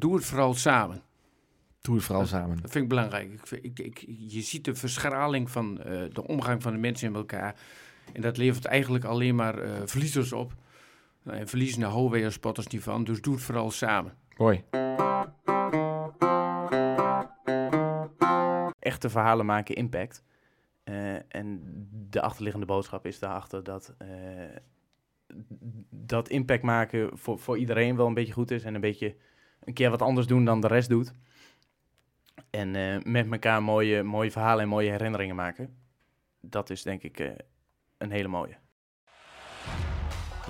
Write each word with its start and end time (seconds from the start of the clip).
Doe 0.00 0.14
het 0.14 0.24
vooral 0.24 0.54
samen. 0.54 1.02
Doe 1.80 1.94
het 1.94 2.04
vooral 2.04 2.26
samen. 2.26 2.60
Dat 2.60 2.70
vind 2.70 2.84
ik 2.84 2.88
belangrijk. 2.88 3.32
Ik, 3.32 3.50
ik, 3.50 3.78
ik, 3.78 4.04
je 4.06 4.40
ziet 4.40 4.64
de 4.64 4.74
verschraling 4.74 5.50
van 5.50 5.82
eh, 5.82 6.02
de 6.12 6.26
omgang 6.26 6.62
van 6.62 6.72
de 6.72 6.78
mensen 6.78 7.08
in 7.08 7.14
elkaar. 7.14 7.54
En 8.12 8.20
dat 8.20 8.36
levert 8.36 8.64
eigenlijk 8.64 9.04
alleen 9.04 9.34
maar 9.34 9.58
eh, 9.58 9.70
verliezers 9.84 10.32
op. 10.32 10.54
Nou, 11.22 11.38
en 11.38 11.48
verliezen 11.48 11.80
daar 11.80 11.90
houden 11.90 12.32
spotters 12.32 12.66
niet 12.66 12.82
van. 12.82 13.04
Dus 13.04 13.20
doe 13.20 13.34
het 13.34 13.42
vooral 13.42 13.70
samen. 13.70 14.14
Mooi. 14.36 14.64
Echte 18.78 19.10
verhalen 19.10 19.46
maken 19.46 19.74
impact. 19.74 20.24
Eh, 20.84 21.34
en 21.34 21.60
de 22.10 22.20
achterliggende 22.20 22.66
boodschap 22.66 23.06
is 23.06 23.18
daarachter 23.18 23.64
dat, 23.64 23.94
eh, 23.98 24.08
dat 25.90 26.28
impact 26.28 26.62
maken 26.62 27.18
voor, 27.18 27.38
voor 27.38 27.58
iedereen 27.58 27.96
wel 27.96 28.06
een 28.06 28.14
beetje 28.14 28.32
goed 28.32 28.50
is. 28.50 28.62
En 28.62 28.74
een 28.74 28.80
beetje 28.80 29.16
een 29.64 29.74
keer 29.74 29.90
wat 29.90 30.02
anders 30.02 30.26
doen 30.26 30.44
dan 30.44 30.60
de 30.60 30.66
rest 30.66 30.88
doet. 30.88 31.12
En 32.50 32.76
eh, 32.76 33.02
met 33.02 33.30
elkaar 33.30 33.62
mooie, 33.62 34.02
mooie 34.02 34.30
verhalen 34.30 34.62
en 34.62 34.68
mooie 34.68 34.90
herinneringen 34.90 35.36
maken. 35.36 35.76
Dat 36.40 36.70
is 36.70 36.82
denk 36.82 37.02
ik 37.02 37.18
eh, 37.18 37.30
een 37.98 38.10
hele 38.10 38.28
mooie. 38.28 38.56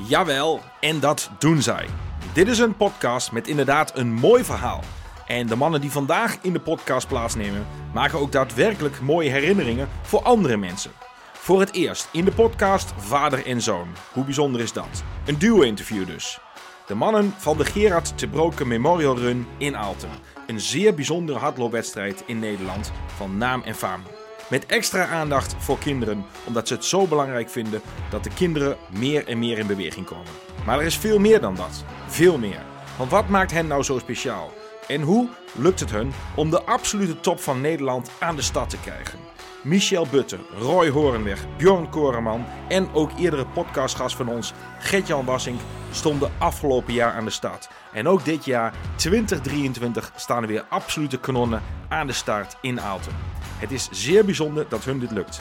Jawel, 0.09 0.61
en 0.80 1.00
dat 1.00 1.30
doen 1.38 1.62
zij. 1.62 1.87
Dit 2.33 2.48
is 2.48 2.59
een 2.59 2.77
podcast 2.77 3.33
met 3.33 3.48
inderdaad 3.48 3.97
een 3.97 4.12
mooi 4.12 4.45
verhaal. 4.45 4.80
En 5.27 5.47
de 5.47 5.56
mannen 5.56 5.80
die 5.80 5.91
vandaag 5.91 6.38
in 6.42 6.52
de 6.52 6.61
podcast 6.61 7.09
plaatsnemen, 7.09 7.66
maken 7.95 8.19
ook 8.19 8.33
daadwerkelijk 8.33 9.00
mooie 9.00 9.30
herinneringen 9.30 9.88
voor 10.02 10.23
andere 10.23 10.56
mensen. 10.56 10.91
Voor 11.33 11.61
het 11.61 11.73
eerst 11.73 12.09
in 12.12 12.25
de 12.25 12.33
podcast 12.33 12.92
Vader 12.97 13.47
en 13.47 13.62
Zoon. 13.62 13.88
Hoe 14.12 14.25
bijzonder 14.25 14.61
is 14.61 14.73
dat? 14.73 15.02
Een 15.27 15.38
duo-interview 15.38 16.06
dus. 16.06 16.41
De 16.86 16.95
mannen 16.95 17.34
van 17.36 17.56
de 17.56 17.64
Gerard 17.64 18.18
te 18.18 18.28
Broken 18.28 18.68
Memorial 18.68 19.18
Run 19.18 19.46
in 19.58 19.77
Aalten. 19.77 20.08
Een 20.46 20.60
zeer 20.60 20.94
bijzondere 20.94 21.38
hardloopwedstrijd 21.38 22.22
in 22.27 22.38
Nederland 22.38 22.92
van 23.16 23.38
naam 23.38 23.62
en 23.62 23.74
faam. 23.74 24.02
Met 24.50 24.66
extra 24.66 25.06
aandacht 25.06 25.55
voor 25.58 25.78
kinderen, 25.78 26.24
omdat 26.44 26.69
ze 26.69 26.74
het 26.74 26.84
zo 26.84 27.06
belangrijk 27.06 27.50
vinden 27.50 27.80
dat 28.11 28.24
de 28.24 28.30
kinderen 28.34 28.77
meer 28.91 29.27
en 29.27 29.38
meer 29.38 29.58
in 29.58 29.66
beweging 29.66 30.06
komen. 30.06 30.33
Maar 30.66 30.78
er 30.78 30.86
is 30.86 30.96
veel 30.96 31.19
meer 31.19 31.41
dan 31.41 31.55
dat. 31.55 31.84
Veel 32.06 32.38
meer. 32.38 32.62
Want 32.98 33.11
wat 33.11 33.28
maakt 33.28 33.52
hen 33.52 33.66
nou 33.66 33.83
zo 33.83 33.98
speciaal? 33.98 34.52
En 34.89 35.00
hoe 35.00 35.28
lukt 35.55 35.80
het 35.80 35.91
hun 35.91 36.12
om 36.34 36.50
de 36.50 36.62
absolute 36.62 37.20
top 37.20 37.41
van 37.41 37.61
Nederland 37.61 38.11
aan 38.18 38.36
de 38.36 38.42
stad 38.42 38.70
te 38.70 38.80
krijgen? 38.80 39.25
Michel 39.67 40.06
Butte, 40.11 40.39
Roy 40.59 40.91
Horenweg, 40.91 41.47
Bjorn 41.56 41.91
Koreman 41.91 42.45
en 42.69 42.89
ook 42.92 43.11
eerdere 43.19 43.47
podcastgast 43.47 44.17
van 44.17 44.28
ons, 44.28 44.53
Gert-Jan 44.78 45.25
Wassink, 45.25 45.61
stonden 45.91 46.33
afgelopen 46.39 46.92
jaar 46.92 47.12
aan 47.12 47.25
de 47.25 47.31
start. 47.31 47.69
En 47.92 48.08
ook 48.08 48.25
dit 48.25 48.45
jaar, 48.45 48.75
2023, 48.97 50.12
staan 50.17 50.42
er 50.42 50.48
weer 50.48 50.64
absolute 50.69 51.19
kanonnen 51.19 51.62
aan 51.89 52.06
de 52.06 52.12
start 52.12 52.56
in 52.61 52.81
Aalten. 52.81 53.12
Het 53.58 53.70
is 53.70 53.89
zeer 53.91 54.25
bijzonder 54.25 54.67
dat 54.69 54.84
hun 54.84 54.98
dit 54.98 55.11
lukt. 55.11 55.41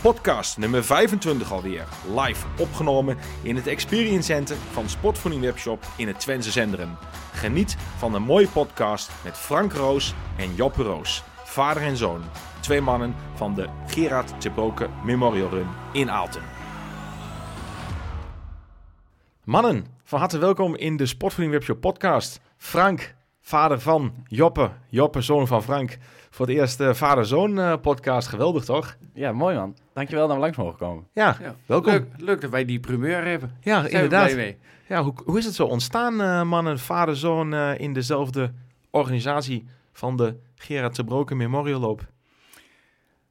Podcast 0.00 0.58
nummer 0.58 0.84
25 0.84 1.52
alweer, 1.52 1.84
live 2.16 2.46
opgenomen 2.58 3.16
in 3.42 3.56
het 3.56 3.66
Experience 3.66 4.32
Center 4.32 4.56
van 4.72 4.88
Sportvoeding 4.88 5.42
Webshop 5.42 5.84
in 5.96 6.06
het 6.06 6.20
Twentse 6.20 6.50
Zenderen. 6.50 6.98
Geniet 7.32 7.76
van 7.96 8.14
een 8.14 8.22
mooie 8.22 8.48
podcast 8.48 9.10
met 9.24 9.36
Frank 9.36 9.72
Roos 9.72 10.14
en 10.36 10.54
Joppe 10.54 10.82
Roos, 10.82 11.22
vader 11.44 11.82
en 11.82 11.96
zoon. 11.96 12.22
Twee 12.60 12.80
mannen 12.80 13.14
van 13.34 13.54
de 13.54 13.68
Gerard 13.86 14.40
te 14.40 14.50
Broken 14.50 14.90
Memorial 15.04 15.48
Run 15.50 15.66
in 15.92 16.10
Aalten. 16.10 16.42
Mannen, 19.44 19.86
van 20.04 20.18
harte 20.18 20.38
welkom 20.38 20.76
in 20.76 20.96
de 20.96 21.06
Sportvoeding 21.06 21.54
Webshop 21.56 21.80
podcast. 21.80 22.40
Frank, 22.56 23.14
vader 23.40 23.80
van 23.80 24.12
Joppe, 24.26 24.70
Joppe, 24.88 25.20
zoon 25.20 25.46
van 25.46 25.62
Frank. 25.62 25.98
Voor 26.30 26.46
het 26.46 26.54
eerst 26.56 26.80
eh, 26.80 26.94
vader-zoon 26.94 27.58
eh, 27.58 27.74
podcast. 27.82 28.28
Geweldig 28.28 28.64
toch? 28.64 28.96
Ja, 29.14 29.32
mooi 29.32 29.56
man. 29.56 29.76
Dankjewel 29.92 30.26
dat 30.26 30.36
we 30.36 30.42
langs 30.42 30.56
mogen 30.56 30.78
komen. 30.78 31.06
Ja, 31.12 31.36
Ja. 31.40 31.54
welkom. 31.66 31.92
Leuk, 31.92 32.06
leuk 32.16 32.40
dat 32.40 32.50
wij 32.50 32.64
die 32.64 32.80
primeur 32.80 33.24
hebben. 33.24 33.56
Ja, 33.60 33.80
Zijn 33.80 33.92
inderdaad. 33.92 34.36
Ja, 34.88 35.02
hoe, 35.02 35.12
hoe 35.24 35.38
is 35.38 35.44
het 35.44 35.54
zo 35.54 35.66
ontstaan, 35.66 36.20
eh, 36.20 36.42
mannen, 36.42 36.78
vader-zoon 36.78 37.54
in 37.54 37.92
dezelfde 37.92 38.52
organisatie 38.90 39.66
van 39.92 40.16
de 40.16 40.36
Gerard 40.54 40.94
te 40.94 41.04
Broken 41.04 41.36
Memorial 41.36 41.80
Loop? 41.80 42.06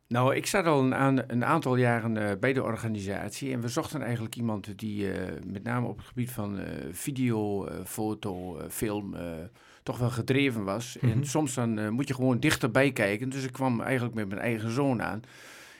Nou, 0.07 0.35
ik 0.35 0.45
zat 0.45 0.66
al 0.66 0.94
een, 0.94 1.31
een 1.31 1.45
aantal 1.45 1.75
jaren 1.75 2.18
eh, 2.18 2.38
bij 2.40 2.53
de 2.53 2.63
organisatie 2.63 3.53
en 3.53 3.62
we 3.62 3.68
zochten 3.68 4.01
eigenlijk 4.01 4.35
iemand 4.35 4.79
die 4.79 5.12
eh, 5.12 5.34
met 5.45 5.63
name 5.63 5.88
op 5.88 5.97
het 5.97 6.06
gebied 6.06 6.31
van 6.31 6.59
eh, 6.59 6.66
video, 6.91 7.69
foto, 7.85 8.62
film 8.69 9.16
toch 9.84 9.97
wel 9.97 10.09
gedreven 10.09 10.63
was. 10.63 10.97
Mhm. 11.01 11.12
En 11.12 11.25
soms 11.25 11.53
dan 11.53 11.90
moet 11.94 12.07
je 12.07 12.13
gewoon 12.13 12.40
dichterbij 12.40 12.91
kijken. 12.91 13.29
Dus 13.29 13.44
ik 13.44 13.51
kwam 13.51 13.81
eigenlijk 13.81 14.16
met 14.16 14.28
mijn 14.28 14.41
eigen 14.41 14.72
zoon 14.72 15.01
aan. 15.01 15.22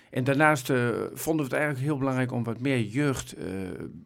En 0.09 0.23
daarnaast 0.23 0.67
vonden 1.13 1.45
we 1.45 1.51
het 1.51 1.53
eigenlijk 1.53 1.83
heel 1.83 1.97
belangrijk 1.97 2.31
om 2.31 2.44
wat 2.44 2.59
meer 2.59 2.81
jeugd 2.81 3.35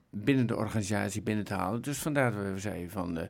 binnen 0.09 0.47
de 0.47 0.55
organisatie 0.55 1.21
binnen 1.21 1.45
te 1.45 1.53
halen. 1.53 1.81
Dus 1.81 1.97
vandaar 1.97 2.31
dat 2.31 2.53
we 2.53 2.59
zeiden 2.59 2.89
van, 2.89 3.27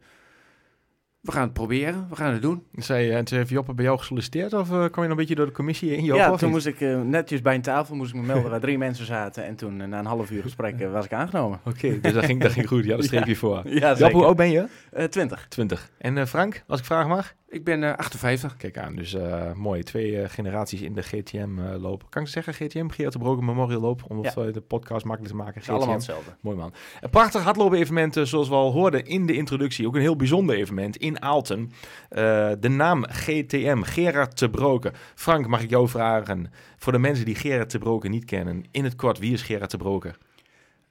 we 1.22 1.32
gaan 1.32 1.44
het 1.44 1.54
proberen, 1.54 2.06
we 2.10 2.16
gaan 2.16 2.34
het 2.34 2.42
doen. 2.42 2.64
Zei, 2.76 3.12
en 3.12 3.26
toen 3.26 3.38
heeft 3.38 3.50
Joppe 3.50 3.74
bij 3.74 3.86
jou 3.86 3.98
gesolliciteerd 3.98 4.54
of 4.54 4.72
eh, 4.72 4.76
kwam 4.76 4.84
je 4.84 5.02
nog 5.02 5.10
een 5.10 5.16
beetje 5.16 5.36
door 5.36 5.46
de 5.46 5.52
commissie 5.52 5.96
in, 5.96 6.04
Joppe? 6.04 6.24
ja, 6.24 6.36
toen 6.36 6.50
moest 6.50 6.66
ik 6.66 6.82
eh, 6.82 7.02
netjes 7.02 7.42
bij 7.42 7.56
een 7.56 7.62
tafel 7.62 7.96
moest 7.96 8.14
ik 8.14 8.20
me 8.20 8.26
melden 8.26 8.52
waar 8.52 8.60
drie 8.60 8.78
mensen 8.78 9.06
zaten. 9.06 9.46
En 9.46 9.56
toen 9.56 9.82
eh, 9.82 9.88
na 9.88 10.00
een 10.00 10.06
half 10.06 10.32
uur 10.32 10.42
gesprek 10.42 10.80
eh, 10.80 10.92
was 10.92 11.06
ik 11.06 11.14
aangenomen. 11.14 11.60
Oké, 11.66 12.00
dus 12.00 12.14
dat 12.14 12.26
ging, 12.26 12.42
dat 12.42 12.52
ging 12.52 12.68
goed. 12.68 12.84
Je 12.84 12.90
had 12.90 13.00
een 13.00 13.06
streepje 13.06 13.36
voor. 13.36 13.62
Ja, 13.66 13.96
Joppe, 13.96 14.16
hoe 14.16 14.26
oud 14.26 14.36
ben 14.36 14.52
je? 14.52 14.68
Eh, 14.92 15.06
20. 15.06 15.46
20. 15.50 15.92
En 15.98 16.18
eh, 16.18 16.26
Frank, 16.26 16.64
als 16.68 16.80
ik 16.80 16.86
vragen 16.86 17.10
mag? 17.10 17.34
Ik 17.52 17.64
ben 17.64 17.84
eh, 17.84 17.94
58. 17.96 18.58
Kijk 18.58 18.78
aan, 18.78 18.96
dus 18.96 19.14
eh, 19.14 19.54
mooi. 19.54 19.84
Twee 19.84 20.22
eh, 20.22 20.30
generaties 20.30 20.82
in 20.82 20.94
de 20.94 21.02
GTM 21.02 21.60
eh 21.60 21.82
lopen. 21.82 22.10
Kan 22.10 22.22
ik 22.22 22.28
zeggen 22.28 22.54
GTM, 22.54 22.88
Gerard 22.90 23.14
de 23.14 23.20
Broken 23.20 23.46
Memorial 23.46 23.82
Loop? 23.82 24.04
Om 24.08 24.24
Ja. 24.24 24.34
eh, 24.36 24.54
de 24.54 24.62
podcast 24.62 25.06
makkelijk 25.06 25.34
te 25.36 25.40
maken. 25.44 25.62
Is 25.62 25.70
allemaal 25.70 25.86
GTM. 25.88 25.94
hetzelfde. 25.96 26.32
Mooi 26.42 26.58
man. 26.58 26.74
Een 27.02 27.10
prachtig 27.10 27.44
hardloop-evenement, 27.44 28.18
eh, 28.18 28.24
zoals 28.24 28.48
we 28.50 28.56
al 28.56 28.72
hoorden 28.72 29.06
in 29.06 29.26
de 29.26 29.34
introductie. 29.34 29.88
Ook 29.88 29.96
een 29.96 30.02
heel 30.02 30.16
bijzonder 30.16 30.56
evenement 30.56 30.98
in 30.98 31.22
Aalten. 31.22 31.72
Eh, 32.10 32.52
de 32.60 32.70
naam 32.70 33.06
GTM, 33.10 33.82
Gerard 33.82 34.38
te 34.38 34.50
Broken. 34.50 34.92
Frank, 35.16 35.48
mag 35.48 35.62
ik 35.62 35.70
jou 35.70 35.88
vragen, 35.88 36.52
voor 36.78 36.92
de 36.92 37.00
mensen 37.00 37.26
die 37.26 37.36
Gerard 37.36 37.70
te 37.70 37.78
Broken 37.80 38.12
niet 38.12 38.26
kennen, 38.26 38.64
in 38.72 38.84
het 38.84 38.96
kort, 38.96 39.20
wie 39.20 39.34
is 39.34 39.42
Gerard 39.42 39.70
te 39.70 39.78
Broken? 39.78 40.16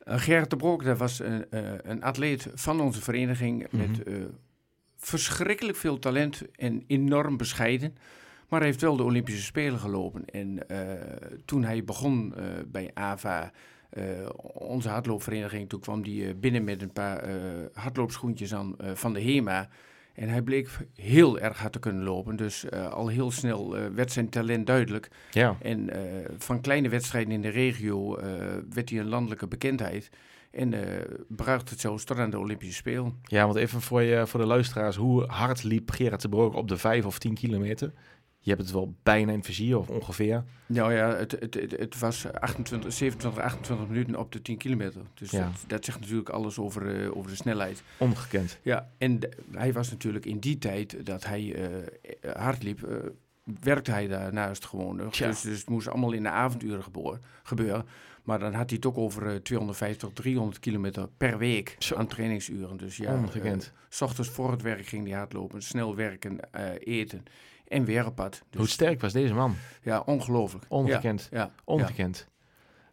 Uh, 0.08 0.14
Gerrit 0.18 0.50
de 0.50 0.56
Brok, 0.56 0.84
dat 0.84 0.98
was 0.98 1.18
een, 1.20 1.50
eh, 1.50 1.60
een 1.82 2.02
atleet 2.02 2.48
van 2.54 2.80
onze 2.80 3.00
vereniging 3.02 3.66
met 3.70 4.02
eh, 4.02 4.14
verschrikkelijk 5.00 5.78
veel 5.78 5.98
talent 5.98 6.42
en 6.56 6.84
enorm 6.86 7.36
bescheiden. 7.36 7.94
Maar 8.50 8.60
hij 8.60 8.68
heeft 8.68 8.80
wel 8.80 8.96
de 8.96 9.02
Olympische 9.02 9.42
Spelen 9.42 9.78
gelopen. 9.78 10.24
En 10.24 10.68
eh, 10.68 10.78
toen 11.44 11.64
hij 11.64 11.84
begon 11.84 12.34
eh, 12.36 12.44
bij 12.66 12.90
AVA, 12.94 13.52
eh, 13.90 14.04
onze 14.52 14.88
hardloopvereniging, 14.88 15.68
toen 15.68 15.80
kwam 15.80 16.02
hij 16.04 16.36
binnen 16.38 16.64
met 16.64 16.82
een 16.82 16.92
paar 16.92 17.28
hardloopschoentjes 17.72 18.54
aan 18.54 18.76
van 18.94 19.12
de 19.12 19.22
HEMA. 19.22 19.68
En 20.14 20.28
hij 20.28 20.42
bleek 20.42 20.68
heel 20.94 21.38
erg 21.38 21.58
hard 21.58 21.72
te 21.72 21.78
kunnen 21.78 22.02
lopen. 22.02 22.36
Dus 22.36 22.70
al 22.70 23.08
heel 23.08 23.30
snel 23.30 23.76
werd 23.94 24.12
zijn 24.12 24.28
talent 24.28 24.66
duidelijk. 24.66 25.08
Ja. 25.30 25.56
En 25.60 25.90
van 26.38 26.60
kleine 26.60 26.88
wedstrijden 26.88 27.32
in 27.32 27.40
de 27.40 27.48
regio 27.48 28.18
werd 28.70 28.90
hij 28.90 28.98
een 28.98 29.08
landelijke 29.08 29.46
bekendheid. 29.46 30.10
En 30.50 30.74
eh, 30.74 31.04
bracht 31.28 31.70
het 31.70 31.80
zelfs 31.80 32.04
tot 32.04 32.18
aan 32.18 32.30
de 32.30 32.38
Olympische 32.38 32.74
Spelen. 32.74 33.18
Ja, 33.22 33.44
want 33.44 33.56
even 33.56 33.80
voor, 33.80 34.02
je, 34.02 34.26
voor 34.26 34.40
de 34.40 34.46
luisteraars, 34.46 34.96
hoe 34.96 35.24
hard 35.26 35.62
liep 35.62 35.90
Gerard 35.90 36.20
te 36.20 36.28
Broken 36.28 36.58
op 36.58 36.68
de 36.68 36.76
5 36.76 37.04
of 37.06 37.18
10 37.18 37.34
kilometer? 37.34 37.92
Je 38.42 38.50
hebt 38.50 38.62
het 38.62 38.72
wel 38.72 38.94
bijna 39.02 39.32
in 39.32 39.44
vizier, 39.44 39.78
of 39.78 39.88
ongeveer. 39.88 40.44
Nou 40.66 40.92
ja, 40.94 41.14
het, 41.16 41.30
het, 41.40 41.54
het, 41.54 41.70
het 41.78 41.98
was 41.98 42.32
28, 42.32 42.92
27, 42.92 43.42
28 43.42 43.88
minuten 43.88 44.16
op 44.16 44.32
de 44.32 44.42
10 44.42 44.56
kilometer. 44.56 45.02
Dus 45.14 45.30
Ja. 45.30 45.44
dat, 45.44 45.64
dat 45.66 45.84
zegt 45.84 46.00
natuurlijk 46.00 46.28
alles 46.28 46.58
over, 46.58 47.02
eh, 47.02 47.16
over 47.16 47.30
de 47.30 47.36
snelheid. 47.36 47.82
Ongekend. 47.96 48.58
Ja, 48.62 48.90
en 48.98 49.20
de- 49.20 49.30
hij 49.52 49.72
was 49.72 49.90
natuurlijk 49.90 50.26
in 50.26 50.38
die 50.38 50.58
tijd 50.58 51.06
dat 51.06 51.24
hij 51.24 51.54
eh, 51.54 52.32
hard 52.36 52.62
liep, 52.62 52.88
werkte 53.60 53.90
hij 53.90 54.06
daarnaast 54.08 54.64
gewoon. 54.66 54.96
Dus, 54.96 55.18
dus 55.40 55.58
het 55.58 55.68
moest 55.68 55.88
allemaal 55.88 56.12
in 56.12 56.22
de 56.22 56.28
avonduren 56.30 56.82
gebeuren. 57.42 57.84
Maar 58.22 58.38
dan 58.38 58.52
had 58.54 58.68
hij 58.68 58.76
het 58.76 58.86
ook 58.86 58.98
over 58.98 59.26
eh, 59.26 59.34
250 59.36 60.08
tot 60.08 60.16
300 60.16 60.58
kilometer 60.60 61.08
per 61.16 61.38
week 61.38 61.76
Zo. 61.78 61.96
aan 61.96 62.06
trainingsuren. 62.06 62.76
Dus 62.76 62.96
ja, 62.96 63.14
Ongekend. 63.14 63.64
eh, 63.64 63.80
s 63.88 64.00
ochtends 64.00 64.30
voor 64.30 64.50
het 64.50 64.62
werk 64.62 64.86
ging 64.86 65.08
hij 65.08 65.16
hardlopen, 65.16 65.62
snel 65.62 65.96
werken, 65.96 66.52
eh, 66.52 66.64
eten 66.78 67.22
en 67.68 67.84
weer 67.84 68.06
op 68.06 68.14
pad. 68.14 68.42
Dus 68.50 68.60
Hoe 68.60 68.68
sterk 68.68 69.00
was 69.00 69.12
deze 69.12 69.34
man? 69.34 69.54
ja, 69.82 70.00
ongelooflijk. 70.06 70.64
Ongekend. 70.68 71.28
Ja, 71.30 71.38
ja, 71.38 71.50
Ongekend. 71.64 72.28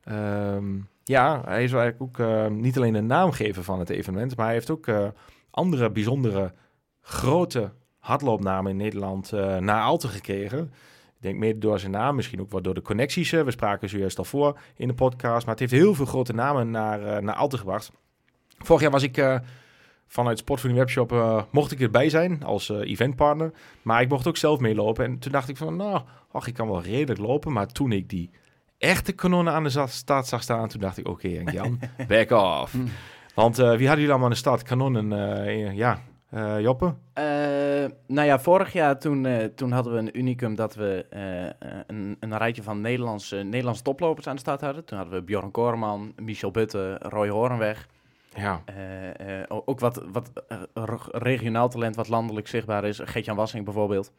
Ehm, 0.04 0.76
ja, 1.04 1.42
hij 1.46 1.64
is 1.64 1.74
eigenlijk 1.74 2.02
ook 2.02 2.20
eh, 2.20 2.48
niet 2.48 2.78
alleen 2.78 2.94
de 2.94 3.02
naamgever 3.02 3.64
van 3.64 3.80
het 3.80 3.90
evenement, 3.90 4.36
maar 4.36 4.46
hij 4.46 4.54
heeft 4.56 4.70
ook 4.70 4.88
eh, 4.88 5.08
andere 5.52 5.92
bijzondere 5.92 6.54
grote 7.02 7.72
hardloopnamen 7.98 8.72
in 8.72 8.78
Nederland 8.78 9.34
eh 9.34 9.58
naar 9.58 9.82
Alten 9.82 10.10
gekregen. 10.10 10.72
Ik 11.18 11.24
denk 11.24 11.38
mede 11.38 11.60
door 11.60 11.80
zijn 11.80 11.92
naam, 11.92 12.16
misschien 12.16 12.42
ook 12.42 12.52
wel 12.52 12.62
door 12.62 12.74
de 12.74 12.82
connecties. 12.82 13.32
eh, 13.32 13.44
We 13.44 13.52
spraken 13.52 13.90
zojuist 13.90 14.18
al 14.18 14.24
voor 14.24 14.60
in 14.76 14.88
de 14.88 14.94
podcast, 14.94 15.46
maar 15.46 15.56
het 15.56 15.60
heeft 15.60 15.84
heel 15.84 15.94
veel 15.94 16.06
grote 16.06 16.34
namen 16.34 16.72
naar, 16.72 17.04
eh 17.04 17.22
naar 17.22 17.36
Alten 17.36 17.60
gebracht. 17.60 17.92
Vorig 18.58 18.82
jaar 18.82 18.92
was 18.92 19.04
ik, 19.04 19.18
eh, 19.18 19.40
vanuit 20.08 20.38
Sportvoeding 20.38 20.84
Webshop 20.84 21.48
mocht 21.52 21.72
ik 21.72 21.80
erbij 21.82 22.10
zijn 22.10 22.44
als 22.44 22.70
eventpartner. 22.70 23.52
Maar 23.82 24.02
ik 24.02 24.10
mocht 24.10 24.28
ook 24.28 24.38
zelf 24.38 24.60
meelopen. 24.60 25.06
En 25.06 25.20
toen 25.20 25.32
dacht 25.32 25.50
ik 25.50 25.58
van, 25.58 25.76
nou, 25.76 26.02
ach, 26.32 26.48
ik 26.48 26.54
kan 26.54 26.68
wel 26.68 26.82
redelijk 26.82 27.20
lopen. 27.20 27.54
Maar 27.54 27.68
toen 27.68 27.92
ik 27.92 28.10
die 28.10 28.30
echte 28.78 29.12
kanonnen 29.12 29.54
aan 29.54 29.64
de 29.64 29.88
start 29.88 30.26
zag 30.26 30.42
staan, 30.42 30.68
toen 30.68 30.82
dacht 30.82 30.98
ik, 30.98 31.08
oké, 31.08 31.28
Henk 31.28 31.52
Jan, 31.52 31.80
back 32.08 32.32
off. 32.32 32.74
Mm. 32.74 32.88
Want 33.34 33.56
wie 33.58 33.66
hadden 33.68 33.86
jullie 33.88 34.10
allemaal 34.10 34.24
aan 34.24 34.30
de 34.30 34.36
start? 34.38 34.64
Kanonnen, 34.64 35.76
ja, 35.76 36.02
eh, 36.30 36.60
Joppe? 36.60 36.94
Eh, 37.14 37.24
nou 38.08 38.28
ja, 38.28 38.40
vorig 38.40 38.74
jaar 38.74 39.00
toen, 39.00 39.26
eh, 39.26 39.46
toen 39.46 39.72
hadden 39.72 39.94
we 39.94 40.00
een 40.00 40.18
unicum 40.18 40.56
dat 40.56 40.76
we 40.76 41.06
een, 41.88 42.18
een 42.20 42.38
rijtje 42.38 42.64
van 42.64 42.82
Nederlandse, 42.82 43.36
Nederlandse 43.36 43.84
toplopers 43.84 44.28
aan 44.28 44.36
de 44.36 44.42
start 44.42 44.62
hadden. 44.62 44.86
Toen 44.86 44.98
hadden 44.98 45.16
we 45.20 45.26
Bjorn 45.26 45.52
Koreman, 45.52 46.14
Michel 46.16 46.52
Butte, 46.52 46.96
Roy 47.02 47.30
Horenweg. 47.30 47.88
Ja, 48.34 48.64
ook 49.48 49.80
wat, 49.80 50.04
wat 50.12 50.32
regionaal 51.12 51.70
talent 51.70 51.96
wat 51.96 52.08
landelijk 52.08 52.48
zichtbaar 52.48 52.84
is. 52.84 53.00
Gertjan 53.04 53.36
Wassing 53.36 53.66
bijvoorbeeld. 53.66 54.12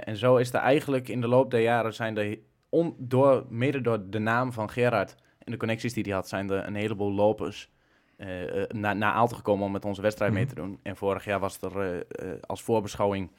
En 0.00 0.16
zo 0.16 0.36
is 0.36 0.52
er 0.52 0.60
eigenlijk 0.60 1.08
in 1.08 1.20
de 1.20 1.28
loop 1.28 1.50
der 1.50 1.60
jaren 1.60 1.94
zijn 1.94 2.16
er 2.16 2.38
on, 2.68 2.94
door, 2.98 3.44
mede 3.48 3.80
door 3.80 4.10
de 4.10 4.18
naam 4.18 4.52
van 4.52 4.70
Gerard 4.70 5.16
en 5.38 5.52
de 5.52 5.58
connecties 5.58 5.92
die 5.92 6.02
hij 6.02 6.12
had, 6.12 6.28
zijn 6.28 6.50
er 6.50 6.66
een 6.66 6.74
heleboel 6.74 7.12
lopers 7.12 7.70
eh, 8.16 8.62
eh, 8.62 8.70
naar 8.70 8.96
naar 8.96 9.12
Aalten 9.12 9.36
gekomen 9.36 9.66
om 9.66 9.72
met 9.72 9.84
onze 9.84 10.02
wedstrijd 10.02 10.32
mee 10.32 10.46
te 10.46 10.54
doen. 10.54 10.78
En 10.82 10.96
vorig 10.96 11.24
jaar 11.24 11.40
was 11.40 11.60
er 11.60 12.02
eh, 12.02 12.28
als 12.40 12.62
voorbeschouwing 12.62 13.30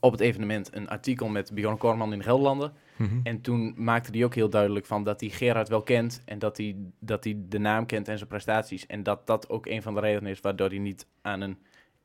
op 0.00 0.12
het 0.12 0.20
evenement 0.20 0.74
een 0.74 0.88
artikel 0.88 1.28
met 1.28 1.52
Bjorn 1.54 1.78
Korman 1.78 2.12
in 2.12 2.18
de 2.18 2.24
Gelderlanden. 2.24 2.72
Mhm. 2.96 3.20
En 3.22 3.40
toen 3.40 3.74
maakte 3.76 4.10
hij 4.10 4.24
ook 4.24 4.34
heel 4.34 4.50
duidelijk 4.50 4.86
van 4.86 5.04
dat 5.04 5.20
hij 5.20 5.28
Gerard 5.28 5.68
wel 5.68 5.82
kent 5.82 6.22
en 6.24 6.38
dat 6.38 6.56
hij, 6.56 6.76
dat 6.98 7.24
hij 7.24 7.36
de 7.48 7.58
naam 7.58 7.86
kent 7.86 8.08
en 8.08 8.16
zijn 8.16 8.28
prestaties. 8.28 8.86
En 8.86 9.02
dat 9.02 9.26
dat 9.26 9.48
ook 9.48 9.66
een 9.66 9.82
van 9.82 9.94
de 9.94 10.00
redenen 10.00 10.30
is 10.30 10.40
waardoor 10.40 10.68
hij 10.68 10.78
niet 10.78 11.06
aan 11.22 11.40
een 11.40 11.58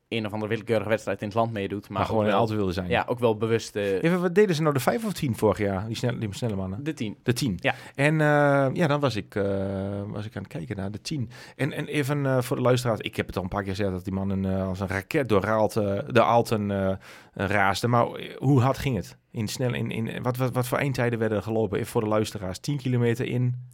een 0.09 0.25
of 0.25 0.33
andere 0.33 0.49
willekeurige 0.51 0.89
wedstrijd 0.89 1.21
in 1.21 1.27
het 1.27 1.35
land 1.35 1.51
meedoet. 1.51 1.89
Maar, 1.89 1.97
maar, 1.97 2.07
gewoon 2.07 2.25
in 2.25 2.31
Aalten 2.31 2.55
wilde 2.55 2.71
zijn. 2.71 2.89
Ja, 2.89 3.05
ook 3.07 3.19
wel 3.19 3.37
bewust 3.37 3.75
eh, 3.75 4.03
Even, 4.03 4.21
wat 4.21 4.35
deden 4.35 4.55
ze 4.55 4.61
nou 4.61 4.73
de 4.73 4.79
vijf 4.79 5.05
of 5.05 5.13
tien 5.13 5.35
vorig 5.35 5.57
jaar, 5.57 5.87
die 5.87 5.95
snelle, 5.95 6.17
die 6.17 6.33
snelle 6.35 6.55
mannen? 6.55 6.83
de 6.83 6.93
tien. 6.93 7.17
De 7.23 7.33
10. 7.33 7.57
Ja. 7.59 7.75
En 7.95 8.21
eh, 8.21 8.67
ja, 8.73 8.87
dan 8.87 8.99
was 8.99 9.15
ik, 9.15 9.35
eh, 9.35 9.43
was 10.07 10.25
ik 10.25 10.35
aan 10.35 10.41
het 10.41 10.51
kijken 10.51 10.75
naar 10.75 10.91
de 10.91 11.01
10. 11.01 11.29
En, 11.55 11.73
en 11.73 11.87
even 11.87 12.25
eh, 12.25 12.41
voor 12.41 12.55
de 12.55 12.61
luisteraars, 12.61 12.99
ik 12.99 13.15
heb 13.15 13.27
het 13.27 13.37
al 13.37 13.43
een 13.43 13.49
paar 13.49 13.63
keer 13.63 13.75
gezegd 13.75 13.91
dat 13.91 14.03
die 14.03 14.13
man 14.13 14.29
een, 14.29 14.45
eh, 14.45 14.67
als 14.67 14.79
een 14.79 14.87
raket 14.87 15.29
door 15.29 15.41
de 16.07 16.23
Aalten 16.23 16.71
eh, 16.71 17.47
raasde. 17.47 17.87
Maar 17.87 18.05
eh, 18.05 18.37
hoe 18.37 18.61
hard 18.61 18.77
ging 18.77 18.95
het? 18.95 19.17
In 19.31 19.47
snel, 19.47 19.73
in, 19.73 19.91
in, 19.91 20.21
wat, 20.21 20.37
wat, 20.37 20.53
wat 20.53 20.67
voor 20.67 20.77
eindtijden 20.77 21.19
werden 21.19 21.37
er 21.37 21.43
gelopen? 21.43 21.77
Even 21.77 21.91
voor 21.91 22.01
de 22.01 22.07
luisteraars, 22.07 22.59
10 22.59 22.77
kilometer 22.77 23.25
in. 23.25 23.67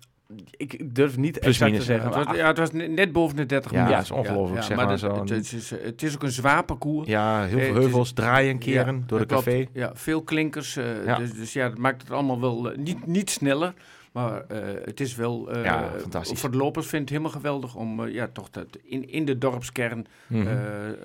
Ik 0.58 0.96
durf 0.96 1.18
niet 1.18 1.40
Plus 1.40 1.46
exact 1.60 1.76
te 1.76 1.82
zeggen. 1.82 2.06
Het 2.06 2.16
was, 2.16 2.26
maar 2.26 2.36
ja, 2.36 2.48
het 2.48 2.58
was 2.58 2.72
ne- 2.72 2.88
net 2.88 3.12
boven 3.12 3.36
de 3.36 3.46
30 3.46 3.72
Ja, 3.72 3.78
minuten. 3.78 3.98
dat 3.98 4.06
is 4.06 4.18
ongelooflijk, 4.18 4.64
zeg 4.64 4.78
maar, 4.78 4.88
dat- 4.88 5.00
zo'n- 5.00 5.20
het, 5.20 5.30
het 5.30 5.52
is, 5.54 5.70
het 5.70 6.04
is 6.04 6.14
ook 6.16 6.24
een 6.24 6.32
zwaar 6.32 6.64
parcours. 6.66 7.08
Ja, 7.08 7.44
heel 7.44 7.44
Eh, 7.44 7.50
veel 7.50 7.60
het 7.60 7.68
is- 7.76 7.82
heuvels, 7.82 8.12
draaien, 8.14 8.58
keren 8.58 8.96
Ja, 8.96 9.04
door 9.08 9.20
de 9.20 9.26
klopt. 9.26 9.44
café. 9.44 9.66
Ja, 9.74 9.92
veel 9.94 10.22
klinkers. 10.24 10.76
eh, 10.76 11.06
Ja. 11.06 11.18
Dus, 11.18 11.34
dus 11.34 11.54
ja, 11.54 11.70
dat 11.70 11.78
maakt 11.78 12.02
het 12.02 12.12
allemaal 12.12 12.40
wel 12.42 12.72
eh, 12.72 12.78
niet, 12.78 13.06
niet 13.08 13.30
sneller. 13.30 13.74
Maar 14.12 14.44
het 14.84 15.00
is 15.00 15.16
wel... 15.16 15.58
Ja, 15.64 15.90
fantastisch. 16.00 16.40
Voor 16.40 16.52
de 16.52 16.58
lopers 16.58 16.88
vind 16.88 17.02
ik 17.02 17.08
het 17.10 17.18
helemaal 17.18 17.42
geweldig 17.42 17.76
om 17.76 18.08
ja, 18.08 18.28
toch 18.34 18.50
dat 18.50 18.66
in, 18.84 19.10
in 19.10 19.26
de 19.26 19.38
dorpskern 19.38 20.06
Mhm. 20.28 20.48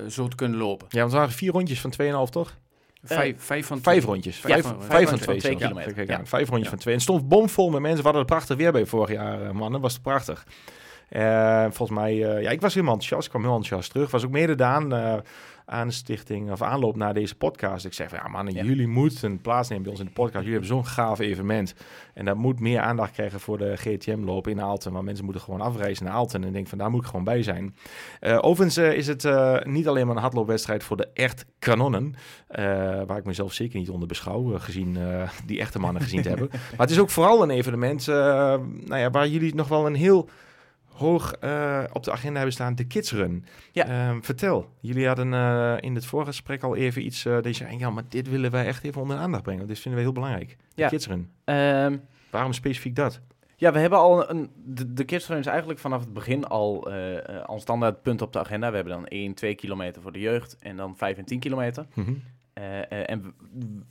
zo 0.08 0.28
te 0.28 0.36
kunnen 0.36 0.58
lopen. 0.58 0.86
ja, 0.90 0.98
want 0.98 1.10
het 1.10 1.20
waren 1.20 1.34
vier 1.36 1.52
rondjes 1.52 1.80
van 1.80 1.90
2,5 1.90 2.30
toch? 2.30 2.56
Vijf, 3.02 3.34
vijf 3.42 3.66
van 3.66 3.80
Vijf 3.82 4.04
rondjes. 4.04 4.36
Vijf 4.36 4.62
van- 4.62 4.76
vijf, 4.78 4.90
vijf 4.90 5.08
van 5.08 5.18
van 5.18 5.38
twee. 5.38 5.56
kilometer. 5.56 6.06
Ja. 6.10 6.20
Vijf 6.24 6.48
rondjes 6.48 6.62
Ja. 6.64 6.68
van 6.70 6.78
twee. 6.78 6.94
En 6.94 7.00
het 7.00 7.08
stond 7.08 7.28
bomvol 7.28 7.70
met 7.70 7.80
mensen. 7.80 7.96
We 7.98 8.02
hadden 8.04 8.22
het 8.22 8.30
prachtig 8.30 8.56
weer 8.56 8.72
bij 8.72 8.86
vorig 8.86 9.10
jaar, 9.10 9.42
eh, 9.42 9.50
man. 9.50 9.72
Dat 9.72 9.80
was 9.80 9.98
prachtig. 9.98 10.46
Eh, 11.08 11.62
volgens 11.62 11.98
mij, 11.98 12.10
eh, 12.12 12.42
ja, 12.42 12.50
ik 12.50 12.60
was 12.60 12.74
helemaal 12.74 12.94
enthousiast. 12.94 13.24
Ik 13.24 13.30
kwam 13.30 13.42
heel 13.42 13.54
enthousiast 13.56 13.92
terug. 13.92 14.10
Was 14.10 14.24
ook 14.24 14.30
mede 14.30 14.46
gedaan 14.48 14.92
eh, 15.70 15.78
aan 15.78 15.86
de 15.88 15.92
stichting 15.94 16.50
of 16.50 16.62
aanloop 16.62 16.96
naar 16.96 17.14
deze 17.14 17.34
podcast. 17.34 17.84
Ik 17.84 17.92
zeg 17.92 18.08
van, 18.08 18.18
ja 18.22 18.28
man, 18.28 18.46
Ja. 18.46 18.62
jullie 18.62 18.86
moeten 18.88 19.40
plaatsnemen 19.40 19.82
bij 19.82 19.92
ons 19.92 20.00
in 20.00 20.06
de 20.06 20.12
podcast. 20.12 20.44
Jullie 20.44 20.58
hebben 20.58 20.68
zo'n 20.68 20.86
gaaf 20.86 21.18
evenement. 21.18 21.74
En 22.14 22.24
dat 22.24 22.36
moet 22.36 22.60
meer 22.60 22.80
aandacht 22.80 23.12
krijgen 23.12 23.40
voor 23.40 23.58
de 23.58 23.76
GTM-loop 23.76 24.48
in 24.48 24.60
Aalten. 24.60 24.92
Want 24.92 25.04
mensen 25.04 25.24
moeten 25.24 25.42
gewoon 25.42 25.60
afreizen 25.60 26.04
naar 26.04 26.14
Aalten. 26.14 26.40
En 26.42 26.48
ik 26.48 26.54
denk 26.54 26.66
van, 26.66 26.78
daar 26.78 26.90
moet 26.90 27.00
ik 27.00 27.06
gewoon 27.08 27.24
bij 27.24 27.42
zijn. 27.42 27.74
Eh, 28.20 28.38
overigens 28.40 28.76
eh, 28.76 28.92
is 28.92 29.06
het 29.06 29.24
eh, 29.24 29.58
niet 29.62 29.88
alleen 29.88 30.06
maar 30.06 30.16
een 30.16 30.22
hardloopwedstrijd 30.22 30.82
voor 30.84 30.96
de 30.96 31.08
echt 31.14 31.44
kanonnen. 31.58 32.14
waar 33.06 33.16
ik 33.16 33.24
mezelf 33.24 33.52
zeker 33.52 33.78
niet 33.78 33.90
onder 33.90 34.08
beschouw, 34.08 34.58
gezien 34.58 34.98
die 35.46 35.60
echte 35.60 35.78
mannen 35.78 36.02
gezien 36.02 36.22
te 36.22 36.28
hebben. 36.28 36.48
Maar 36.70 36.86
het 36.86 36.90
is 36.90 36.98
ook 37.00 37.10
vooral 37.10 37.42
een 37.42 37.50
evenement 37.50 38.06
nou 38.06 38.96
ja, 38.96 39.10
waar 39.10 39.28
jullie 39.28 39.54
nog 39.54 39.68
wel 39.68 39.86
een 39.86 39.94
heel 39.94 40.28
hoog 41.00 41.32
eh, 41.32 41.84
op 41.92 42.04
de 42.04 42.12
agenda 42.12 42.34
hebben 42.36 42.52
staan, 42.54 42.74
de 42.74 42.84
Kids 42.86 43.12
Run. 43.12 43.44
Ja. 43.72 43.86
Ehm, 43.86 44.20
vertel, 44.20 44.68
jullie 44.80 45.06
hadden 45.06 45.34
eh, 45.34 45.76
in 45.80 45.94
het 45.94 46.06
vorige 46.06 46.28
gesprek 46.30 46.62
al 46.62 46.76
even 46.76 47.04
iets, 47.04 47.24
eh 47.24 47.40
dat 47.42 47.56
je 47.56 47.78
ja, 47.78 47.90
maar 47.90 48.02
dit 48.08 48.28
willen 48.28 48.50
wij 48.50 48.66
echt 48.66 48.84
even 48.84 49.00
onder 49.02 49.16
de 49.16 49.22
aandacht 49.22 49.42
brengen. 49.42 49.66
Dit 49.66 49.78
vinden 49.78 50.00
we 50.00 50.06
heel 50.06 50.14
belangrijk. 50.14 50.48
De 50.48 50.82
Ja. 50.82 50.88
Kids 50.88 51.06
Run. 51.06 51.30
Ehm, 51.44 51.96
Waarom 52.30 52.52
specifiek 52.52 52.96
dat? 52.96 53.20
Ja, 53.56 53.72
we 53.72 53.78
hebben 53.78 53.98
al 53.98 54.30
een. 54.30 54.50
De, 54.64 54.92
de 54.92 55.04
Kids 55.04 55.26
Run 55.28 55.38
is 55.38 55.46
eigenlijk 55.46 55.78
vanaf 55.78 56.00
het 56.00 56.12
begin 56.12 56.44
al, 56.44 56.90
eh, 56.92 57.44
al 57.44 57.54
een 57.54 57.60
standaard 57.60 58.02
punt 58.02 58.22
op 58.22 58.32
de 58.32 58.38
agenda. 58.38 58.68
We 58.70 58.74
hebben 58.76 58.94
dan 58.94 59.06
1, 59.06 59.34
2 59.34 59.54
kilometer 59.54 60.02
voor 60.02 60.12
de 60.12 60.20
jeugd 60.20 60.56
en 60.60 60.76
dan 60.76 60.96
5 60.96 61.16
en 61.18 61.24
10 61.24 61.38
kilometer. 61.40 61.86
Mhm. 61.94 62.12
En 62.88 63.22
we, 63.22 63.32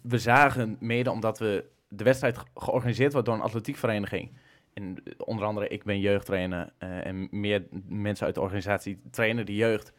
we 0.02 0.18
zagen 0.18 0.78
mede 0.80 1.12
omdat 1.12 1.40
we 1.40 1.66
de 1.90 2.04
wedstrijd 2.04 2.38
ge- 2.38 2.46
georganiseerd 2.56 3.12
wordt 3.12 3.28
door 3.28 3.36
een 3.36 3.42
atletiekvereniging. 3.44 4.32
En 4.74 5.04
onder 5.18 5.46
andere, 5.46 5.68
ik 5.68 5.84
ben 5.84 6.00
jeugdtrainer 6.00 6.74
eh, 6.78 7.06
en 7.06 7.28
meer 7.32 7.68
mensen 7.88 8.26
uit 8.26 8.36
de 8.36 8.42
organisatie 8.42 9.02
trainen 9.12 9.46
de 9.46 9.56
jeugd. 9.56 9.94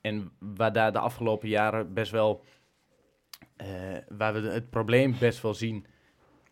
En 0.00 0.30
waar 0.38 0.72
daar 0.72 0.92
de 0.92 0.98
afgelopen 0.98 1.48
jaren 1.48 1.94
best 1.94 2.10
wel, 2.10 2.44
eh, 3.56 3.66
waar 4.08 4.32
we 4.32 4.40
het 4.48 4.70
probleem 4.70 5.14
best 5.18 5.42
wel 5.42 5.54
zien, 5.54 5.86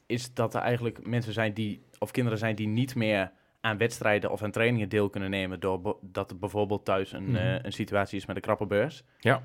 is 0.07 0.35
dat 0.35 0.55
er 0.55 0.61
eigenlijk 0.61 1.07
mensen 1.07 1.33
zijn 1.33 1.55
die, 1.55 1.83
of 1.99 2.11
kinderen 2.11 2.39
zijn 2.39 2.55
die 2.57 2.67
niet 2.69 2.95
meer 2.95 3.33
aan 3.61 3.79
wedstrijden 3.79 4.31
of 4.31 4.43
aan 4.43 4.51
trainingen 4.51 4.89
deel 4.89 5.11
kunnen 5.11 5.31
nemen. 5.31 5.61
Doordat 5.61 6.31
er 6.31 6.39
bijvoorbeeld 6.39 6.85
thuis 6.85 7.13
een, 7.13 7.25
Mhm. 7.25 7.37
eh, 7.37 7.63
een 7.63 7.73
situatie 7.73 8.19
is 8.19 8.27
met 8.27 8.37
een 8.37 8.43
krappe 8.43 8.67
beurs. 8.67 9.05
Ja. 9.19 9.43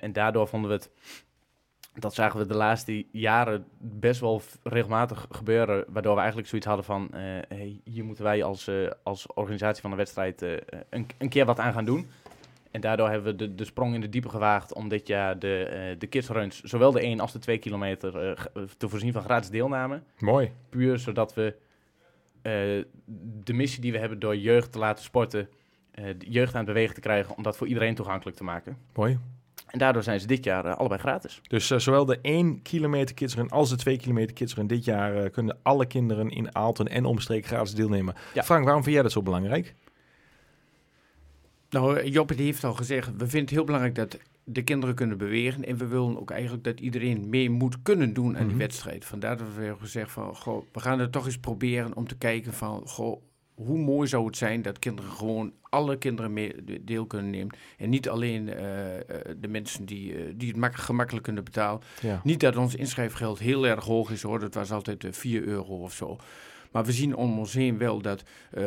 En 0.00 0.12
daardoor 0.12 0.48
vonden 0.48 0.70
we 0.70 0.76
het, 0.76 0.90
dat 1.98 2.14
zagen 2.14 2.38
we 2.38 2.46
de 2.46 2.56
laatste 2.56 3.06
jaren 3.10 3.66
best 3.78 4.20
wel 4.20 4.42
regelmatig 4.62 5.26
gebeuren. 5.30 5.84
Waardoor 5.88 6.12
we 6.12 6.18
eigenlijk 6.18 6.48
zoiets 6.48 6.66
hadden 6.66 6.84
van, 6.84 7.10
eh, 7.12 7.20
hey, 7.48 7.80
hier 7.84 8.04
moeten 8.04 8.24
wij 8.24 8.42
als, 8.42 8.68
eh, 8.68 8.90
als 9.02 9.26
organisatie 9.26 9.80
van 9.82 9.90
de 9.90 9.96
wedstrijd 9.96 10.42
eh, 10.42 10.52
een, 10.90 11.06
een 11.18 11.28
keer 11.28 11.44
wat 11.44 11.58
aan 11.58 11.72
gaan 11.72 11.84
doen. 11.84 12.06
En 12.70 12.80
daardoor 12.80 13.08
hebben 13.08 13.32
we 13.32 13.36
de, 13.36 13.54
de 13.54 13.64
sprong 13.64 13.94
in 13.94 14.00
de 14.00 14.08
diepe 14.08 14.28
gewaagd 14.28 14.74
om 14.74 14.88
dit 14.88 15.06
jaar 15.06 15.38
de, 15.38 15.94
de 15.98 16.06
kids 16.06 16.28
runs, 16.28 16.62
zowel 16.62 16.92
de 16.92 17.00
1 17.00 17.20
als 17.20 17.32
de 17.32 17.38
2 17.38 17.58
kilometer, 17.58 18.12
te 18.76 18.88
voorzien 18.88 19.12
van 19.12 19.22
gratis 19.22 19.50
deelname. 19.50 20.02
Mooi. 20.18 20.52
Puur 20.68 20.98
zodat 20.98 21.34
we 21.34 21.56
de 23.44 23.52
missie 23.52 23.80
die 23.80 23.92
we 23.92 23.98
hebben 23.98 24.18
door 24.18 24.36
jeugd 24.36 24.72
te 24.72 24.78
laten 24.78 25.04
sporten, 25.04 25.48
de 25.90 26.16
jeugd 26.18 26.52
aan 26.52 26.64
het 26.64 26.72
bewegen 26.72 26.94
te 26.94 27.00
krijgen, 27.00 27.36
om 27.36 27.42
dat 27.42 27.56
voor 27.56 27.66
iedereen 27.66 27.94
toegankelijk 27.94 28.36
te 28.36 28.44
maken. 28.44 28.78
Mooi. 28.94 29.18
En 29.66 29.78
daardoor 29.78 30.02
zijn 30.02 30.20
ze 30.20 30.26
dit 30.26 30.44
jaar 30.44 30.64
eh, 30.64 30.76
allebei 30.76 31.00
gratis. 31.00 31.40
Dus 31.48 31.70
eh, 31.70 31.78
zowel 31.78 32.04
de 32.04 32.18
1 32.22 32.62
kilometer 32.62 33.14
kidsrun 33.14 33.48
als 33.50 33.70
de 33.70 33.76
2 33.76 33.96
kilometer 33.96 34.34
kidsrun 34.34 34.66
dit 34.66 34.84
jaar 34.84 35.16
eh, 35.24 35.30
kunnen 35.32 35.58
alle 35.62 35.86
kinderen 35.86 36.30
in 36.30 36.54
Aalten 36.54 36.88
en 36.88 37.04
omstreek 37.04 37.46
gratis 37.46 37.74
deelnemen. 37.74 38.14
Ja. 38.34 38.42
Frank, 38.42 38.64
waarom 38.64 38.82
vind 38.82 38.94
jij 38.94 39.02
dat 39.02 39.12
zo 39.12 39.22
belangrijk? 39.22 39.74
Nou, 41.70 42.04
Joppe 42.10 42.34
die 42.34 42.44
heeft 42.44 42.64
al 42.64 42.74
gezegd, 42.74 43.06
we 43.06 43.18
vinden 43.18 43.40
het 43.40 43.50
heel 43.50 43.64
belangrijk 43.64 43.94
dat 43.94 44.18
de 44.44 44.62
kinderen 44.62 44.94
kunnen 44.94 45.18
bewegen. 45.18 45.64
En 45.64 45.76
we 45.76 45.86
willen 45.86 46.20
ook 46.20 46.30
eigenlijk 46.30 46.64
dat 46.64 46.80
iedereen 46.80 47.28
mee 47.28 47.50
moet 47.50 47.82
kunnen 47.82 48.12
doen 48.14 48.26
aan 48.36 48.40
Mhm. 48.40 48.48
die 48.48 48.56
wedstrijd. 48.56 49.04
Vandaar 49.04 49.36
dat 49.36 49.46
we 49.56 49.62
hebben 49.62 49.80
gezegd 49.80 50.10
van, 50.12 50.36
goh, 50.36 50.64
we 50.72 50.80
gaan 50.80 50.98
het 50.98 51.12
toch 51.12 51.26
eens 51.26 51.38
proberen 51.38 51.96
om 51.96 52.08
te 52.08 52.16
kijken 52.16 52.52
van, 52.52 52.82
goh, 52.88 53.22
hoe 53.56 53.78
mooi 53.78 54.08
zou 54.08 54.26
het 54.26 54.36
zijn 54.36 54.62
dat 54.62 54.78
kinderen 54.78 55.10
gewoon, 55.10 55.52
alle 55.62 55.98
kinderen 55.98 56.32
mee 56.32 56.64
de- 56.64 56.84
deel 56.84 57.06
kunnen 57.06 57.30
nemen. 57.30 57.56
En 57.78 57.90
niet 57.90 58.08
alleen 58.08 58.48
eh, 58.48 58.96
eh, 58.96 59.02
de 59.40 59.48
mensen 59.48 59.84
die, 59.84 60.14
eh, 60.14 60.32
die 60.34 60.48
het 60.48 60.56
mak- 60.56 60.74
gemakkelijk 60.76 61.24
kunnen 61.24 61.44
betalen. 61.44 61.80
Ja. 62.00 62.20
Niet 62.24 62.40
dat 62.40 62.56
ons 62.56 62.74
inschrijfgeld 62.74 63.38
heel 63.38 63.66
erg 63.66 63.84
hoog 63.84 64.10
is 64.10 64.22
hoor, 64.22 64.38
dat 64.40 64.54
was 64.54 64.72
altijd 64.72 65.04
eh, 65.04 65.12
4 65.12 65.42
euro 65.42 65.76
of 65.82 65.92
zo. 65.92 66.16
Maar 66.72 66.84
we 66.84 66.92
zien 66.92 67.16
om 67.16 67.38
ons 67.38 67.52
heen 67.54 67.78
wel 67.78 68.00
dat 68.02 68.22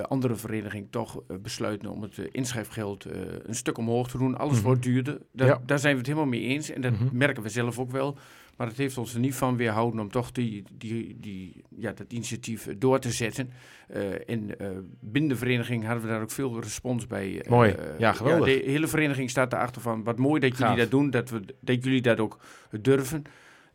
andere 0.07 0.35
verenigingen 0.35 0.89
toch 0.89 1.21
besluiten 1.41 1.89
om 1.89 2.01
het 2.01 2.17
inschrijfgeld 2.31 3.05
een 3.45 3.55
stuk 3.55 3.77
omhoog 3.77 4.09
te 4.09 4.17
doen. 4.17 4.37
Alles 4.37 4.55
Mhm. 4.55 4.63
wordt 4.65 4.83
duurder. 4.83 5.17
Ja. 5.31 5.61
daar 5.65 5.79
zijn 5.79 5.91
we 5.93 5.97
het 5.99 6.07
helemaal 6.07 6.29
mee 6.29 6.41
eens 6.41 6.69
en 6.69 6.81
dat 6.81 6.91
Mhm. 6.91 7.17
merken 7.17 7.43
we 7.43 7.49
zelf 7.49 7.79
ook 7.79 7.91
wel. 7.91 8.17
Maar 8.59 8.67
het 8.67 8.77
heeft 8.77 8.97
ons 8.97 9.13
er 9.13 9.19
niet 9.19 9.35
van 9.35 9.57
weerhouden 9.57 9.99
om 9.99 10.11
toch 10.11 10.31
die, 10.31 10.63
die, 10.73 11.17
die, 11.19 11.63
ja, 11.77 11.91
dat 11.91 12.13
initiatief 12.13 12.67
eh, 12.67 12.75
door 12.77 12.99
te 12.99 13.11
zetten. 13.11 13.49
Eh 13.87 14.29
en 14.29 14.59
eh, 14.59 14.67
binnen 14.99 15.29
de 15.31 15.35
vereniging 15.37 15.85
hadden 15.85 16.03
we 16.03 16.09
daar 16.09 16.21
ook 16.21 16.31
veel 16.31 16.61
respons 16.61 17.07
bij. 17.07 17.41
eh, 17.41 17.49
Mooi. 17.49 17.71
eh, 17.71 17.99
Ja, 17.99 18.11
geweldig. 18.13 18.45
de 18.63 18.71
hele 18.71 18.87
vereniging 18.87 19.29
staat 19.29 19.53
erachter 19.53 19.81
van 19.81 20.03
wat 20.03 20.17
mooi 20.17 20.39
dat 20.39 20.49
jullie 20.57 20.65
Gaaf. 20.65 20.77
dat 20.77 20.91
doen, 20.91 21.09
dat, 21.09 21.29
we, 21.29 21.41
dat 21.59 21.83
jullie 21.83 22.01
dat 22.01 22.19
ook 22.19 22.39
durven. 22.81 23.23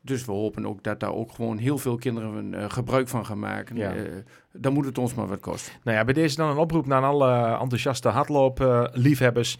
Dus 0.04 0.24
we 0.24 0.32
hopen 0.32 0.66
ook 0.66 0.82
dat 0.82 1.00
daar 1.00 1.14
ook 1.14 1.32
gewoon 1.32 1.58
heel 1.58 1.78
veel 1.78 1.96
kinderen 1.96 2.54
eh, 2.54 2.70
gebruik 2.70 3.08
van 3.08 3.26
gaan 3.26 3.38
maken. 3.38 3.76
Ja. 3.76 3.94
Eh, 3.94 4.02
dan 4.52 4.72
moet 4.72 4.84
het 4.84 4.98
ons 4.98 5.14
maar 5.14 5.26
wat 5.26 5.40
kosten. 5.40 5.72
Nou 5.84 5.96
ja, 5.96 6.04
bij 6.04 6.14
deze 6.14 6.36
dan 6.36 6.50
een 6.50 6.56
oproep 6.56 6.86
naar 6.86 7.02
alle 7.02 7.58
enthousiaste 7.60 8.08
hardloop-liefhebbers. 8.08 9.58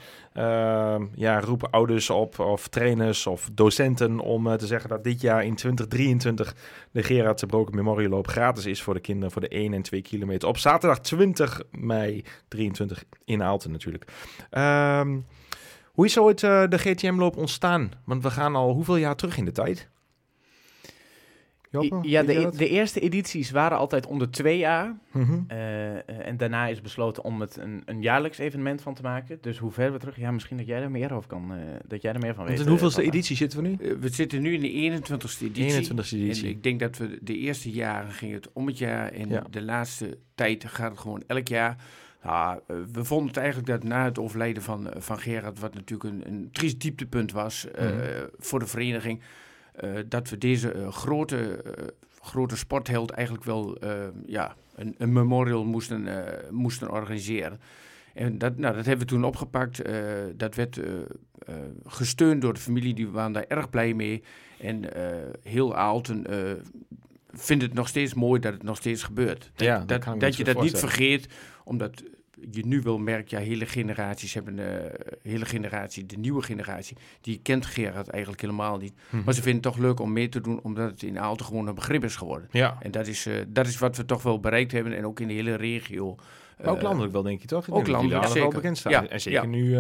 ja, 1.15 1.41
roepen 1.41 1.71
ouders 1.71 2.11
op, 2.11 2.39
of 2.39 2.69
trainers 2.69 3.27
of 3.27 3.51
docenten 3.53 4.21
om 4.21 4.47
eh, 4.47 4.55
te 4.55 4.67
zeggen 4.67 4.89
dat 4.89 5.05
dit 5.05 5.21
jaar 5.21 5.45
in 5.45 5.55
2023 5.55 6.55
de 6.91 7.03
Gerard 7.03 7.47
Broken 7.47 7.75
Memorial 7.75 8.11
Loop 8.11 8.29
gratis 8.29 8.67
is 8.67 8.83
voor 8.83 8.95
de 8.95 9.01
kinderen 9.01 9.31
voor 9.31 9.41
de 9.41 9.49
1 9.49 9.73
en 9.73 9.83
2 9.83 10.03
kilometer. 10.03 10.49
Op 10.49 10.59
zaterdag 10.59 11.01
20 11.01 11.63
mei 11.71 12.25
23 12.49 13.05
in 13.25 13.43
Aalten 13.43 13.71
natuurlijk. 13.71 14.05
Ehm, 14.51 15.19
hoe 15.93 16.05
is 16.05 16.19
ooit 16.19 16.43
eh, 16.43 16.63
de 16.69 16.79
GTM-loop 16.79 17.37
ontstaan? 17.37 17.91
Want 18.05 18.23
we 18.23 18.31
gaan 18.31 18.57
al 18.57 18.73
hoeveel 18.73 18.97
jaar 18.97 19.17
terug 19.17 19.37
in 19.37 19.45
de 19.45 19.53
tijd? 19.53 19.89
Joppe, 21.83 22.09
ja, 22.09 22.23
de, 22.23 22.35
dat? 22.35 22.55
de 22.59 22.69
eerste 22.69 23.01
edities 23.01 23.51
waren 23.51 23.79
altijd 23.79 24.07
onder 24.07 24.31
twee 24.31 24.59
jaar. 24.59 24.97
Mhm. 25.13 25.39
Eh, 25.47 25.93
eh, 25.95 26.03
en 26.07 26.37
daarna 26.37 26.67
is 26.67 26.81
besloten 26.81 27.25
om 27.25 27.41
het 27.41 27.57
een, 27.57 27.83
een 27.85 28.03
jaarlijks 28.03 28.39
evenement 28.39 28.83
van 28.83 28.95
te 28.95 29.03
maken. 29.03 29.39
Dus 29.41 29.59
hoe 29.59 29.71
ver 29.73 29.93
we 29.93 29.99
terug? 29.99 30.17
Ja, 30.17 30.31
misschien 30.31 30.57
dat 30.57 30.67
jij 30.67 30.83
er 30.83 30.91
meer 30.91 31.13
over 31.15 31.29
kan. 31.29 31.53
eh, 31.55 31.59
dat 31.87 32.03
jij 32.03 32.13
er 32.13 32.21
meer 32.21 32.35
van 32.35 32.45
weet. 32.45 32.53
Want 32.55 32.65
in 32.65 32.69
hoeveelste 32.73 33.03
editie 33.03 33.37
zitten 33.37 33.63
we 33.63 33.69
nu? 33.69 33.97
We 34.01 34.09
zitten 34.09 34.43
nu 34.43 34.53
in 34.55 34.61
de 34.61 34.71
21ste 35.03 35.45
editie. 35.45 35.83
21ste 35.95 36.17
editie. 36.17 36.45
En 36.45 36.51
ik 36.51 36.63
denk 36.63 36.81
dat 36.81 36.97
we 36.99 37.19
de 37.23 37.37
eerste 37.39 37.71
jaren 37.71 38.11
ging 38.13 38.33
het 38.33 38.49
om 38.53 38.67
het 38.67 38.79
jaar. 38.79 39.13
En 39.13 39.29
Ja. 39.29 39.45
de 39.51 39.63
laatste 39.63 40.19
tijd 40.35 40.65
gaat 40.65 40.91
het 40.91 41.01
gewoon 41.01 41.23
elk 41.27 41.49
jaar. 41.49 41.77
Nou, 42.23 42.61
eh, 42.67 42.77
we 42.93 43.05
vonden 43.05 43.27
het 43.27 43.37
eigenlijk 43.37 43.67
dat 43.69 43.83
na 43.85 44.05
het 44.05 44.19
overlijden 44.19 44.63
van, 44.63 44.91
van 44.97 45.19
Gerard, 45.19 45.59
wat 45.59 45.75
natuurlijk 45.75 46.11
een, 46.15 46.23
een 46.27 46.49
triest 46.53 46.81
dieptepunt 46.81 47.33
was 47.33 47.71
eh, 47.71 47.85
Mhm. 47.87 47.99
voor 48.39 48.59
de 48.59 48.67
vereniging, 48.67 49.21
dat 50.09 50.29
we 50.29 50.39
deze 50.39 50.73
eh, 50.73 50.93
grote, 50.93 51.37
eh, 51.63 51.85
grote 52.21 52.57
sportheld 52.57 53.11
eigenlijk 53.11 53.47
wel 53.47 53.77
eh, 53.77 53.93
ja, 54.27 54.55
een, 54.75 54.95
een 54.99 55.13
memorial 55.13 55.65
moesten, 55.65 56.27
eh, 56.27 56.51
moesten 56.51 56.91
organiseren. 56.91 57.61
En 58.15 58.39
dat, 58.39 58.57
nou, 58.59 58.75
dat 58.77 58.87
hebben 58.87 59.07
we 59.07 59.13
toen 59.13 59.25
opgepakt. 59.25 59.81
eh, 59.81 59.95
dat 60.37 60.55
werd 60.55 60.79
eh, 60.79 60.95
eh, 61.47 61.55
gesteund 61.87 62.43
door 62.43 62.55
de 62.55 62.61
familie, 62.61 62.95
die 62.95 63.09
waren 63.09 63.33
daar 63.33 63.45
erg 63.49 63.71
blij 63.71 63.95
mee. 63.95 64.23
En 64.59 64.95
eh, 64.95 65.17
heel 65.43 65.75
Aalten 65.77 66.27
eh 66.27 66.53
vindt 67.37 67.63
het 67.63 67.75
nog 67.75 67.89
steeds 67.89 68.15
mooi 68.15 68.41
dat 68.41 68.53
het 68.53 68.63
nog 68.63 68.77
steeds 68.77 69.03
gebeurt. 69.03 69.51
Dat, 69.55 69.67
Ja, 69.67 69.79
dat 70.19 70.37
je 70.37 70.45
dat 70.45 70.63
niet 70.63 70.79
vergeet, 70.79 71.29
omdat 71.65 72.03
je 72.51 72.67
nu 72.67 72.81
wel 72.81 72.99
merkt, 72.99 73.31
ja, 73.31 73.39
hele 73.39 73.67
generaties 73.67 74.35
hebben, 74.35 74.59
eh 74.59 74.91
hele 75.23 75.45
generatie, 75.45 76.07
de 76.07 76.17
nieuwe 76.17 76.43
generatie, 76.43 76.97
die 77.21 77.41
kent 77.43 77.67
Gerard 77.67 78.09
eigenlijk 78.09 78.43
helemaal 78.43 78.77
niet. 78.79 78.95
Mhm. 79.11 79.25
Maar 79.25 79.35
ze 79.35 79.43
vinden 79.43 79.63
het 79.63 79.73
toch 79.73 79.83
leuk 79.85 80.01
om 80.01 80.13
mee 80.13 80.29
te 80.29 80.41
doen, 80.41 80.61
omdat 80.63 80.91
het 80.91 81.03
in 81.03 81.19
Aalten 81.21 81.47
gewoon 81.47 81.67
een 81.67 81.75
begrip 81.75 82.05
is 82.05 82.17
geworden. 82.17 82.49
Ja, 82.51 82.77
En 82.81 82.91
dat 82.91 83.07
is, 83.07 83.27
eh, 83.27 83.35
dat 83.49 83.67
is 83.67 83.79
wat 83.79 83.97
we 83.97 84.05
toch 84.05 84.23
wel 84.23 84.41
bereikt 84.41 84.73
hebben 84.73 84.97
en 84.97 85.07
ook 85.07 85.21
in 85.21 85.29
de 85.29 85.35
hele 85.35 85.55
regio. 85.55 86.15
maar 86.59 86.69
ook 86.73 86.77
Eh, 86.77 86.83
landelijk 86.83 87.13
wel, 87.13 87.23
denk 87.23 87.41
je 87.41 87.47
toch? 87.47 87.67
Ik 87.69 87.75
ook 87.75 87.87
landelijk, 87.87 88.23
wel 88.23 88.31
zeker. 88.33 88.49
bekend 88.49 88.79
staan. 88.79 88.93
Ja, 88.93 89.07
En 89.09 89.21
zeker 89.21 89.43
ja. 89.43 89.47
nu, 89.49 89.77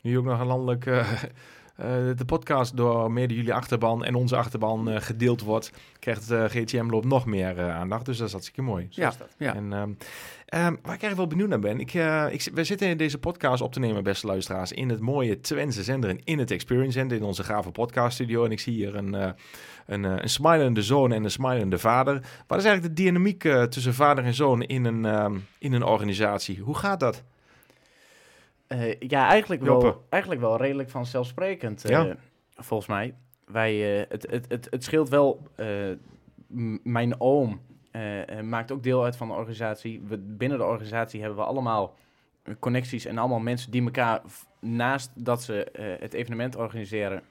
nu 0.00 0.18
ook 0.18 0.24
nog 0.24 0.40
een 0.40 0.46
landelijk... 0.46 0.86
eh, 1.80 2.10
eh, 2.10 2.16
de 2.16 2.24
podcast 2.24 2.76
door 2.76 3.12
mede 3.12 3.34
jullie 3.34 3.54
achterban 3.54 4.04
en 4.04 4.14
onze 4.14 4.36
achterban 4.36 4.90
eh, 4.90 5.00
gedeeld 5.00 5.40
wordt, 5.42 5.72
krijgt 5.98 6.28
de 6.28 6.48
GTM-loop 6.48 7.04
nog 7.04 7.26
meer 7.26 7.58
eh, 7.58 7.76
aandacht. 7.76 8.04
Dus 8.06 8.16
dat 8.16 8.26
is 8.26 8.32
hartstikke 8.32 8.62
mooi. 8.62 8.86
Zo 8.90 9.00
Ja, 9.02 9.08
is 9.08 9.16
dat. 9.16 9.34
ja. 9.38 9.54
En, 9.54 9.72
ehm, 9.72 9.90
ehm, 10.46 10.62
waar 10.62 10.74
ik 10.74 10.86
eigenlijk 10.86 11.16
wel 11.16 11.26
benieuwd 11.26 11.48
naar 11.48 11.58
ben, 11.58 11.80
ik, 11.80 11.94
eh, 11.94 12.26
ik, 12.30 12.48
we 12.54 12.64
zitten 12.64 12.88
in 12.88 12.96
deze 12.96 13.18
podcast 13.18 13.62
op 13.62 13.72
te 13.72 13.78
nemen, 13.80 14.02
beste 14.02 14.26
luisteraars, 14.26 14.72
in 14.72 14.88
het 14.88 15.00
mooie 15.00 15.40
Twentse 15.40 15.82
zender, 15.82 16.16
in 16.24 16.38
het 16.38 16.50
Experience 16.50 16.98
Center, 16.98 17.16
in 17.16 17.22
onze 17.22 17.44
gave 17.44 17.70
podcaststudio. 17.70 18.44
En 18.44 18.50
ik 18.50 18.60
zie 18.60 18.74
hier 18.74 18.96
een, 18.96 19.14
eh, 19.14 19.30
een, 19.86 20.04
eh, 20.04 20.14
een 20.16 20.30
smilende 20.30 20.82
zoon 20.82 21.12
en 21.12 21.24
een 21.24 21.30
smilende 21.30 21.78
vader. 21.78 22.12
Wat 22.46 22.58
is 22.58 22.64
eigenlijk 22.64 22.96
de 22.96 23.02
dynamiek 23.02 23.44
eh, 23.44 23.62
tussen 23.62 23.94
vader 23.94 24.24
en 24.24 24.34
zoon 24.34 24.62
in 24.62 24.84
een, 24.84 25.04
ehm, 25.04 25.36
in 25.58 25.72
een 25.72 25.84
organisatie? 25.84 26.60
Hoe 26.60 26.76
gaat 26.76 27.00
dat? 27.00 27.22
Eh, 28.70 28.94
ja, 28.98 29.28
eigenlijk 29.28 29.62
wel, 29.62 30.04
eigenlijk 30.08 30.42
wel 30.42 30.56
redelijk 30.56 30.90
vanzelfsprekend, 30.90 31.84
eh, 31.84 31.90
Ja. 31.90 32.16
volgens 32.56 32.88
mij. 32.88 33.14
Wij, 33.44 34.00
eh, 34.00 34.06
het, 34.08 34.26
het, 34.30 34.44
het, 34.48 34.66
het 34.70 34.84
scheelt 34.84 35.08
wel, 35.08 35.42
mijn 36.82 37.20
oom 37.20 37.60
maakt 38.42 38.72
ook 38.72 38.82
deel 38.82 39.04
uit 39.04 39.16
van 39.16 39.28
de 39.28 39.34
organisatie. 39.34 40.02
We, 40.08 40.18
binnen 40.18 40.58
de 40.58 40.64
organisatie 40.64 41.20
hebben 41.20 41.38
we 41.38 41.44
allemaal 41.44 41.94
connecties 42.58 43.04
en 43.04 43.18
allemaal 43.18 43.38
mensen 43.38 43.70
die 43.70 43.82
elkaar, 43.82 44.22
naast 44.60 45.10
dat 45.14 45.42
ze 45.42 45.66
het 46.00 46.12
evenement 46.12 46.56
organiseren, 46.56 47.22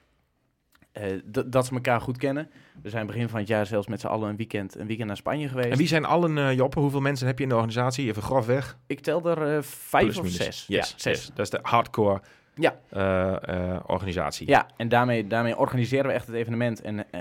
dat 1.46 1.66
ze 1.66 1.72
elkaar 1.74 2.00
goed 2.00 2.16
kennen. 2.16 2.50
We 2.82 2.90
zijn 2.90 3.06
begin 3.06 3.28
van 3.28 3.38
het 3.38 3.48
jaar 3.48 3.66
zelfs 3.66 3.86
met 3.86 4.00
z'n 4.00 4.06
allen 4.06 4.28
een 4.28 4.36
weekend, 4.36 4.78
een 4.78 4.86
weekend 4.86 5.06
naar 5.08 5.16
Spanje 5.16 5.48
geweest. 5.48 5.68
En 5.70 5.76
wie 5.76 5.86
zijn 5.86 6.04
allen, 6.04 6.38
eh 6.38 6.52
Joppe? 6.52 6.80
Hoeveel 6.80 7.00
mensen 7.00 7.26
heb 7.26 7.36
je 7.36 7.42
in 7.42 7.48
de 7.48 7.54
organisatie? 7.54 8.08
Even 8.08 8.22
grofweg. 8.22 8.78
Ik 8.86 9.00
tel 9.00 9.24
er 9.30 9.56
eh, 9.56 9.62
vijf 9.62 10.04
Plus, 10.04 10.16
of 10.18 10.22
minus. 10.24 10.36
zes. 10.38 10.64
Yes, 10.68 10.90
ja, 10.90 10.98
zes. 10.98 11.18
yes. 11.18 11.26
Dat 11.34 11.38
is 11.44 11.50
de 11.50 11.58
hardcore 11.62 12.20
Ja. 12.54 12.74
eh, 12.88 13.74
eh, 13.74 13.80
organisatie. 13.86 14.48
Ja, 14.48 14.66
en 14.76 14.88
daarmee, 14.88 15.26
daarmee 15.26 15.56
organiseren 15.56 16.06
we 16.06 16.12
echt 16.12 16.26
het 16.26 16.36
evenement 16.36 16.80
en 16.82 17.10
eh, 17.12 17.20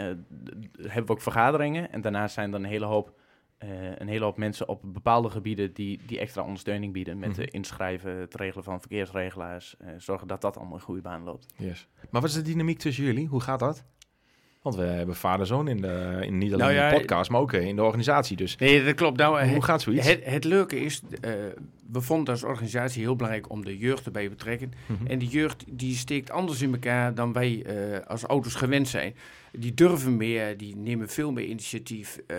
hebben 0.82 1.06
we 1.06 1.12
ook 1.12 1.22
vergaderingen. 1.22 1.92
En 1.92 2.02
daarnaast 2.02 2.34
zijn 2.34 2.50
er 2.54 2.60
een 2.60 2.66
hele 2.66 2.86
hoop, 2.86 3.08
eh, 3.08 3.14
een 3.98 4.08
hele 4.08 4.24
hoop 4.24 4.38
mensen 4.38 4.68
op 4.70 4.82
bepaalde 4.86 5.30
gebieden 5.30 5.74
die, 5.74 6.00
die 6.06 6.20
extra 6.20 6.44
ondersteuning 6.44 6.94
bieden. 6.94 7.20
Met 7.20 7.30
Mhm. 7.30 7.42
het 7.42 7.52
inschrijven, 7.52 8.16
het 8.16 8.36
regelen 8.36 8.64
van 8.64 8.80
verkeersregelaars. 8.80 9.76
eh, 9.80 9.88
zorgen 9.98 10.28
dat 10.28 10.42
dat 10.42 10.58
allemaal 10.58 10.76
een 10.76 10.82
goede 10.82 11.02
baan 11.02 11.24
loopt. 11.24 11.46
Yes. 11.58 11.88
Maar 12.10 12.22
wat 12.22 12.30
is 12.30 12.36
de 12.36 12.42
dynamiek 12.42 12.78
tussen 12.80 13.04
jullie? 13.04 13.28
Hoe 13.28 13.42
gaat 13.42 13.60
dat? 13.60 13.84
Want 14.62 14.76
we 14.76 14.82
hebben 14.82 15.16
vader-zoon 15.16 15.68
in, 15.68 15.78
de, 15.82 16.18
in 16.22 16.38
niet 16.38 16.54
alleen 16.54 16.66
Nou 16.66 16.74
ja, 16.74 16.88
in 16.88 16.94
de 16.94 17.00
podcast, 17.00 17.30
maar 17.30 17.42
ook 17.42 17.54
eh, 17.54 17.66
in 17.68 17.76
de 17.76 17.84
organisatie. 17.84 18.38
Dus 18.38 18.56
Nee, 18.58 18.84
dat 18.84 18.96
klopt. 18.96 19.18
Nou, 19.18 19.44
hoe 19.46 19.54
het, 19.54 19.64
gaat 19.64 19.82
zoiets? 19.82 20.08
het, 20.08 20.26
het 20.26 20.44
leuke 20.44 20.80
is, 20.80 21.02
eh, 21.22 21.32
we 21.92 22.02
vonden 22.02 22.34
als 22.34 22.44
organisatie 22.44 23.02
heel 23.02 23.16
belangrijk 23.16 23.50
om 23.50 23.66
de 23.66 23.78
jeugd 23.78 24.06
erbij 24.06 24.24
te 24.24 24.30
betrekken. 24.30 24.72
Mhm. 24.86 25.06
En 25.08 25.20
die 25.20 25.30
jeugd 25.30 25.64
die 25.68 25.96
steekt 25.96 26.32
anders 26.32 26.62
in 26.62 26.72
elkaar 26.74 27.14
dan 27.16 27.34
wij 27.34 27.64
eh, 27.66 28.08
als 28.08 28.28
ouders 28.28 28.56
gewend 28.56 28.88
zijn. 28.88 29.14
Die 29.52 29.74
durven 29.74 30.18
meer, 30.18 30.58
die 30.58 30.76
nemen 30.76 31.10
veel 31.10 31.32
meer 31.32 31.46
initiatief. 31.46 32.18
eh, 32.28 32.38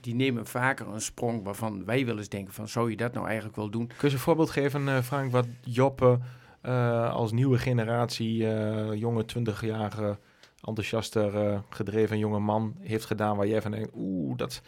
die 0.00 0.14
nemen 0.14 0.46
vaker 0.46 0.88
een 0.88 1.00
sprong 1.00 1.44
waarvan 1.44 1.84
wij 1.84 2.06
wel 2.06 2.18
eens 2.18 2.28
denken 2.28 2.54
van, 2.54 2.68
zou 2.68 2.90
je 2.90 2.96
dat 2.96 3.12
nou 3.12 3.26
eigenlijk 3.26 3.56
wel 3.56 3.70
doen? 3.70 3.86
Kun 3.86 4.08
je 4.08 4.14
een 4.14 4.20
voorbeeld 4.20 4.50
geven, 4.50 4.88
eh, 4.88 5.02
Frank, 5.02 5.32
wat 5.32 5.46
Joppe 5.60 6.18
eh, 6.60 7.12
als 7.12 7.32
nieuwe 7.32 7.58
generatie, 7.58 8.48
eh, 8.48 8.94
jonge 8.94 9.24
20-jarige, 9.24 10.18
enthousiaster 10.62 11.62
gedreven 11.70 12.18
jonge 12.18 12.38
man 12.38 12.76
heeft 12.80 13.04
gedaan 13.04 13.36
waar 13.36 13.46
jij 13.46 13.62
van 13.62 13.70
denkt, 13.70 13.90
oeh, 13.94 14.36
dat... 14.36 14.62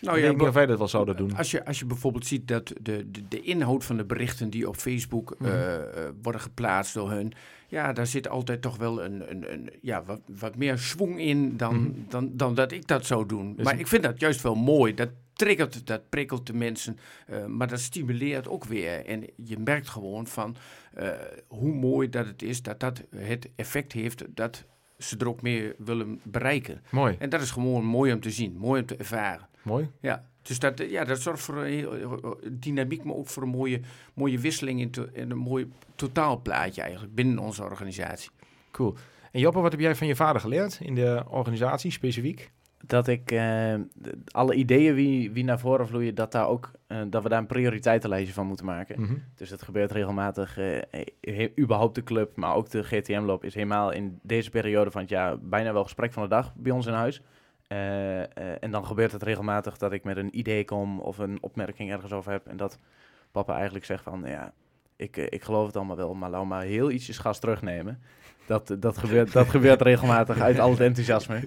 Nou 0.00 0.16
ik 0.18 0.24
ja, 0.24 0.30
niet 0.30 0.40
of 0.40 0.54
wij 0.54 0.66
dat 0.66 0.78
wel 0.78 0.88
zouden 0.88 1.16
doen. 1.16 1.36
Als 1.36 1.50
je, 1.50 1.64
als 1.64 1.78
je 1.78 1.84
bijvoorbeeld 1.86 2.26
ziet 2.26 2.48
dat 2.48 2.72
de, 2.80 3.10
de, 3.10 3.28
de 3.28 3.40
inhoud 3.42 3.84
van 3.84 3.96
de 3.96 4.04
berichten 4.04 4.50
die 4.50 4.68
op 4.68 4.76
Facebook 4.76 5.34
Mhm. 5.38 5.50
eh, 5.50 5.74
eh, 5.76 6.10
worden 6.22 6.40
geplaatst 6.40 6.94
door 6.94 7.10
hun, 7.10 7.32
ja, 7.68 7.92
daar 7.92 8.06
zit 8.06 8.28
altijd 8.28 8.62
toch 8.62 8.76
wel 8.76 9.04
een, 9.04 9.30
een, 9.30 9.52
een 9.52 9.70
ja, 9.80 10.02
wat, 10.04 10.20
wat 10.38 10.56
meer 10.56 10.78
schwung 10.78 11.20
in 11.20 11.56
dan, 11.56 11.76
Mhm. 11.80 11.90
dan, 12.08 12.30
dan 12.32 12.54
dat 12.54 12.72
ik 12.72 12.86
dat 12.86 13.06
zou 13.06 13.26
doen. 13.26 13.54
Dus- 13.56 13.64
maar 13.64 13.78
ik 13.78 13.86
vind 13.86 14.02
dat 14.02 14.20
juist 14.20 14.42
wel 14.42 14.54
mooi. 14.54 14.94
Dat 14.94 15.08
triggert, 15.32 15.86
dat 15.86 16.08
prikkelt 16.08 16.46
de 16.46 16.54
mensen, 16.54 16.98
eh, 17.26 17.46
maar 17.46 17.68
dat 17.68 17.80
stimuleert 17.80 18.48
ook 18.48 18.64
weer. 18.64 19.06
En 19.06 19.24
je 19.36 19.58
merkt 19.58 19.88
gewoon 19.88 20.26
van 20.26 20.56
hoe 21.46 21.72
mooi 21.74 22.08
dat 22.08 22.26
het 22.26 22.42
is 22.42 22.62
dat 22.62 22.80
dat 22.80 23.02
het 23.16 23.48
effect 23.56 23.92
heeft 23.92 24.24
dat 24.28 24.64
ze 24.98 25.16
er 25.16 25.28
ook 25.28 25.42
meer 25.42 25.74
willen 25.78 26.20
bereiken. 26.22 26.82
Mooi, 26.90 27.16
En 27.18 27.28
dat 27.30 27.40
is 27.40 27.50
gewoon 27.50 27.84
mooi 27.84 28.12
om 28.12 28.20
te 28.20 28.30
zien, 28.30 28.56
mooi 28.56 28.80
om 28.80 28.86
te 28.86 28.96
ervaren. 28.96 29.48
Mooi. 29.66 29.90
Ja, 30.00 30.24
dus 30.42 30.58
dat, 30.58 30.80
eh, 30.80 30.90
ja, 30.90 31.04
dat 31.04 31.20
zorgt 31.20 31.42
voor 31.42 31.56
een 31.56 31.66
heel, 31.72 31.94
eh, 31.94 32.30
dynamiek, 32.52 33.04
maar 33.04 33.14
ook 33.14 33.26
voor 33.28 33.42
een 33.42 33.48
mooie, 33.48 33.80
mooie 34.14 34.38
wisseling 34.38 34.80
in 34.80 34.90
to- 34.90 35.08
en 35.14 35.30
een 35.30 35.38
mooi 35.38 35.70
totaalplaatje 35.94 36.82
eigenlijk 36.82 37.14
binnen 37.14 37.38
onze 37.38 37.62
organisatie. 37.62 38.30
Cool. 38.70 38.94
En 39.32 39.40
Joppe, 39.40 39.60
wat 39.60 39.72
heb 39.72 39.80
jij 39.80 39.94
van 39.94 40.06
je 40.06 40.16
vader 40.16 40.40
geleerd 40.40 40.78
in 40.82 40.94
de 40.94 41.22
organisatie 41.28 41.90
specifiek? 41.90 42.50
Dat 42.86 43.08
ik 43.08 43.30
eh, 43.30 43.74
alle 44.30 44.54
ideeën 44.54 44.94
wie, 44.94 45.30
wie 45.30 45.44
naar 45.44 45.58
voren 45.60 45.86
vloeien, 45.88 46.14
dat, 46.14 46.32
daar 46.32 46.48
ook, 46.48 46.70
eh, 46.86 47.00
dat 47.10 47.22
we 47.22 47.28
daar 47.28 47.38
een 47.38 47.46
prioriteitenlijstje 47.46 48.32
van 48.34 48.46
moeten 48.46 48.66
maken. 48.66 49.00
Mhm. 49.00 49.14
Dus 49.34 49.48
dat 49.48 49.62
gebeurt 49.62 49.90
regelmatig. 49.92 50.58
eh, 50.58 50.78
he- 51.20 51.52
überhaupt 51.60 51.94
de 51.94 52.02
club, 52.02 52.36
maar 52.36 52.54
ook 52.54 52.70
de 52.70 52.82
GTM-loop 52.84 53.44
is 53.44 53.54
helemaal 53.54 53.90
in 53.92 54.18
deze 54.22 54.50
periode 54.50 54.90
van 54.90 55.00
het 55.00 55.10
jaar 55.10 55.40
bijna 55.40 55.72
wel 55.72 55.82
gesprek 55.82 56.12
van 56.12 56.22
de 56.22 56.28
dag 56.28 56.54
bij 56.56 56.72
ons 56.72 56.86
in 56.86 56.92
huis. 56.92 57.22
Eh, 57.66 58.20
eh, 58.22 58.28
en 58.60 58.70
dan 58.70 58.86
gebeurt 58.86 59.12
het 59.12 59.22
regelmatig 59.22 59.76
dat 59.78 59.92
ik 59.92 60.04
met 60.04 60.16
een 60.16 60.38
idee 60.38 60.64
kom 60.64 61.00
of 61.00 61.18
een 61.18 61.38
opmerking 61.40 61.90
ergens 61.92 62.12
over 62.12 62.32
heb. 62.32 62.46
En 62.46 62.56
dat 62.56 62.78
papa 63.32 63.54
eigenlijk 63.54 63.84
zegt 63.84 64.02
van, 64.02 64.22
ja, 64.26 64.52
ik, 64.96 65.16
eh, 65.16 65.24
ik 65.28 65.42
geloof 65.42 65.66
het 65.66 65.76
allemaal 65.76 65.96
wel, 65.96 66.14
maar 66.14 66.30
laat 66.30 66.44
maar 66.44 66.62
heel 66.62 66.90
ietsjes 66.90 67.18
gas 67.18 67.38
terugnemen. 67.38 68.00
Dat, 68.46 68.76
dat, 68.78 68.98
gebeurt, 68.98 69.32
dat 69.32 69.48
gebeurt 69.48 69.80
regelmatig 69.82 70.40
uit 70.40 70.58
al 70.58 70.70
het 70.70 70.80
enthousiasme. 70.80 71.40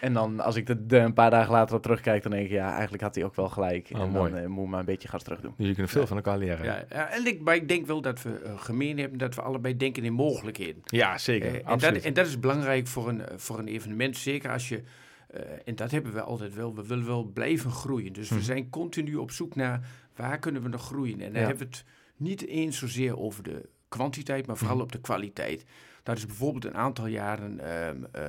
En 0.00 0.12
dan 0.12 0.40
als 0.40 0.56
ik 0.56 0.68
er 0.68 0.86
de- 0.88 0.98
een 0.98 1.12
paar 1.12 1.30
dagen 1.30 1.52
later 1.52 1.76
op 1.76 1.82
terugkijk, 1.82 2.22
dan 2.22 2.32
denk 2.32 2.44
ik, 2.44 2.50
ja, 2.50 2.72
eigenlijk 2.72 3.02
had 3.02 3.14
hij 3.14 3.24
ook 3.24 3.34
wel 3.34 3.48
gelijk. 3.48 3.88
Oh, 3.94 4.00
en 4.00 4.10
mooi. 4.10 4.30
dan 4.32 4.40
eh, 4.40 4.46
moet 4.48 4.64
ik 4.64 4.70
maar 4.70 4.78
een 4.80 4.84
beetje 4.86 5.08
gas 5.08 5.22
terug 5.22 5.40
doen. 5.40 5.54
Dus 5.56 5.66
je 5.68 5.74
kunt 5.74 5.90
veel 5.90 6.06
van 6.06 6.16
elkaar 6.16 6.38
leren. 6.38 6.64
Ja, 6.64 6.74
Ja, 6.76 6.84
ja, 6.88 7.08
en 7.10 7.26
ik, 7.26 7.40
maar 7.40 7.54
ik 7.54 7.68
denk 7.68 7.86
wel 7.86 8.00
dat 8.00 8.22
we 8.22 8.52
gemeen 8.56 8.98
hebben 8.98 9.18
dat 9.18 9.34
we 9.34 9.42
allebei 9.42 9.76
denken 9.76 10.04
in 10.04 10.12
mogelijkheden. 10.12 10.82
zeker. 11.16 11.48
Eh, 11.48 11.54
en, 11.54 11.64
Absoluut. 11.64 11.94
dat, 11.94 12.04
en 12.04 12.12
dat 12.14 12.26
is 12.26 12.40
belangrijk 12.40 12.86
voor 12.86 13.08
een, 13.08 13.22
voor 13.36 13.58
een 13.58 13.68
evenement. 13.68 14.16
Zeker 14.16 14.50
als 14.52 14.68
je, 14.68 14.82
eh, 15.28 15.40
en 15.64 15.74
dat 15.74 15.90
hebben 15.90 16.12
we 16.12 16.20
altijd 16.22 16.54
wel, 16.54 16.74
we 16.74 16.86
willen 16.86 17.06
wel 17.06 17.24
blijven 17.24 17.70
groeien. 17.70 18.12
Dus 18.12 18.28
we 18.28 18.42
zijn 18.42 18.70
continu 18.70 19.14
op 19.14 19.30
zoek 19.30 19.54
naar 19.54 19.88
waar 20.16 20.38
kunnen 20.38 20.62
we 20.62 20.68
nog 20.68 20.82
groeien. 20.86 21.20
En 21.20 21.32
dan 21.32 21.40
Ja. 21.42 21.46
hebben 21.48 21.68
we 21.68 21.76
het 21.76 21.84
niet 22.16 22.46
eens 22.46 22.78
zozeer 22.78 23.18
over 23.18 23.42
de 23.42 23.68
kwantiteit, 23.88 24.46
maar 24.46 24.56
vooral 24.56 24.76
Mhm. 24.76 24.84
op 24.84 24.92
de 24.92 25.00
kwaliteit. 25.00 25.64
Dat 26.02 26.16
is 26.16 26.26
bijvoorbeeld 26.26 26.64
een 26.64 26.74
aantal 26.76 27.06
jaren 27.06 27.60
ehm, 27.60 28.04
eh, 28.12 28.22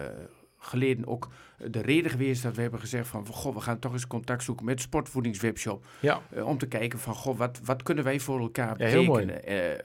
geleden 0.60 1.08
ook 1.08 1.28
de 1.58 1.82
reden 1.82 2.12
geweest 2.12 2.44
dat 2.44 2.56
we 2.56 2.62
hebben 2.62 2.80
gezegd 2.80 3.08
van, 3.08 3.28
goh, 3.28 3.54
we 3.56 3.62
gaan 3.62 3.80
toch 3.80 3.94
eens 3.94 4.08
contact 4.08 4.44
zoeken 4.44 4.66
met 4.66 4.82
Sportvoedingswebshop. 4.82 5.86
ja, 6.00 6.22
Eh, 6.36 6.48
om 6.48 6.58
te 6.58 6.68
kijken 6.68 7.00
van, 7.00 7.14
goh, 7.16 7.38
wat, 7.38 7.60
wat 7.64 7.84
kunnen 7.84 8.04
wij 8.04 8.20
voor 8.20 8.40
elkaar 8.40 8.76
betekenen? 8.76 9.46
Eh, 9.46 9.80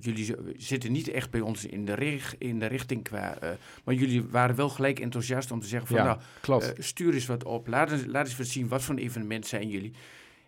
jullie 0.00 0.34
zitten 0.56 0.92
niet 0.92 1.08
echt 1.08 1.30
bij 1.30 1.40
ons 1.40 1.64
in 1.64 1.84
de, 1.84 1.94
rig- 1.94 2.34
in 2.38 2.58
de 2.58 2.66
richting 2.66 3.02
qua... 3.04 3.36
eh, 3.40 3.50
maar 3.84 3.94
jullie 3.94 4.22
waren 4.30 4.56
wel 4.56 4.68
gelijk 4.68 5.00
enthousiast 5.00 5.50
om 5.50 5.60
te 5.60 5.66
zeggen 5.66 5.88
van... 5.88 5.96
Ja, 5.96 6.04
nou, 6.04 6.18
klopt. 6.40 6.72
stuur 6.78 7.14
eens 7.14 7.26
wat 7.26 7.44
op. 7.44 7.66
Laat 7.68 7.90
eens, 7.92 8.04
laat 8.06 8.26
eens 8.26 8.36
wat 8.36 8.46
zien, 8.46 8.68
wat 8.68 8.82
voor 8.82 8.94
een 8.94 9.00
evenement 9.02 9.46
zijn 9.46 9.68
jullie? 9.68 9.92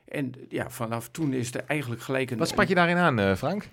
En 0.05 0.33
ja, 0.49 0.71
vanaf 0.71 1.09
toen 1.09 1.33
is 1.33 1.55
er 1.55 1.65
eigenlijk 1.67 2.03
gelijk 2.03 2.31
een... 2.31 2.39
Wat 2.39 2.49
sprak 2.49 2.69
je 2.69 2.75
daarin 2.75 2.97
aan, 2.97 3.37
Frank? 3.37 3.69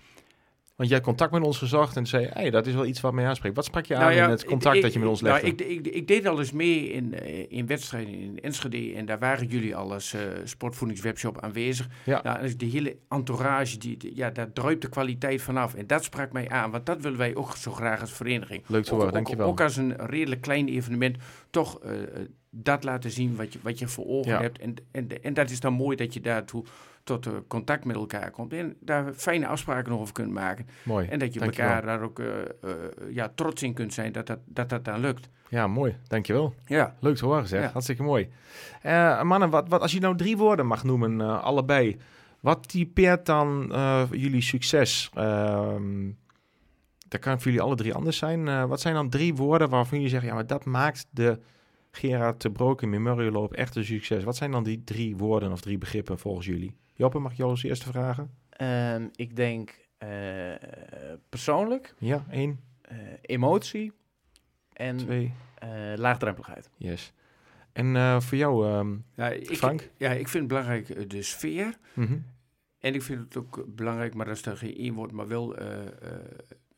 Want 0.78 0.90
jij 0.90 1.02
contact 1.02 1.32
met 1.32 1.44
ons 1.44 1.58
gezocht 1.58 1.96
en 1.96 2.06
zei, 2.06 2.28
hey, 2.34 2.50
dat 2.50 2.68
is 2.68 2.74
wel 2.74 2.86
iets 2.86 3.02
wat 3.02 3.14
mij 3.14 3.26
aanspreekt. 3.28 3.56
Wat 3.56 3.66
sprak 3.66 3.86
je 3.86 3.96
aan 3.96 4.02
Nou 4.02 4.14
ja, 4.14 4.24
in 4.24 4.30
het 4.30 4.46
contact 4.46 4.76
ik- 4.76 4.82
dat 4.82 4.94
je 4.94 5.00
met 5.00 5.08
ons 5.08 5.22
nou, 5.22 5.34
legde? 5.34 5.66
ik, 5.66 5.86
ik, 5.86 5.94
ik 5.94 6.08
deed 6.08 6.28
al 6.28 6.40
eens 6.40 6.52
mee 6.52 6.90
in, 6.92 7.14
eh, 7.14 7.46
in 7.52 7.66
wedstrijden 7.68 8.14
in 8.14 8.40
Enschede. 8.42 8.94
En 8.96 9.06
daar 9.06 9.20
waren 9.20 9.48
jullie 9.48 9.76
al 9.76 9.94
als 9.94 10.14
eh, 10.14 10.22
sportvoedingswebshop 10.44 11.42
aanwezig. 11.42 11.88
Ja. 12.06 12.22
Nou, 12.24 12.42
dus 12.42 12.58
de 12.58 12.66
hele 12.66 12.98
entourage, 13.10 13.78
die, 13.78 14.12
ja, 14.16 14.30
daar 14.30 14.54
druipt 14.54 14.82
de 14.82 14.90
kwaliteit 14.90 15.42
vanaf. 15.42 15.74
En 15.74 15.88
dat 15.88 16.04
sprak 16.04 16.32
mij 16.32 16.50
aan, 16.50 16.72
want 16.72 16.86
dat 16.86 17.02
willen 17.02 17.18
wij 17.18 17.36
ook 17.36 17.56
zo 17.56 17.72
graag 17.72 18.02
als 18.02 18.12
vereniging. 18.14 18.64
Leuk 18.68 18.84
te 18.84 18.96
horen, 18.96 19.14
dankjewel. 19.14 19.48
Ook 19.48 19.62
als 19.62 19.78
een 19.78 19.96
redelijk 20.06 20.42
klein 20.42 20.68
evenement, 20.68 21.18
toch 21.50 21.80
eh, 21.80 21.92
dat 22.50 22.84
laten 22.84 23.12
zien 23.12 23.36
wat 23.36 23.54
je, 23.54 23.60
wat 23.62 23.80
je 23.80 23.88
voor 23.88 24.06
ogen 24.08 24.32
Ja. 24.32 24.42
hebt. 24.42 24.60
En, 24.60 24.76
en, 24.92 25.24
en 25.24 25.34
dat 25.34 25.50
is 25.50 25.60
dan 25.60 25.74
mooi 25.74 25.96
dat 25.96 26.14
je 26.14 26.22
daartoe 26.22 26.64
tot 27.08 27.30
contact 27.48 27.86
met 27.86 27.96
elkaar 27.96 28.32
komt. 28.32 28.54
En 28.54 28.76
daar 28.80 29.14
fijne 29.14 29.48
afspraken 29.48 30.00
over 30.00 30.14
kunt 30.14 30.32
maken. 30.32 30.68
mooi. 30.84 31.08
En 31.08 31.20
dat 31.20 31.34
je 31.34 31.40
Dankjewel. 31.40 31.70
elkaar 31.70 31.86
daar 31.86 32.02
ook 32.02 32.20
eh, 32.20 32.40
eh, 32.40 32.50
ja, 33.10 33.32
trots 33.36 33.64
in 33.64 33.74
kunt 33.74 33.94
zijn 33.94 34.12
dat 34.12 34.28
dat, 34.28 34.40
dat, 34.46 34.70
dat 34.70 34.86
dan 34.86 35.00
lukt. 35.00 35.30
Ja, 35.50 35.68
mooi. 35.68 35.96
Dankjewel. 36.08 36.54
Ja. 36.66 36.96
Leuk 37.00 37.16
te 37.16 37.26
horen, 37.26 37.48
zeg. 37.48 37.62
Ja. 37.62 37.70
Hartstikke 37.72 38.04
mooi. 38.04 38.30
Eh, 38.82 39.22
mannen, 39.22 39.50
wat, 39.50 39.70
wat, 39.70 39.82
als 39.82 39.92
je 39.92 40.00
nou 40.00 40.18
drie 40.18 40.38
woorden 40.38 40.68
mag 40.68 40.84
noemen, 40.84 41.42
allebei. 41.42 41.98
Wat 42.40 42.68
typeert 42.68 43.26
dan 43.26 43.74
jullie 44.12 44.42
succes? 44.42 45.10
Ehm 45.14 46.10
dat 47.08 47.20
kan 47.20 47.34
voor 47.34 47.52
jullie 47.52 47.62
alle 47.62 47.76
drie 47.76 47.94
anders 47.94 48.18
zijn. 48.18 48.68
Wat 48.68 48.82
zijn 48.82 48.94
dan 48.94 49.10
drie 49.10 49.36
woorden 49.36 49.70
waarvan 49.70 49.98
jullie 49.98 50.12
zeggen... 50.12 50.30
ja, 50.30 50.36
maar 50.36 50.48
dat 50.48 50.66
maakt 50.66 51.06
de 51.10 51.40
Gerard 51.98 52.42
de 52.42 52.52
Broken 52.52 52.90
Memorial 52.90 53.32
Loop 53.32 53.54
echt 53.54 53.76
een 53.76 53.86
succes. 53.86 54.24
Wat 54.24 54.36
zijn 54.36 54.52
dan 54.52 54.64
die 54.64 54.84
drie 54.84 55.16
woorden 55.16 55.52
of 55.52 55.62
drie 55.62 55.78
begrippen 55.78 56.20
volgens 56.20 56.46
jullie? 56.46 56.76
Joppe, 56.98 57.20
mag 57.20 57.32
ik 57.32 57.38
jou 57.38 57.50
als 57.50 57.64
eerste 57.64 57.86
vragen? 57.86 58.32
Ehm, 58.50 59.08
ik 59.16 59.36
denk 59.36 59.86
eh, 59.98 60.10
persoonlijk, 61.30 61.94
Ja, 61.98 62.26
één, 62.30 62.60
eh, 62.82 62.98
emotie 63.22 63.92
en 64.74 64.98
twee, 64.98 65.34
eh, 65.60 65.70
laagdrempeligheid. 65.96 66.70
yes. 66.78 67.14
En 67.74 67.96
eh, 67.96 68.20
voor 68.20 68.38
jou, 68.38 68.68
ehm, 68.68 68.96
Ja, 69.16 69.30
ik, 69.30 69.58
Frank? 69.58 69.90
Ja, 69.98 70.10
ik 70.12 70.28
vind 70.28 70.44
het 70.44 70.48
belangrijk 70.48 71.10
de 71.10 71.22
sfeer. 71.22 71.78
mhm. 71.94 72.18
En 72.80 72.94
ik 72.94 73.02
vind 73.02 73.20
het 73.20 73.38
ook 73.38 73.64
belangrijk, 73.68 74.14
maar 74.14 74.26
dat 74.26 74.36
is 74.36 74.42
dan 74.42 74.58
geen 74.58 74.76
één 74.78 74.94
woord, 74.94 75.12
maar 75.12 75.28
wel 75.28 75.56
eh, 75.58 75.86
eh, 75.86 75.90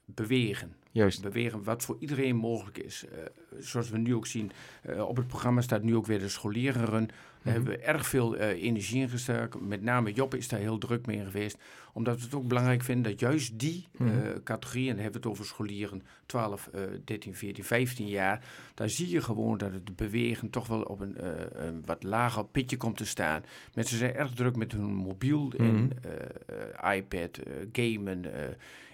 bewegen. 0.06 0.76
juist. 0.92 1.22
Bewegen 1.22 1.64
wat 1.64 1.84
voor 1.84 1.98
iedereen 2.00 2.36
mogelijk 2.36 2.78
is. 2.78 3.06
Eh, 3.06 3.18
zoals 3.60 3.90
we 3.90 3.98
nu 3.98 4.16
ook 4.16 4.28
zien, 4.28 4.52
eh, 4.82 5.08
op 5.08 5.16
het 5.16 5.28
programma 5.28 5.62
staat 5.62 5.84
nu 5.84 5.96
ook 5.96 6.06
weer 6.06 6.20
de 6.20 6.30
scholierenrun. 6.30 7.10
Daar 7.44 7.54
Mhm. 7.54 7.64
hebben 7.66 7.80
we 7.80 7.86
erg 7.94 8.08
veel 8.08 8.38
eh, 8.38 8.64
energie 8.64 9.02
in 9.02 9.10
gestoken. 9.10 9.68
Met 9.68 9.82
name 9.82 10.12
Job 10.14 10.36
is 10.36 10.48
daar 10.48 10.60
heel 10.60 10.78
druk 10.78 11.06
mee 11.06 11.24
geweest. 11.24 11.58
Omdat 11.94 12.18
we 12.18 12.24
het 12.24 12.34
ook 12.34 12.48
belangrijk 12.48 12.84
vinden 12.84 13.12
dat 13.12 13.20
juist 13.20 13.60
die 13.60 13.88
Mhm. 13.98 14.44
categorie, 14.44 14.90
en 14.90 14.94
dan 14.96 15.04
hebben 15.04 15.22
we 15.22 15.28
het 15.28 15.38
over 15.38 15.46
scholieren 15.54 16.02
12, 16.26 16.68
eh 16.74 16.82
13, 17.06 17.36
14, 17.36 17.64
15 17.64 18.08
jaar. 18.08 18.46
Daar 18.74 18.90
zie 18.90 19.10
je 19.10 19.22
gewoon 19.22 19.58
dat 19.58 19.72
het 19.74 19.96
bewegen 19.96 20.50
toch 20.50 20.68
wel 20.68 20.82
op 20.82 21.00
een, 21.00 21.18
eh, 21.18 21.30
een 21.68 21.82
wat 21.86 22.04
lager 22.04 22.46
pitje 22.46 22.78
komt 22.78 22.98
te 22.98 23.06
staan. 23.06 23.44
Mensen 23.74 23.98
zijn 23.98 24.14
erg 24.14 24.32
druk 24.34 24.56
met 24.56 24.72
hun 24.72 24.94
mobiel 24.94 25.52
en 25.58 25.66
Mhm. 25.76 26.94
iPad, 26.96 27.40
gamen. 27.72 28.26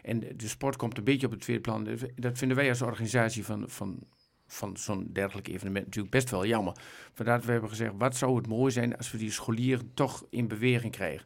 en 0.03 0.19
de 0.19 0.47
sport 0.47 0.75
komt 0.75 0.97
een 0.97 1.03
beetje 1.03 1.25
op 1.25 1.31
het 1.31 1.41
tweede 1.41 1.61
plan. 1.61 1.87
Dat 2.15 2.37
vinden 2.37 2.57
wij 2.57 2.69
als 2.69 2.81
organisatie 2.81 3.45
van, 3.45 3.63
van, 3.67 3.99
van 4.47 4.77
zo'n 4.77 5.09
dergelijk 5.13 5.47
evenement 5.47 5.85
natuurlijk 5.85 6.13
best 6.13 6.29
wel 6.29 6.45
jammer. 6.45 6.73
Vandaar 7.13 7.35
dat 7.37 7.45
we 7.45 7.51
hebben 7.51 7.69
gezegd, 7.69 7.91
wat 7.97 8.15
zou 8.15 8.35
het 8.35 8.47
mooi 8.47 8.71
zijn 8.71 8.97
als 8.97 9.11
we 9.11 9.17
die 9.17 9.31
scholieren 9.31 9.91
toch 9.93 10.25
in 10.29 10.47
beweging 10.47 10.91
krijgen. 10.91 11.25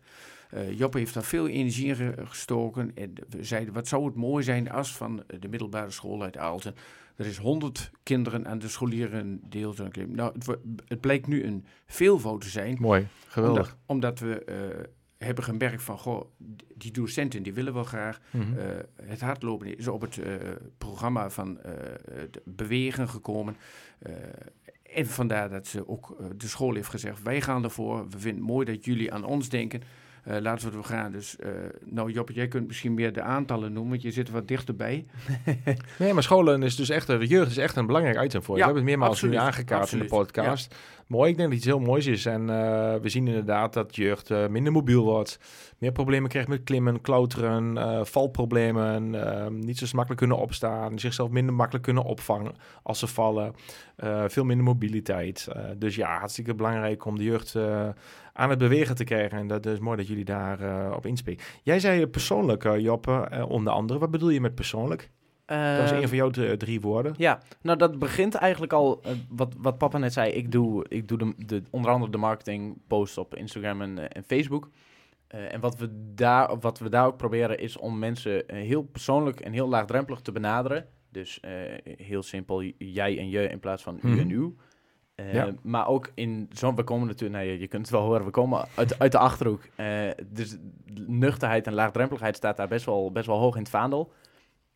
Joppe 0.72 0.98
heeft 0.98 1.14
daar 1.14 1.24
veel 1.24 1.48
energie 1.48 1.88
in 1.88 1.96
ge- 1.96 2.14
gestoken. 2.26 2.92
En 2.96 3.14
we 3.30 3.44
zeiden, 3.44 3.74
wat 3.74 3.88
zou 3.88 4.06
het 4.06 4.16
mooi 4.16 4.44
zijn 4.44 4.72
als 4.72 4.96
van 4.96 5.24
de 5.40 5.48
middelbare 5.48 5.92
school 5.92 6.22
uit 6.24 6.38
Aalten... 6.38 6.76
er 7.16 7.26
is 7.26 7.38
100 7.38 7.92
kinderen 8.04 8.48
aan 8.48 8.60
de 8.60 8.68
scholieren 8.68 9.42
deel. 9.50 9.76
Nou, 10.08 10.34
het, 10.34 10.58
het 10.88 11.02
blijkt 11.02 11.28
nu 11.28 11.44
een 11.44 11.66
veelvoud 11.86 12.42
te 12.42 12.50
zijn. 12.50 12.78
Mooi, 12.80 13.08
geweldig. 13.28 13.78
Omdat, 13.86 14.16
omdat 14.16 14.20
we 14.20 14.44
eh, 14.44 14.84
hebben 15.26 15.44
gemerkt 15.44 15.84
van, 15.84 15.98
goh, 15.98 16.26
die 16.76 16.92
docenten 16.92 17.44
die 17.44 17.54
willen 17.54 17.74
wel 17.74 17.84
graag. 17.84 18.20
Mhm. 18.32 18.58
Eh, 18.58 18.66
het 19.04 19.22
hardlopen 19.22 19.78
is 19.78 19.88
op 19.88 20.02
het 20.02 20.18
eh, 20.18 20.34
programma 20.78 21.30
van 21.30 21.62
eh, 21.62 21.72
het 22.12 22.40
bewegen 22.44 23.10
gekomen. 23.10 23.58
En 24.84 25.08
vandaar 25.08 25.50
dat 25.50 25.68
ze 25.68 25.88
ook, 25.88 26.18
de 26.38 26.48
school 26.48 26.74
heeft 26.74 26.90
gezegd, 26.90 27.24
wij 27.24 27.42
gaan 27.42 27.64
ervoor. 27.64 28.10
We 28.10 28.20
vinden 28.20 28.42
het 28.42 28.52
mooi 28.52 28.66
dat 28.66 28.86
jullie 28.86 29.14
aan 29.14 29.24
ons 29.24 29.50
denken. 29.50 29.82
Eh, 30.24 30.38
laten 30.40 30.62
we 30.70 30.78
ervoor 30.78 30.96
gaan. 30.96 31.12
Dus, 31.12 31.38
eh, 31.38 31.50
nou 31.86 32.12
Job, 32.12 32.30
jij 32.30 32.48
kunt 32.48 32.68
misschien 32.68 32.94
meer 32.94 33.14
de 33.14 33.22
aantallen 33.22 33.74
noemen, 33.74 33.92
want 33.92 34.02
je 34.02 34.12
zit 34.12 34.28
er 34.28 34.34
wat 34.34 34.48
dichterbij. 34.48 35.06
Nee, 36.00 36.14
maar 36.14 36.24
scholen 36.24 36.64
is 36.64 36.76
dus 36.76 36.90
echt, 36.90 37.08
de 37.08 37.28
jeugd 37.28 37.52
is 37.52 37.58
echt 37.58 37.76
een 37.76 37.86
belangrijk 37.86 38.24
item 38.24 38.44
voor 38.44 38.56
je. 38.56 38.62
Ja, 38.62 38.68
we 38.68 38.74
hebben 38.74 38.92
het 38.92 39.00
meermaals 39.00 39.22
nu 39.22 39.36
aangekaart 39.36 39.92
in 39.92 40.00
de 40.00 40.06
podcast. 40.06 40.76
Mooi, 41.08 41.32
ik 41.32 41.38
denk 41.38 41.50
dat 41.50 41.58
iets 41.58 41.68
heel 41.68 41.80
moois 41.80 42.06
is. 42.06 42.26
En 42.26 42.50
eh, 42.50 42.96
we 43.02 43.10
zien 43.10 43.28
inderdaad 43.28 43.74
dat 43.74 43.96
jeugd 43.96 44.30
minder 44.50 44.72
mobiel 44.72 45.04
wordt. 45.04 45.40
Meer 45.78 45.92
problemen 45.92 46.30
krijgt 46.30 46.48
met 46.48 46.64
klimmen, 46.64 47.02
klauteren, 47.02 48.08
valproblemen. 48.08 49.16
eh, 49.16 49.48
niet 49.48 49.78
zo 49.78 49.86
makkelijk 49.92 50.20
kunnen 50.20 50.38
opstaan. 50.38 51.00
Zichzelf 51.00 51.30
minder 51.30 51.54
makkelijk 51.54 51.84
kunnen 51.84 52.04
opvangen 52.04 52.56
als 52.84 53.00
ze 53.00 53.08
vallen. 53.08 53.54
veel 54.28 54.44
minder 54.44 54.66
mobiliteit. 54.66 55.48
Dus 55.78 55.96
ja, 55.96 56.18
hartstikke 56.18 56.56
belangrijk 56.56 57.06
om 57.06 57.18
de 57.18 57.24
jeugd 57.24 57.56
aan 58.40 58.50
het 58.50 58.60
bewegen 58.60 58.96
te 58.96 59.04
krijgen. 59.04 59.38
En 59.38 59.48
dat 59.48 59.66
is 59.66 59.80
mooi 59.80 59.98
dat 59.98 60.08
jullie 60.08 60.26
daar 60.26 60.60
eh, 60.62 60.94
op 60.96 61.06
inspelen. 61.06 61.40
Jij 61.64 61.80
zei 61.80 62.08
persoonlijk, 62.08 62.64
eh, 62.66 62.80
Joppe, 62.80 63.28
eh, 63.30 63.50
onder 63.50 63.74
andere. 63.74 64.00
Wat 64.00 64.12
bedoel 64.12 64.30
je 64.30 64.42
met 64.42 64.56
persoonlijk? 64.56 65.10
Dat 65.46 65.58
was 65.58 65.92
Ehm, 65.92 66.02
een 66.02 66.08
van 66.08 66.18
jouw 66.18 66.30
drie 66.58 66.82
woorden. 66.82 67.14
Ja, 67.18 67.42
nou 67.62 67.78
dat 67.78 68.00
begint 68.00 68.36
eigenlijk 68.36 68.74
al, 68.74 69.02
wat, 69.30 69.56
wat 69.58 69.78
papa 69.78 69.98
net 69.98 70.14
zei, 70.14 70.32
ik 70.32 70.52
doe, 70.52 70.86
ik 70.90 71.08
doe 71.08 71.18
de, 71.18 71.34
de, 71.46 71.64
onder 71.70 71.92
andere 71.92 72.12
de 72.12 72.18
marketing 72.18 72.78
posts 72.88 73.18
op 73.18 73.36
Instagram 73.36 73.82
en, 73.82 74.12
en 74.12 74.24
Facebook. 74.24 74.70
En 75.28 75.60
wat 75.60 75.78
we, 75.78 76.14
daar, 76.16 76.60
wat 76.60 76.80
we 76.80 76.90
daar 76.90 77.06
ook 77.06 77.18
proberen 77.18 77.60
is 77.60 77.78
om 77.78 78.00
mensen 78.00 78.44
heel 78.48 78.82
persoonlijk 78.84 79.40
en 79.40 79.54
heel 79.54 79.68
laagdrempelig 79.68 80.20
te 80.20 80.32
benaderen. 80.32 80.86
Dus 81.12 81.40
heel 81.84 82.24
simpel, 82.24 82.64
jij 82.78 83.18
en 83.18 83.30
je 83.30 83.50
in 83.50 83.60
plaats 83.60 83.84
van 83.84 84.00
u 84.04 84.08
Mhm. 84.08 84.20
en 84.20 84.30
u. 84.30 84.56
Eh, 85.20 85.34
Ja. 85.34 85.50
Maar 85.62 85.88
ook 85.88 86.12
in 86.14 86.50
zo'n, 86.52 86.76
we 86.76 86.84
komen 86.84 87.08
natuurlijk, 87.08 87.40
nou, 87.40 87.52
je, 87.52 87.60
je 87.60 87.68
kunt 87.68 87.82
het 87.82 87.92
wel 87.96 88.06
horen, 88.06 88.26
we 88.26 88.32
komen 88.32 88.66
uit, 88.76 89.00
uit 89.00 89.12
de 89.12 89.18
Achterhoek. 89.18 89.62
Eh, 89.76 90.10
dus 90.28 90.58
nuchterheid 91.08 91.68
en 91.68 91.74
laagdrempeligheid 91.74 92.36
staat 92.36 92.58
daar 92.58 92.68
best 92.68 92.86
wel, 92.86 93.12
best 93.12 93.26
wel 93.28 93.40
hoog 93.40 93.54
in 93.56 93.62
het 93.62 93.70
vaandel. 93.70 94.12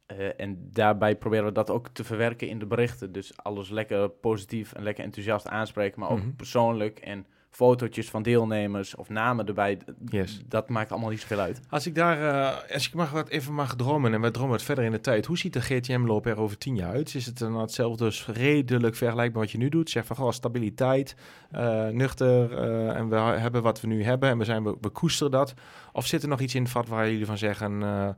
Eh, 0.06 0.40
en 0.40 0.68
daarbij 0.72 1.16
proberen 1.16 1.46
we 1.46 1.52
dat 1.52 1.70
ook 1.70 1.88
te 1.88 2.04
verwerken 2.04 2.48
in 2.48 2.60
de 2.60 2.66
berichten. 2.66 3.12
Dus 3.12 3.38
alles 3.38 3.70
lekker 3.70 4.10
positief 4.10 4.74
en 4.74 4.84
lekker 4.84 5.04
enthousiast 5.04 5.48
aanspreken, 5.48 6.00
maar 6.00 6.10
ook 6.10 6.18
Mhm. 6.20 6.32
persoonlijk 6.36 7.00
en 7.00 7.26
fotootjes 7.56 8.10
van 8.10 8.24
deelnemers 8.24 8.96
of 8.96 9.10
namen 9.10 9.48
erbij. 9.48 9.78
Yes. 10.06 10.42
Dat 10.48 10.70
maakt 10.70 10.92
allemaal 10.92 11.10
niet 11.10 11.22
zoveel 11.22 11.40
uit. 11.40 11.60
Als 11.70 11.88
ik 11.88 11.96
daar, 11.96 12.22
eh, 12.22 12.74
als 12.74 12.88
ik 12.88 12.94
mag 12.94 13.12
wat 13.12 13.30
even 13.30 13.54
mag 13.54 13.76
dromen 13.76 14.14
en 14.14 14.22
we 14.22 14.32
dromen 14.32 14.52
wat 14.52 14.64
verder 14.64 14.84
in 14.84 14.92
de 14.92 15.00
tijd. 15.00 15.26
Hoe 15.26 15.38
ziet 15.38 15.54
de 15.54 15.62
GTM-loop 15.62 16.26
er 16.26 16.40
over 16.40 16.58
tien 16.58 16.76
jaar 16.76 16.92
uit? 16.92 17.16
Is 17.16 17.26
het 17.26 17.38
dan 17.38 17.60
hetzelfde, 17.60 18.04
dus 18.04 18.26
redelijk 18.28 18.96
vergelijkbaar 18.96 19.42
wat 19.42 19.52
je 19.52 19.58
nu 19.58 19.70
doet? 19.70 19.90
Zeg 19.90 20.06
van, 20.06 20.16
goh, 20.16 20.32
stabiliteit, 20.32 21.16
eh, 21.52 21.88
nuchter 21.88 22.58
eh, 22.58 22.96
en 22.96 23.10
we 23.10 23.16
hebben 23.16 23.62
wat 23.62 23.82
we 23.82 23.88
nu 23.88 24.04
hebben 24.04 24.30
en 24.30 24.38
we, 24.38 24.44
zijn, 24.44 24.64
we, 24.64 24.78
we 24.82 24.90
koesteren 24.90 25.32
dat. 25.32 25.54
Of 25.92 26.08
zit 26.08 26.24
er 26.24 26.30
nog 26.30 26.40
iets 26.40 26.56
in 26.56 26.62
het 26.62 26.72
vat 26.72 26.88
waar 26.88 27.10
jullie 27.10 27.26
van 27.26 27.38
zeggen... 27.38 27.84
eh, 27.84 28.10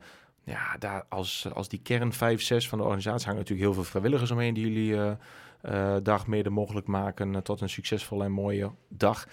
ja, 0.44 0.76
daar 0.78 1.04
als, 1.08 1.48
als 1.54 1.68
die 1.68 1.80
kern 1.82 2.12
5, 2.12 2.42
6 2.42 2.68
van 2.68 2.78
de 2.78 2.84
organisatie 2.84 3.26
hangen 3.26 3.40
natuurlijk 3.40 3.68
heel 3.68 3.74
veel 3.74 3.90
vrijwilligers 3.90 4.30
omheen 4.30 4.54
die 4.54 4.70
jullie 4.70 5.16
dag 6.02 6.26
mede 6.26 6.50
mogelijk 6.50 6.86
maken 6.86 7.34
eh, 7.34 7.40
tot 7.40 7.60
een 7.60 7.68
succesvolle 7.68 8.24
en 8.24 8.32
mooie 8.32 8.70
dag. 8.88 9.28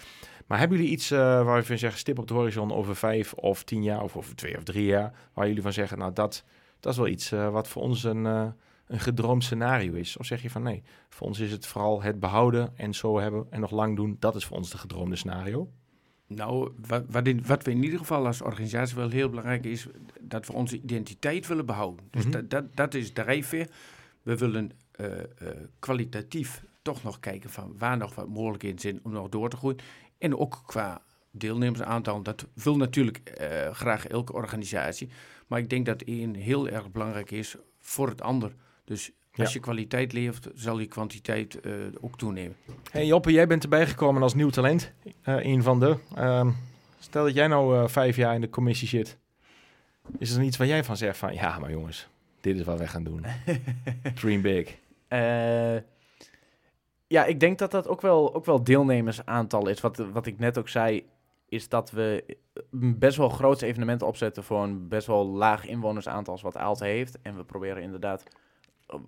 Maar 0.47 0.59
hebben 0.59 0.77
jullie 0.77 0.91
iets 0.93 1.11
uh, 1.11 1.19
waar 1.19 1.57
je 1.57 1.63
van 1.63 1.77
zeggen, 1.77 1.99
stip 1.99 2.19
op 2.19 2.27
de 2.27 2.33
horizon 2.33 2.73
over 2.73 2.95
vijf 2.95 3.33
of 3.33 3.63
tien 3.63 3.83
jaar 3.83 4.03
of 4.03 4.17
over 4.17 4.35
twee 4.35 4.57
of 4.57 4.63
drie 4.63 4.85
jaar, 4.85 5.13
waar 5.33 5.47
jullie 5.47 5.61
van 5.61 5.73
zeggen, 5.73 5.97
nou 5.97 6.13
dat, 6.13 6.43
dat 6.79 6.91
is 6.91 6.97
wel 6.97 7.07
iets 7.07 7.29
wat 7.29 7.67
voor 7.67 7.81
ons 7.81 8.03
een, 8.03 8.25
een 8.25 8.99
gedroomd 8.99 9.43
scenario 9.43 9.93
is? 9.93 10.17
Of 10.17 10.25
zeg 10.25 10.41
je 10.41 10.49
van 10.49 10.63
nee, 10.63 10.83
voor 11.09 11.27
ons 11.27 11.39
is 11.39 11.51
het 11.51 11.65
vooral 11.65 12.01
het 12.01 12.19
behouden 12.19 12.73
en 12.75 12.93
zo 12.93 13.19
hebben 13.19 13.45
en 13.49 13.59
nog 13.59 13.71
lang 13.71 13.95
doen, 13.95 14.15
dat 14.19 14.35
is 14.35 14.45
voor 14.45 14.57
ons 14.57 14.69
de 14.69 14.77
gedroomde 14.77 15.15
scenario? 15.15 15.69
Nou, 16.27 16.71
wat, 16.87 17.03
wat, 17.09 17.27
in, 17.27 17.43
wat, 17.45 17.63
we 17.63 17.71
in 17.71 17.83
ieder 17.83 17.99
geval 17.99 18.25
als 18.25 18.41
organisatie 18.41 18.95
wel 18.95 19.09
heel 19.09 19.29
belangrijk 19.29 19.65
is, 19.65 19.87
dat 20.21 20.47
we 20.47 20.53
onze 20.53 20.75
identiteit 20.75 21.47
willen 21.47 21.65
behouden. 21.65 22.05
Dus 22.11 22.23
Mhm. 22.23 22.31
dat, 22.31 22.49
dat, 22.49 22.75
dat 22.75 22.93
is 22.93 23.11
drijfveer. 23.11 23.69
We 24.21 24.37
willen 24.37 24.71
eh, 24.93 25.19
eh, 25.19 25.25
kwalitatief 25.79 26.63
toch 26.81 27.03
nog 27.03 27.19
kijken 27.19 27.49
van 27.49 27.75
waar 27.77 27.97
nog 27.97 28.15
wat 28.15 28.27
mogelijkheden 28.27 28.79
zijn 28.79 28.99
om 29.03 29.11
nog 29.11 29.29
door 29.29 29.49
te 29.49 29.57
groeien. 29.57 29.79
En 30.17 30.37
ook 30.37 30.63
qua 30.65 31.01
deelnemersaantal, 31.31 32.21
dat 32.21 32.45
wil 32.53 32.77
natuurlijk 32.77 33.17
eh, 33.17 33.71
graag 33.71 34.07
elke 34.07 34.33
organisatie. 34.33 35.09
Maar 35.47 35.59
ik 35.59 35.69
denk 35.69 35.85
dat 35.85 36.01
één 36.01 36.35
heel 36.35 36.67
erg 36.69 36.91
belangrijk 36.91 37.31
is 37.31 37.55
voor 37.79 38.07
het 38.09 38.21
ander. 38.21 38.53
Dus 38.85 39.11
als 39.35 39.47
Ja. 39.47 39.53
je 39.53 39.59
kwaliteit 39.59 40.13
levert, 40.13 40.47
zal 40.55 40.79
je 40.79 40.85
kwantiteit 40.85 41.59
ook 42.01 42.17
toenemen. 42.17 42.55
Hey 42.91 43.05
Joppe, 43.05 43.31
jij 43.31 43.47
bent 43.47 43.63
erbij 43.63 43.87
gekomen 43.87 44.21
als 44.21 44.33
nieuw 44.33 44.49
talent. 44.49 44.91
een 45.23 45.63
van 45.63 45.79
de. 45.79 45.97
Ehm, 46.15 46.49
stel 46.99 47.23
dat 47.25 47.33
jij 47.33 47.47
nou 47.47 47.89
vijf 47.89 48.15
jaar 48.15 48.35
in 48.35 48.41
de 48.41 48.49
commissie 48.49 48.87
zit. 48.87 49.17
Is 50.17 50.31
er 50.35 50.43
iets 50.43 50.57
waar 50.57 50.67
jij 50.67 50.83
van 50.83 50.97
zegt 50.97 51.17
van... 51.17 51.33
Ja, 51.33 51.59
maar 51.59 51.71
jongens, 51.71 52.07
dit 52.41 52.55
is 52.57 52.63
wat 52.63 52.77
wij 52.77 52.87
gaan 52.87 53.03
doen. 53.03 53.25
Dream 54.15 54.41
big. 54.41 54.77
Eh, 55.17 55.81
ja, 57.07 57.25
ik 57.25 57.39
denk 57.39 57.57
dat 57.59 57.71
dat 57.71 57.87
ook 57.87 58.01
wel, 58.01 58.35
ook 58.35 58.45
wel 58.45 58.63
deelnemersaantal 58.63 59.67
is. 59.67 59.81
Wat, 59.81 59.97
wat 59.97 60.25
ik 60.25 60.39
net 60.39 60.57
ook 60.57 60.69
zei, 60.69 61.05
is 61.45 61.69
dat 61.69 61.91
we 61.91 62.23
een 62.71 62.97
best 62.99 63.17
wel 63.17 63.29
groot 63.29 63.61
evenement 63.61 64.01
opzetten 64.01 64.43
voor 64.43 64.63
een 64.63 64.87
best 64.87 65.07
wel 65.07 65.27
laag 65.27 65.65
inwonersaantal 65.67 66.33
als 66.33 66.41
wat 66.41 66.57
Aalten 66.57 66.87
heeft. 66.87 67.21
En 67.21 67.35
we 67.37 67.43
proberen 67.43 67.83
inderdaad 67.83 68.23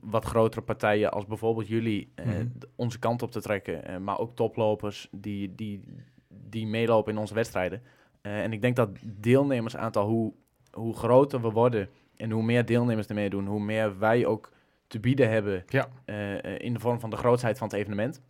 wat 0.01 0.25
grotere 0.25 0.61
partijen 0.63 1.11
als 1.11 1.25
bijvoorbeeld 1.25 1.67
jullie 1.67 2.11
eh, 2.15 2.25
Mhm. 2.25 2.47
onze 2.75 2.99
kant 2.99 3.21
op 3.21 3.31
te 3.31 3.41
trekken. 3.41 3.85
eh, 3.85 3.97
maar 3.97 4.19
ook 4.19 4.35
toplopers 4.35 5.07
die, 5.11 5.55
die, 5.55 5.83
die 6.29 6.67
meelopen 6.67 7.13
in 7.13 7.19
onze 7.19 7.33
wedstrijden. 7.33 7.81
Eh, 8.21 8.43
en 8.43 8.53
ik 8.53 8.61
denk 8.61 8.75
dat 8.75 8.89
deelnemersaantal, 9.05 10.07
hoe, 10.07 10.33
hoe 10.71 10.95
groter 10.95 11.41
we 11.41 11.49
worden 11.51 11.89
en 12.15 12.31
hoe 12.31 12.43
meer 12.43 12.65
deelnemers 12.65 13.07
er 13.07 13.15
meedoen, 13.15 13.45
hoe 13.47 13.59
meer 13.59 13.99
wij 13.99 14.25
ook 14.25 14.53
te 14.95 15.01
bieden 15.01 15.29
hebben 15.29 15.63
Ja. 15.67 15.87
eh, 16.05 16.33
eh, 16.33 16.59
in 16.59 16.73
de 16.73 16.79
vorm 16.79 16.99
van 16.99 17.09
de 17.09 17.15
grootheid 17.15 17.57
van 17.57 17.67
het 17.67 17.75
evenement. 17.77 18.21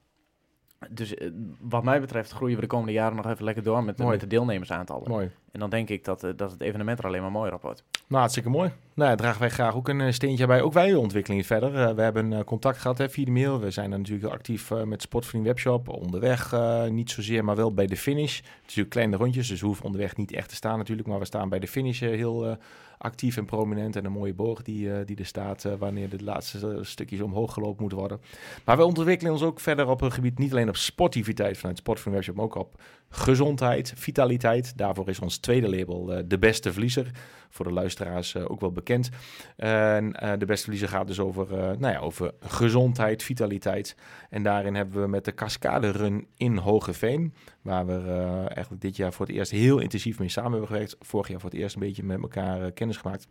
Dus 0.89 1.13
eh, 1.13 1.29
wat 1.59 1.83
mij 1.83 1.99
betreft 1.99 2.31
groeien 2.31 2.55
we 2.55 2.61
de 2.61 2.67
komende 2.67 2.91
jaren 2.91 3.15
nog 3.15 3.27
even 3.27 3.43
lekker 3.43 3.63
door 3.63 3.83
met, 3.83 3.97
met 3.97 4.19
de 4.19 4.27
deelnemersaantallen. 4.27 5.09
Mooi. 5.09 5.31
En 5.51 5.59
dan 5.59 5.69
denk 5.69 5.89
ik 5.89 6.03
dat, 6.03 6.21
dat 6.35 6.51
het 6.51 6.61
evenement 6.61 6.99
er 6.99 7.05
alleen 7.05 7.21
maar 7.21 7.31
mooier 7.31 7.53
op 7.53 7.61
wordt. 7.61 7.83
Nou, 8.07 8.19
hartstikke 8.19 8.49
mooi. 8.49 8.71
Nou, 8.93 9.09
ja, 9.09 9.15
dragen 9.15 9.39
wij 9.39 9.49
graag 9.49 9.75
ook 9.75 9.87
een 9.87 10.13
steentje 10.13 10.47
bij. 10.47 10.61
Ook 10.61 10.73
wij 10.73 10.93
ontwikkeling 10.95 11.45
verder. 11.45 11.95
We 11.95 12.01
hebben 12.01 12.43
contact 12.43 12.77
gehad 12.77 12.97
hè, 12.97 13.09
via 13.09 13.25
de 13.25 13.31
mail. 13.31 13.59
We 13.59 13.71
zijn 13.71 13.89
natuurlijk 13.89 14.33
actief 14.33 14.71
eh, 14.71 14.83
met 14.83 15.01
Sportvriend 15.01 15.45
Webshop. 15.45 15.89
Onderweg 15.89 16.53
niet 16.89 17.11
zozeer, 17.11 17.43
maar 17.43 17.55
wel 17.55 17.73
bij 17.73 17.87
de 17.87 17.97
finish. 17.97 18.37
Het 18.37 18.45
is 18.45 18.61
natuurlijk 18.61 18.89
kleine 18.89 19.15
rondjes, 19.15 19.47
dus 19.47 19.59
we 19.59 19.65
hoeven 19.65 19.85
onderweg 19.85 20.15
niet 20.15 20.31
echt 20.31 20.49
te 20.49 20.55
staan 20.55 20.77
natuurlijk. 20.77 21.07
Maar 21.07 21.19
we 21.19 21.25
staan 21.25 21.49
bij 21.49 21.59
de 21.59 21.67
finish 21.67 21.99
heel 21.99 22.57
actief 23.05 23.37
en 23.37 23.45
prominent. 23.45 23.95
En 23.95 24.05
een 24.05 24.11
mooie 24.11 24.33
boog 24.33 24.61
die, 24.61 24.93
eh, 24.93 25.05
die 25.05 25.17
er 25.17 25.25
staat 25.25 25.65
eh, 25.65 25.73
wanneer 25.79 26.09
de 26.09 26.23
laatste 26.23 26.69
eh, 26.69 26.83
stukjes 26.83 27.21
omhoog 27.21 27.53
gelopen 27.53 27.79
moeten 27.79 27.99
worden. 27.99 28.19
Maar 28.65 28.77
we 28.77 28.83
ontwikkelen 28.83 29.31
ons 29.31 29.41
ook 29.41 29.59
verder 29.59 29.87
op 29.87 30.01
een 30.01 30.11
gebied, 30.11 30.37
niet 30.39 30.51
alleen 30.51 30.69
op 30.69 30.75
sportiviteit 30.75 31.57
vanuit 31.57 31.81
Webshop, 32.03 32.35
maar 32.35 32.45
ook 32.45 32.55
op 32.55 32.81
gezondheid, 33.09 33.93
vitaliteit. 33.95 34.77
Daarvoor 34.77 35.09
is 35.09 35.19
ons 35.19 35.37
tweede 35.37 35.69
label 35.69 36.13
eh, 36.13 36.23
De 36.25 36.39
Beste 36.39 36.71
Verliezer. 36.71 37.11
Voor 37.49 37.65
de 37.65 37.73
luisteraars 37.73 38.35
eh, 38.35 38.51
ook 38.51 38.59
wel 38.59 38.71
bekend. 38.71 39.09
En 39.55 40.13
eh, 40.13 40.31
De 40.37 40.45
Beste 40.45 40.63
Verliezer 40.63 40.89
gaat 40.89 41.07
dus 41.07 41.19
over, 41.19 41.47
nou 41.79 41.93
ja, 41.93 41.99
over 41.99 42.31
gezondheid, 42.39 43.23
vitaliteit. 43.23 43.95
En 44.29 44.43
daarin 44.43 44.75
hebben 44.75 45.01
we 45.01 45.07
met 45.07 45.25
de 45.25 45.33
Cascade 45.33 45.89
Run 45.89 46.27
in 46.37 46.57
Hogeveen, 46.57 47.33
waar 47.61 47.85
we 47.85 48.01
eigenlijk 48.47 48.81
dit 48.81 48.95
jaar 48.95 49.13
voor 49.13 49.25
het 49.25 49.35
eerst 49.35 49.51
heel 49.51 49.79
intensief 49.79 50.19
mee 50.19 50.29
samen 50.29 50.51
hebben 50.51 50.69
gewerkt. 50.69 50.95
Vorig 50.99 51.27
jaar 51.27 51.39
voor 51.39 51.49
het 51.49 51.59
eerst 51.59 51.75
een 51.75 51.81
beetje 51.81 52.03
met 52.03 52.21
elkaar 52.21 52.71
kennis 52.71 52.97
gemaakt. 52.97 53.27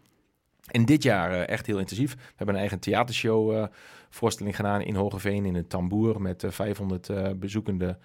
En 0.71 0.85
dit 0.85 1.03
jaar 1.03 1.33
echt 1.33 1.67
heel 1.67 1.79
intensief. 1.79 2.15
We 2.15 2.21
hebben 2.37 2.55
een 2.55 2.61
eigen 2.61 2.79
theatershow 2.79 3.69
voorstelling 4.15 4.57
gedaan 4.57 4.81
in 4.81 4.95
Hogeveen 4.95 5.45
in 5.45 5.55
een 5.55 5.67
tamboer 5.67 6.21
met 6.21 6.45
eh, 6.45 6.51
500 6.51 7.09
eh, 7.09 7.31
bezoekende 7.37 7.99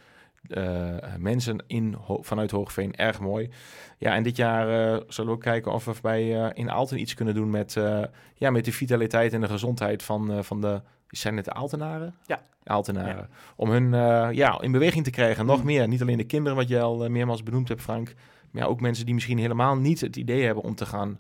eh, 0.47 0.95
mensen 1.17 1.63
in, 1.67 1.93
Ho- 1.93 2.21
vanuit 2.21 2.51
Hoogveen. 2.51 2.95
Erg 2.95 3.19
mooi. 3.19 3.49
Ja, 3.97 4.15
en 4.15 4.23
dit 4.23 4.35
jaar 4.35 4.67
eh, 4.93 5.01
zullen 5.07 5.29
we 5.29 5.35
ook 5.37 5.43
kijken 5.43 5.71
of 5.73 5.85
we 5.85 5.93
bij 6.01 6.43
eh, 6.43 6.49
in 6.53 6.71
Aalten 6.71 6.99
iets 6.99 7.13
kunnen 7.13 7.33
doen 7.33 7.49
met, 7.49 7.75
eh, 7.77 8.01
ja, 8.35 8.49
met 8.49 8.65
de 8.65 8.71
vitaliteit 8.71 9.33
en 9.33 9.41
de 9.41 9.47
gezondheid 9.47 10.03
van, 10.03 10.31
eh, 10.31 10.39
van 10.41 10.61
de... 10.61 10.81
Zijn 11.07 11.35
het 11.35 11.45
de 11.45 11.53
Aaltenaren? 11.53 12.15
Ja. 12.25 12.41
Aaltenaren. 12.63 13.29
Om 13.55 13.69
hun 13.69 13.93
eh, 13.93 14.27
ja, 14.31 14.61
in 14.61 14.71
beweging 14.71 15.03
te 15.03 15.09
krijgen. 15.09 15.45
Nog 15.45 15.59
Mm. 15.59 15.65
meer. 15.65 15.87
Niet 15.87 16.01
alleen 16.01 16.17
de 16.17 16.23
kinderen, 16.23 16.57
wat 16.57 16.67
je 16.67 16.79
al 16.81 17.03
eh, 17.03 17.09
meermaals 17.09 17.43
benoemd 17.43 17.67
hebt, 17.67 17.81
Frank. 17.81 18.13
Maar 18.51 18.61
ja, 18.61 18.67
ook 18.67 18.81
mensen 18.81 19.05
die 19.05 19.13
misschien 19.13 19.37
helemaal 19.37 19.75
niet 19.75 20.01
het 20.01 20.15
idee 20.15 20.45
hebben 20.45 20.63
om 20.63 20.75
te 20.75 20.85
gaan 20.85 21.19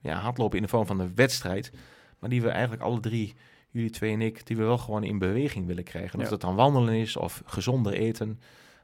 ja, 0.00 0.18
hardlopen 0.18 0.56
in 0.56 0.62
de 0.62 0.68
vorm 0.68 0.86
van 0.86 1.00
een 1.00 1.12
wedstrijd. 1.14 1.72
Maar 2.18 2.30
die 2.30 2.42
we 2.42 2.48
eigenlijk 2.48 2.82
alle 2.82 3.00
drie, 3.00 3.34
jullie 3.76 3.90
twee 3.90 4.12
en 4.12 4.20
ik, 4.20 4.46
die 4.46 4.56
we 4.56 4.62
wel 4.62 4.78
gewoon 4.78 5.04
in 5.04 5.18
beweging 5.18 5.66
willen 5.66 5.84
krijgen. 5.84 6.18
Of 6.18 6.24
Ja. 6.24 6.30
dat 6.30 6.40
dan 6.40 6.54
wandelen 6.54 6.94
is 6.94 7.16
of 7.16 7.42
gezonder 7.46 7.92
eten. 7.92 8.40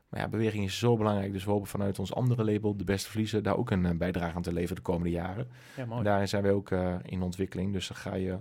Maar 0.09 0.20
ja, 0.20 0.28
beweging 0.28 0.64
is 0.64 0.78
zo 0.78 0.96
belangrijk. 0.96 1.33
Dus 1.33 1.44
we 1.44 1.50
hopen 1.50 1.68
vanuit 1.68 1.98
ons 1.98 2.14
andere 2.14 2.44
label, 2.44 2.76
De 2.76 2.85
Beste 2.85 3.09
Verliezen, 3.11 3.42
daar 3.42 3.57
ook 3.57 3.70
een 3.70 3.87
eh, 3.87 3.96
bijdrage 3.96 4.35
aan 4.37 4.42
te 4.42 4.52
leveren 4.52 4.76
de 4.76 4.83
komende 4.83 5.11
jaren. 5.11 5.48
Ja, 5.76 5.83
En 5.83 5.88
mooi. 5.88 6.02
daarin 6.02 6.28
zijn 6.28 6.42
wij 6.42 6.52
ook 6.52 6.70
eh, 6.70 6.94
in 7.02 7.22
ontwikkeling. 7.22 7.72
Dus 7.72 7.88
dat 7.88 7.96
ga 7.96 8.14
je, 8.14 8.38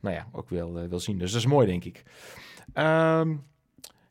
nou 0.00 0.14
ja, 0.14 0.26
ook 0.32 0.48
wel, 0.48 0.78
eh, 0.78 0.88
wel 0.88 1.00
zien. 1.00 1.18
Dus 1.18 1.30
dat 1.32 1.40
is 1.40 1.46
mooi, 1.46 1.66
denk 1.66 1.84
ik. 1.84 2.02
Ehm, 2.72 3.36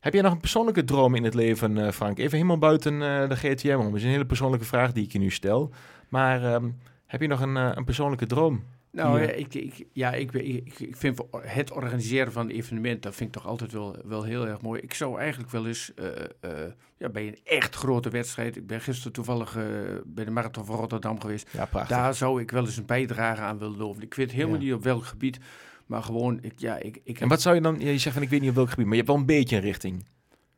heb 0.00 0.12
jij 0.12 0.22
nog 0.22 0.32
een 0.32 0.40
persoonlijke 0.40 0.84
droom 0.84 1.14
in 1.14 1.24
het 1.24 1.34
leven, 1.34 1.92
Frank? 1.92 2.18
Even 2.18 2.32
helemaal 2.36 2.58
buiten 2.58 2.98
de 3.28 3.36
GTM 3.36 3.76
om. 3.78 3.84
Dat 3.86 3.94
is 3.94 4.02
een 4.04 4.10
hele 4.10 4.26
persoonlijke 4.26 4.66
vraag 4.66 4.92
die 4.92 5.04
ik 5.04 5.12
je 5.12 5.18
nu 5.18 5.30
stel. 5.30 5.70
Maar 6.08 6.44
ehm, 6.54 6.70
heb 7.06 7.20
je 7.20 7.26
nog 7.26 7.40
een, 7.40 7.56
een 7.56 7.84
persoonlijke 7.84 8.26
droom? 8.26 8.62
Nou, 8.94 9.20
Ja. 9.20 9.28
ik, 9.30 9.54
ik, 9.54 9.86
ja, 9.92 10.12
ik, 10.12 10.32
ik, 10.32 10.78
ik 10.80 10.96
vind 10.96 11.22
het 11.32 11.72
organiseren 11.72 12.32
van 12.32 12.48
een 12.48 12.56
evenement, 12.56 13.02
dat 13.02 13.14
vind 13.14 13.28
ik 13.28 13.34
toch 13.42 13.50
altijd 13.50 13.72
wel, 13.72 13.96
wel 14.04 14.22
heel 14.22 14.46
erg 14.46 14.60
mooi. 14.60 14.80
Ik 14.80 14.94
zou 14.94 15.18
eigenlijk 15.18 15.50
wel 15.50 15.66
eens 15.66 15.92
eh, 15.94 16.06
eh, 16.40 16.72
ja, 16.96 17.08
bij 17.08 17.26
een 17.26 17.38
echt 17.44 17.74
grote 17.74 18.08
wedstrijd, 18.10 18.56
ik 18.56 18.66
ben 18.66 18.80
gisteren 18.80 19.12
toevallig 19.12 19.56
eh, 19.56 19.62
bij 20.04 20.24
de 20.24 20.30
Marathon 20.30 20.64
van 20.64 20.76
Rotterdam 20.76 21.20
geweest, 21.20 21.48
Ja, 21.52 21.84
daar 21.88 22.14
zou 22.14 22.40
ik 22.40 22.50
wel 22.50 22.64
eens 22.64 22.76
een 22.76 22.86
bijdrage 22.86 23.40
aan 23.40 23.58
willen 23.58 23.76
leveren. 23.78 24.02
Ik 24.02 24.14
weet 24.14 24.30
helemaal 24.32 24.58
Ja. 24.58 24.62
niet 24.64 24.72
op 24.74 24.82
welk 24.82 25.04
gebied, 25.04 25.38
maar 25.86 26.02
gewoon, 26.02 26.38
ik, 26.42 26.52
ja, 26.56 26.76
ik, 26.78 27.00
ik 27.04 27.20
En 27.20 27.28
wat 27.28 27.42
zou 27.42 27.54
je 27.54 27.60
dan... 27.60 27.80
Je 27.80 27.98
zegt 27.98 28.14
van 28.14 28.24
ik 28.24 28.30
weet 28.30 28.40
niet 28.40 28.50
op 28.50 28.56
welk 28.56 28.68
gebied, 28.70 28.84
maar 28.86 28.94
je 28.96 29.00
hebt 29.02 29.12
wel 29.12 29.20
een 29.20 29.26
beetje 29.26 29.56
een 29.56 29.62
richting. 29.62 30.06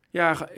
Ja, 0.09 0.49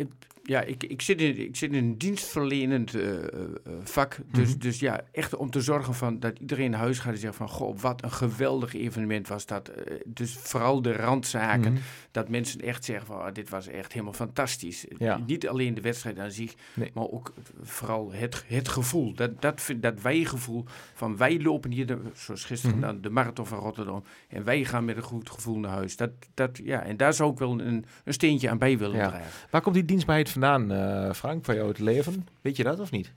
ja 0.49 0.61
ik, 0.61 0.83
ik, 0.83 1.01
zit 1.01 1.21
in, 1.21 1.37
ik 1.39 1.55
zit 1.55 1.71
in 1.71 1.77
een 1.83 1.97
dienstverlenend 1.97 2.95
eh, 2.95 3.09
eh, 3.17 3.23
eh, 3.23 3.73
vak. 3.83 4.17
Dus, 4.31 4.49
Mhm. 4.49 4.59
dus 4.59 4.79
ja, 4.79 5.01
echt 5.11 5.35
om 5.35 5.49
te 5.49 5.61
zorgen 5.61 5.93
van 5.93 6.19
dat 6.19 6.39
iedereen 6.39 6.71
naar 6.71 6.79
huis 6.79 6.99
gaat 6.99 7.13
en 7.13 7.19
zegt 7.19 7.35
van... 7.35 7.49
Goh, 7.49 7.77
wat 7.79 8.03
een 8.03 8.11
geweldig 8.11 8.73
evenement 8.73 9.27
was 9.27 9.45
dat. 9.45 9.71
Dus 10.05 10.33
vooral 10.37 10.81
de 10.81 10.91
randzaken. 10.93 11.71
Mhm. 11.73 11.81
Dat 12.11 12.29
mensen 12.29 12.61
echt 12.61 12.85
zeggen 12.85 13.05
van, 13.07 13.21
ah, 13.21 13.33
dit 13.33 13.49
was 13.49 13.67
echt 13.67 13.91
helemaal 13.93 14.13
fantastisch. 14.13 14.85
Ja. 14.97 15.17
Niet 15.27 15.47
alleen 15.47 15.73
de 15.73 15.81
wedstrijd 15.81 16.19
aan 16.19 16.31
zich, 16.31 16.53
Nee. 16.73 16.91
maar 16.93 17.07
ook 17.09 17.33
vooral 17.61 18.11
het, 18.11 18.43
het 18.47 18.67
gevoel. 18.67 19.13
Dat, 19.13 19.41
dat, 19.41 19.73
dat 19.77 20.01
wij-gevoel 20.01 20.65
van 20.93 21.17
wij 21.17 21.41
lopen 21.41 21.71
hier, 21.71 21.85
de, 21.85 21.97
zoals 22.13 22.43
gisteren 22.45 22.79
dan, 22.79 23.01
de 23.01 23.09
Marathon 23.09 23.45
van 23.45 23.59
Rotterdam. 23.59 24.03
En 24.27 24.43
wij 24.43 24.65
gaan 24.65 24.85
met 24.85 24.95
een 24.97 25.03
goed 25.03 25.29
gevoel 25.29 25.59
naar 25.59 25.71
huis. 25.71 25.95
Dat, 25.95 26.11
dat, 26.33 26.59
ja, 26.63 26.83
en 26.83 26.97
daar 26.97 27.13
zou 27.13 27.31
ik 27.31 27.37
wel 27.39 27.51
een, 27.51 27.85
een 28.03 28.13
steentje 28.13 28.49
aan 28.49 28.57
bij 28.57 28.77
willen 28.77 28.97
Ja. 28.97 29.07
dragen. 29.07 29.27
Waar 29.49 29.61
komt 29.61 29.75
die 29.75 29.85
dienstbaarheid 29.85 30.29
vandaan, 30.39 30.71
eh, 30.71 31.13
Frank, 31.13 31.45
van 31.45 31.55
jou 31.55 31.67
het 31.67 31.79
leven? 31.79 32.27
Weet 32.41 32.55
je 32.57 32.63
dat 32.63 32.79
of 32.79 32.91
niet? 32.91 33.13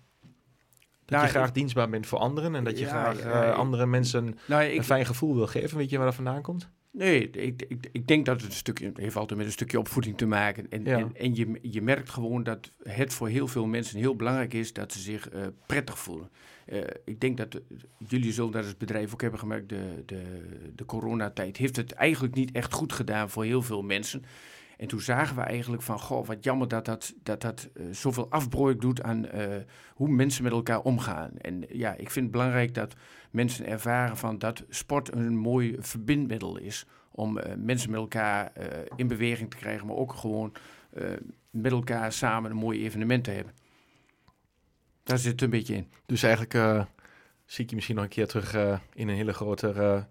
Dat 1.05 1.11
Nou, 1.21 1.25
je 1.25 1.31
graag 1.31 1.49
ik- 1.49 1.55
dienstbaar 1.55 1.89
bent 1.89 2.07
voor 2.07 2.19
anderen 2.19 2.55
en 2.55 2.65
dat 2.65 2.79
je 2.79 2.85
Ja, 2.85 2.91
graag 2.91 3.19
eh, 3.19 3.49
ik- 3.49 3.55
andere 3.55 3.87
mensen 3.87 4.39
Nou, 4.47 4.63
een 4.65 4.75
ik, 4.75 4.83
fijn 4.83 5.07
gevoel 5.07 5.35
wil 5.35 5.47
geven. 5.47 5.77
Weet 5.79 5.91
je 5.91 5.97
waar 5.97 6.07
dat 6.07 6.15
vandaan 6.15 6.43
komt? 6.43 6.69
nee, 6.91 7.31
ik, 7.31 7.63
ik, 7.63 7.89
ik 7.93 8.07
denk 8.07 8.27
dat 8.27 8.41
het 8.41 8.51
een 8.51 8.57
stukje 8.57 8.87
het 8.87 8.97
heeft 8.97 9.17
altijd 9.17 9.39
met 9.39 9.47
een 9.49 9.53
stukje 9.53 9.79
opvoeding 9.79 10.17
te 10.17 10.27
maken. 10.27 10.67
En, 10.71 10.85
Ja. 10.85 10.99
en, 10.99 11.11
en 11.17 11.35
je, 11.35 11.59
je 11.63 11.83
merkt 11.83 12.11
gewoon 12.11 12.43
dat 12.43 12.71
het 12.83 13.13
voor 13.15 13.29
heel 13.29 13.49
veel 13.49 13.67
mensen 13.67 13.99
heel 13.99 14.17
belangrijk 14.17 14.55
is 14.55 14.73
dat 14.73 14.93
ze 14.93 14.99
zich 15.01 15.29
eh, 15.29 15.43
prettig 15.67 15.99
voelen. 15.99 16.31
Ik 17.05 17.21
denk 17.21 17.37
dat 17.37 17.53
de- 17.53 17.63
jullie 18.09 18.33
zullen 18.33 18.53
dat 18.53 18.65
als 18.65 18.77
bedrijf 18.77 19.13
ook 19.13 19.21
hebben 19.21 19.39
gemerkt, 19.41 19.69
de, 19.69 20.03
de, 20.07 20.23
de 20.75 20.85
coronatijd 20.85 21.57
heeft 21.57 21.77
het 21.77 21.93
eigenlijk 21.93 22.35
niet 22.35 22.53
echt 22.53 22.73
goed 22.73 22.93
gedaan 22.93 23.31
voor 23.31 23.45
heel 23.45 23.63
veel 23.63 23.83
mensen. 23.83 24.25
En 24.83 24.89
toen 24.89 25.01
zagen 25.01 25.37
we 25.37 25.43
eigenlijk 25.43 25.83
van, 25.83 26.01
goh, 26.01 26.27
wat 26.27 26.45
jammer 26.45 26.69
dat 26.69 26.85
dat, 26.85 27.15
dat, 27.23 27.41
dat 27.41 27.69
eh, 27.75 27.85
zoveel 27.91 28.31
afbreuk 28.31 28.81
doet 28.81 29.03
aan 29.03 29.27
eh, 29.27 29.63
hoe 29.95 30.09
mensen 30.09 30.43
met 30.43 30.53
elkaar 30.53 30.81
omgaan. 30.81 31.31
En 31.39 31.65
ja, 31.69 31.93
ik 31.93 32.11
vind 32.11 32.25
het 32.25 32.31
belangrijk 32.31 32.75
dat 32.75 32.95
mensen 33.31 33.67
ervaren 33.67 34.17
van 34.17 34.39
dat 34.39 34.65
sport 34.69 35.15
een 35.15 35.37
mooi 35.37 35.77
verbindmiddel 35.79 36.59
is 36.59 36.87
om 37.11 37.39
eh, 37.39 37.55
mensen 37.57 37.91
met 37.91 38.01
elkaar 38.01 38.53
in 38.97 39.09
beweging 39.09 39.51
te 39.51 39.57
krijgen, 39.57 39.87
maar 39.87 39.97
ook 39.97 40.15
gewoon 40.15 40.53
met 41.51 41.73
elkaar 41.73 42.13
samen 42.13 42.51
een 42.51 42.57
mooi 42.57 42.85
evenement 42.85 43.25
te 43.25 43.31
hebben. 43.31 43.55
Daar 45.03 45.19
zit 45.19 45.43
een 45.43 45.51
beetje 45.51 45.75
in. 45.75 45.91
Dus 46.07 46.23
eigenlijk 46.23 46.87
zie 47.45 47.65
ik 47.65 47.71
je 47.71 47.75
misschien 47.75 47.97
nog 47.97 48.05
een 48.05 48.11
keer 48.11 48.27
terug 48.27 48.55
in 48.95 49.09
een 49.09 49.17
hele 49.17 49.33
grote 49.33 50.07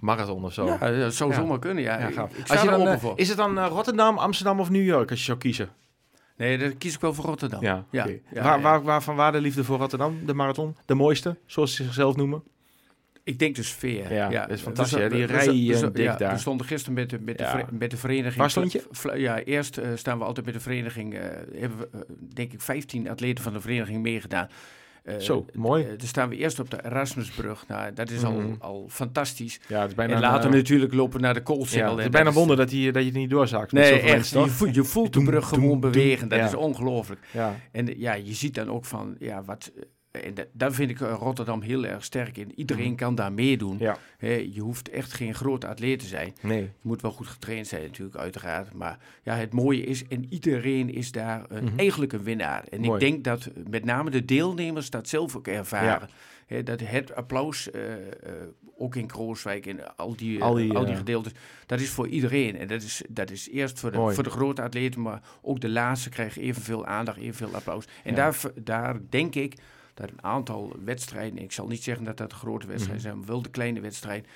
marathon 0.00 0.44
of 0.44 0.52
zo. 0.52 0.66
Ja, 0.66 0.90
dat 0.90 1.14
zou 1.14 1.30
Ja. 1.30 1.36
zomaar 1.36 1.58
kunnen. 1.58 1.82
Ja, 1.82 1.98
Ja, 1.98 2.06
ik, 2.08 2.14
gaaf. 2.14 2.32
ik 2.36 2.50
Als 2.50 2.62
je 2.62 2.68
dan, 2.68 2.80
open 2.80 2.92
eh, 2.92 2.98
voor. 2.98 3.12
is 3.16 3.28
het 3.28 3.36
dan 3.36 3.58
eh, 3.58 3.66
Rotterdam, 3.68 4.18
Amsterdam 4.18 4.60
of 4.60 4.70
New 4.70 4.84
York 4.84 5.10
als 5.10 5.18
je 5.18 5.24
zou 5.24 5.38
kiezen? 5.38 5.68
Nee, 6.36 6.58
dan 6.58 6.78
kies 6.78 6.94
ik 6.94 7.00
wel 7.00 7.14
voor 7.14 7.24
Rotterdam. 7.24 7.62
Ja, 7.62 7.84
Ja, 7.90 8.06
ja, 8.06 8.14
waar, 8.42 8.56
ja. 8.56 8.60
Waar, 8.60 8.82
waarvan 8.82 9.16
waar 9.16 9.32
de 9.32 9.40
liefde 9.40 9.64
voor 9.64 9.78
Rotterdam, 9.78 10.18
de 10.26 10.34
marathon? 10.34 10.76
De 10.86 10.94
mooiste, 10.94 11.36
zoals 11.46 11.74
ze 11.74 11.82
zichzelf 11.84 12.16
noemen? 12.16 12.42
Ik 13.24 13.38
denk 13.38 13.56
de 13.56 13.62
sfeer. 13.62 14.12
Ja, 14.12 14.28
dat 14.46 14.50
is 14.50 14.60
fantastisch, 14.60 14.96
We 14.96 15.02
hè, 15.02 15.08
die 15.08 15.26
we- 15.26 15.32
rij, 15.32 15.46
we- 15.46 15.72
eh, 15.74 15.80
we- 15.80 15.92
dik 15.92 16.04
ja, 16.04 16.16
daar. 16.16 16.32
We 16.32 16.38
stonden 16.38 16.66
gisteren 16.66 16.94
met 16.94 17.10
de, 17.10 17.18
met 17.20 17.38
de, 17.38 17.44
Ja. 17.44 17.64
met 17.70 17.90
de 17.90 17.96
vereniging. 17.96 18.34
Waar 18.36 18.50
stond 18.50 18.72
je? 18.72 18.82
Ja, 19.14 19.38
eerst 19.40 19.76
eh, 19.76 19.88
staan 19.94 20.18
we 20.18 20.24
altijd 20.24 20.46
met 20.46 20.54
de 20.54 20.60
vereniging. 20.60 21.14
eh, 21.14 21.20
hebben 21.60 21.78
we, 21.78 21.88
eh, 21.92 22.00
denk 22.34 22.52
ik, 22.52 22.60
15 22.60 23.08
atleten 23.10 23.44
van 23.44 23.52
de 23.52 23.60
vereniging 23.60 24.02
meegedaan. 24.02 24.48
Eh, 25.04 25.18
Zo, 25.18 25.46
mooi. 25.52 25.82
eh, 25.84 25.88
dan 25.88 26.06
staan 26.06 26.28
we 26.28 26.36
eerst 26.36 26.58
op 26.58 26.70
de 26.70 26.84
Erasmusbrug. 26.84 27.64
Nou, 27.68 27.92
dat 27.92 28.10
is 28.10 28.24
al, 28.24 28.42
al 28.58 28.86
fantastisch. 28.90 29.60
Ja, 29.68 29.80
het 29.80 29.88
is 29.90 29.94
bijna 29.96 30.14
en 30.14 30.20
later 30.20 30.44
een, 30.44 30.50
eh, 30.50 30.56
natuurlijk 30.56 30.94
lopen 30.94 31.16
we 31.16 31.24
naar 31.24 31.34
de 31.34 31.42
Koolsingel. 31.42 31.84
ja, 31.84 31.90
het 31.90 31.98
is 31.98 32.02
dat 32.04 32.12
bijna 32.12 32.32
wonder 32.32 32.56
dat, 32.56 32.68
die, 32.68 32.92
dat 32.92 33.02
je 33.02 33.08
het 33.08 33.18
niet 33.18 33.30
doorzaakt. 33.30 33.72
met 33.72 33.82
Nee, 33.82 34.00
echt. 34.00 34.12
mensen, 34.12 34.40
Je 34.40 34.48
voelt, 34.50 34.74
je 34.74 34.84
voelt 34.84 35.12
de 35.12 35.22
brug 35.22 35.48
doem, 35.48 35.58
gewoon 35.58 35.80
doem. 35.80 35.90
bewegen. 35.92 36.28
Dat 36.28 36.38
Ja. 36.38 36.44
is 36.46 36.54
ongelooflijk. 36.54 37.20
Ja, 37.32 37.56
En 37.72 37.86
ja, 37.98 38.12
je 38.14 38.34
ziet 38.34 38.54
dan 38.54 38.70
ook 38.70 38.84
van, 38.84 39.16
ja, 39.18 39.42
wat... 39.42 39.72
eh, 40.10 40.26
En 40.26 40.34
da- 40.34 40.44
daar 40.52 40.72
vind 40.72 40.90
ik 40.90 41.00
eh, 41.00 41.14
Rotterdam 41.18 41.62
heel 41.62 41.84
erg 41.86 42.04
sterk 42.04 42.36
in. 42.36 42.52
Iedereen 42.56 42.86
Mhm. 42.86 42.94
kan 42.94 43.14
daar 43.14 43.32
meedoen. 43.32 43.76
Ja. 43.78 43.96
Je 44.52 44.60
hoeft 44.60 44.88
echt 44.88 45.12
geen 45.12 45.34
grote 45.34 45.66
atleet 45.66 45.98
te 45.98 46.06
zijn. 46.06 46.34
nee. 46.42 46.60
Je 46.62 46.68
moet 46.82 47.00
wel 47.02 47.10
goed 47.12 47.26
getraind 47.26 47.66
zijn 47.66 47.82
natuurlijk, 47.82 48.16
uiteraard. 48.16 48.72
Maar 48.74 48.98
ja, 49.22 49.34
het 49.34 49.52
mooie 49.52 49.82
is, 49.84 50.06
en 50.08 50.26
iedereen 50.32 50.94
is 50.94 51.12
daar 51.12 51.44
een, 51.48 51.64
Mhm. 51.64 51.78
eigenlijk 51.78 52.12
een 52.12 52.22
winnaar. 52.22 52.64
En 52.70 52.80
Mooi. 52.80 52.92
ik 53.04 53.10
denk 53.12 53.24
dat 53.24 53.46
eh, 53.46 53.62
met 53.70 53.84
name 53.84 54.10
de 54.10 54.24
deelnemers 54.24 54.90
dat 54.90 55.08
zelf 55.08 55.36
ook 55.36 55.46
ervaren. 55.46 56.08
Dat 56.64 56.80
het 56.80 57.14
applaus, 57.14 57.70
eh, 57.70 57.92
eh, 57.92 58.02
ook 58.78 58.96
in 58.96 59.06
Krooswijk 59.06 59.66
en 59.66 59.96
al 59.96 60.16
die, 60.16 60.36
eh, 60.38 60.42
Al 60.44 60.54
die, 60.54 60.72
al 60.72 60.82
die 60.84 60.92
eh, 60.92 60.98
gedeeltes, 60.98 61.32
dat 61.66 61.80
is 61.80 61.90
voor 61.90 62.08
iedereen. 62.08 62.56
En 62.56 62.66
dat 62.68 62.82
is, 62.82 63.02
dat 63.08 63.30
is 63.30 63.48
eerst 63.50 63.78
voor 63.80 63.90
de, 63.90 63.98
Mooi. 63.98 64.14
voor 64.14 64.24
de 64.24 64.30
grote 64.30 64.62
atleten, 64.62 65.00
maar 65.00 65.22
ook 65.42 65.60
de 65.60 65.68
laatste 65.68 66.08
krijgen 66.08 66.42
evenveel 66.42 66.86
aandacht, 66.86 67.18
evenveel 67.18 67.54
applaus. 67.54 67.84
En 68.04 68.10
Ja. 68.10 68.16
daar, 68.16 68.36
daar 68.54 69.00
denk 69.10 69.34
ik 69.34 69.54
dat 70.00 70.10
een 70.10 70.24
aantal 70.24 70.76
wedstrijden, 70.84 71.38
ik 71.38 71.52
zal 71.52 71.66
niet 71.66 71.82
zeggen 71.82 72.04
dat 72.04 72.16
dat 72.16 72.32
grote 72.32 72.66
wedstrijden 72.66 73.02
Mhm. 73.02 73.06
zijn, 73.06 73.18
maar 73.18 73.26
wel 73.26 73.42
de 73.42 73.50
kleine 73.50 73.80
wedstrijden, 73.80 74.26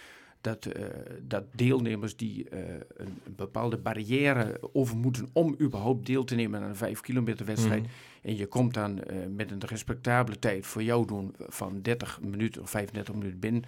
dat, 0.40 0.64
eh, 0.66 0.85
dat 1.22 1.44
deelnemers 1.53 2.16
die 2.16 2.48
eh, 2.48 2.59
een, 2.96 3.18
een 3.24 3.35
bepaalde 3.37 3.77
barrière 3.77 4.61
over 4.72 4.96
moeten 4.96 5.29
om 5.33 5.57
überhaupt 5.61 6.07
deel 6.07 6.24
te 6.24 6.35
nemen 6.35 6.62
aan 6.62 6.68
een 6.68 6.77
5 6.77 7.00
kilometer 7.00 7.46
wedstrijd. 7.46 7.83
Mhm. 7.83 7.90
En 8.22 8.37
je 8.37 8.46
komt 8.46 8.74
dan 8.74 9.03
eh, 9.03 9.16
met 9.35 9.50
een 9.50 9.62
respectabele 9.66 10.38
tijd 10.38 10.66
voor 10.66 10.83
jou 10.83 11.07
doen 11.07 11.35
van 11.38 11.83
30 11.83 12.20
minuten 12.20 12.62
of 12.62 12.70
35 12.70 13.14
minuten 13.14 13.38
binnen. 13.38 13.62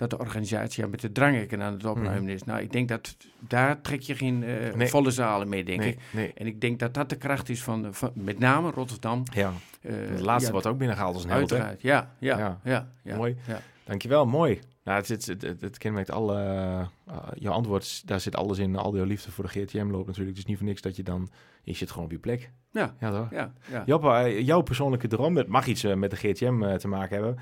Dat 0.00 0.10
de 0.10 0.18
organisatie 0.18 0.86
met 0.86 1.00
de 1.00 1.12
dranghekken 1.12 1.62
aan 1.62 1.72
het 1.72 1.84
opruimen 1.84 2.28
is. 2.32 2.44
Nou, 2.44 2.60
ik 2.60 2.72
denk 2.72 2.88
dat 2.88 3.16
daar 3.38 3.80
trek 3.80 4.00
je 4.00 4.14
geen 4.14 4.42
eh, 4.44 4.68
Mhm. 4.68 4.78
Nee. 4.78 4.88
volle 4.88 5.10
zalen 5.10 5.48
mee, 5.48 5.64
denk 5.64 5.78
nee, 5.80 5.88
ik. 5.90 5.98
nee. 6.12 6.32
En 6.34 6.46
ik 6.46 6.60
denk 6.60 6.78
dat 6.78 6.94
dat 6.94 7.08
de 7.08 7.16
kracht 7.16 7.48
is 7.48 7.62
van, 7.62 7.94
van 7.94 8.10
met 8.14 8.38
name 8.38 8.70
Rotterdam. 8.70 9.22
Ja, 9.34 9.52
Eh, 9.82 9.92
het 9.96 10.20
laatste 10.20 10.46
ja, 10.46 10.52
wordt 10.52 10.66
ook 10.66 10.78
binnengehaald 10.78 11.14
als? 11.14 11.26
Uiteraard, 11.28 11.82
ja, 11.82 12.14
ja, 12.18 12.38
Ja. 12.38 12.60
ja. 12.64 12.88
ja, 13.04 13.16
Mooi. 13.16 13.36
Ja. 13.46 13.60
Dankjewel, 13.84 14.26
mooi. 14.26 14.60
Nou, 14.84 14.96
het, 14.98 15.06
zit- 15.06 15.26
het, 15.26 15.42
het, 15.42 15.60
het 15.60 15.78
kenmerkt 15.78 16.10
alle... 16.10 16.36
eh, 16.42 16.86
uh, 17.14 17.16
jouw 17.34 17.52
antwoord, 17.52 18.06
daar 18.06 18.20
zit 18.20 18.36
alles 18.36 18.58
in. 18.58 18.76
Al 18.76 18.96
jouw 18.96 19.04
liefde 19.04 19.30
voor 19.30 19.44
de 19.44 19.50
GTM-loop 19.50 20.06
natuurlijk. 20.06 20.28
Het 20.28 20.38
is 20.38 20.44
niet 20.44 20.56
voor 20.56 20.66
niks 20.66 20.80
dat 20.80 20.96
je 20.96 21.02
dan... 21.02 21.28
Je 21.62 21.74
zit 21.74 21.90
gewoon 21.90 22.04
op 22.04 22.10
je 22.10 22.18
plek. 22.18 22.50
Ja. 22.72 22.94
Ja, 23.00 23.10
toch? 23.10 23.30
Ja, 23.30 24.28
jouw 24.28 24.60
persoonlijke 24.60 25.08
droom, 25.08 25.36
het 25.36 25.46
mag 25.48 25.66
iets 25.66 25.82
met 25.82 26.10
de 26.10 26.16
GTM 26.16 26.76
te 26.78 26.88
maken 26.88 27.14
hebben. 27.16 27.36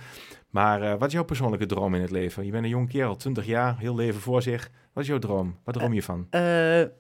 Maar 0.51 0.83
eh, 0.83 0.91
wat 0.91 1.07
is 1.07 1.13
jouw 1.13 1.25
persoonlijke 1.25 1.67
droom 1.67 1.95
in 1.95 2.01
het 2.01 2.11
leven? 2.11 2.45
Je 2.45 2.51
bent 2.51 2.65
een 2.65 2.71
jong 2.71 2.89
kerel, 2.89 3.17
20 3.17 3.47
jaar, 3.47 3.79
heel 3.79 3.95
leven 3.95 4.21
voor 4.21 4.43
zich. 4.43 4.71
Wat 4.93 5.03
is 5.03 5.09
jouw 5.09 5.19
droom? 5.19 5.57
Wat 5.65 5.75
droom 5.75 5.93
je 5.93 6.03
van? 6.03 6.27
Eh, 6.31 6.41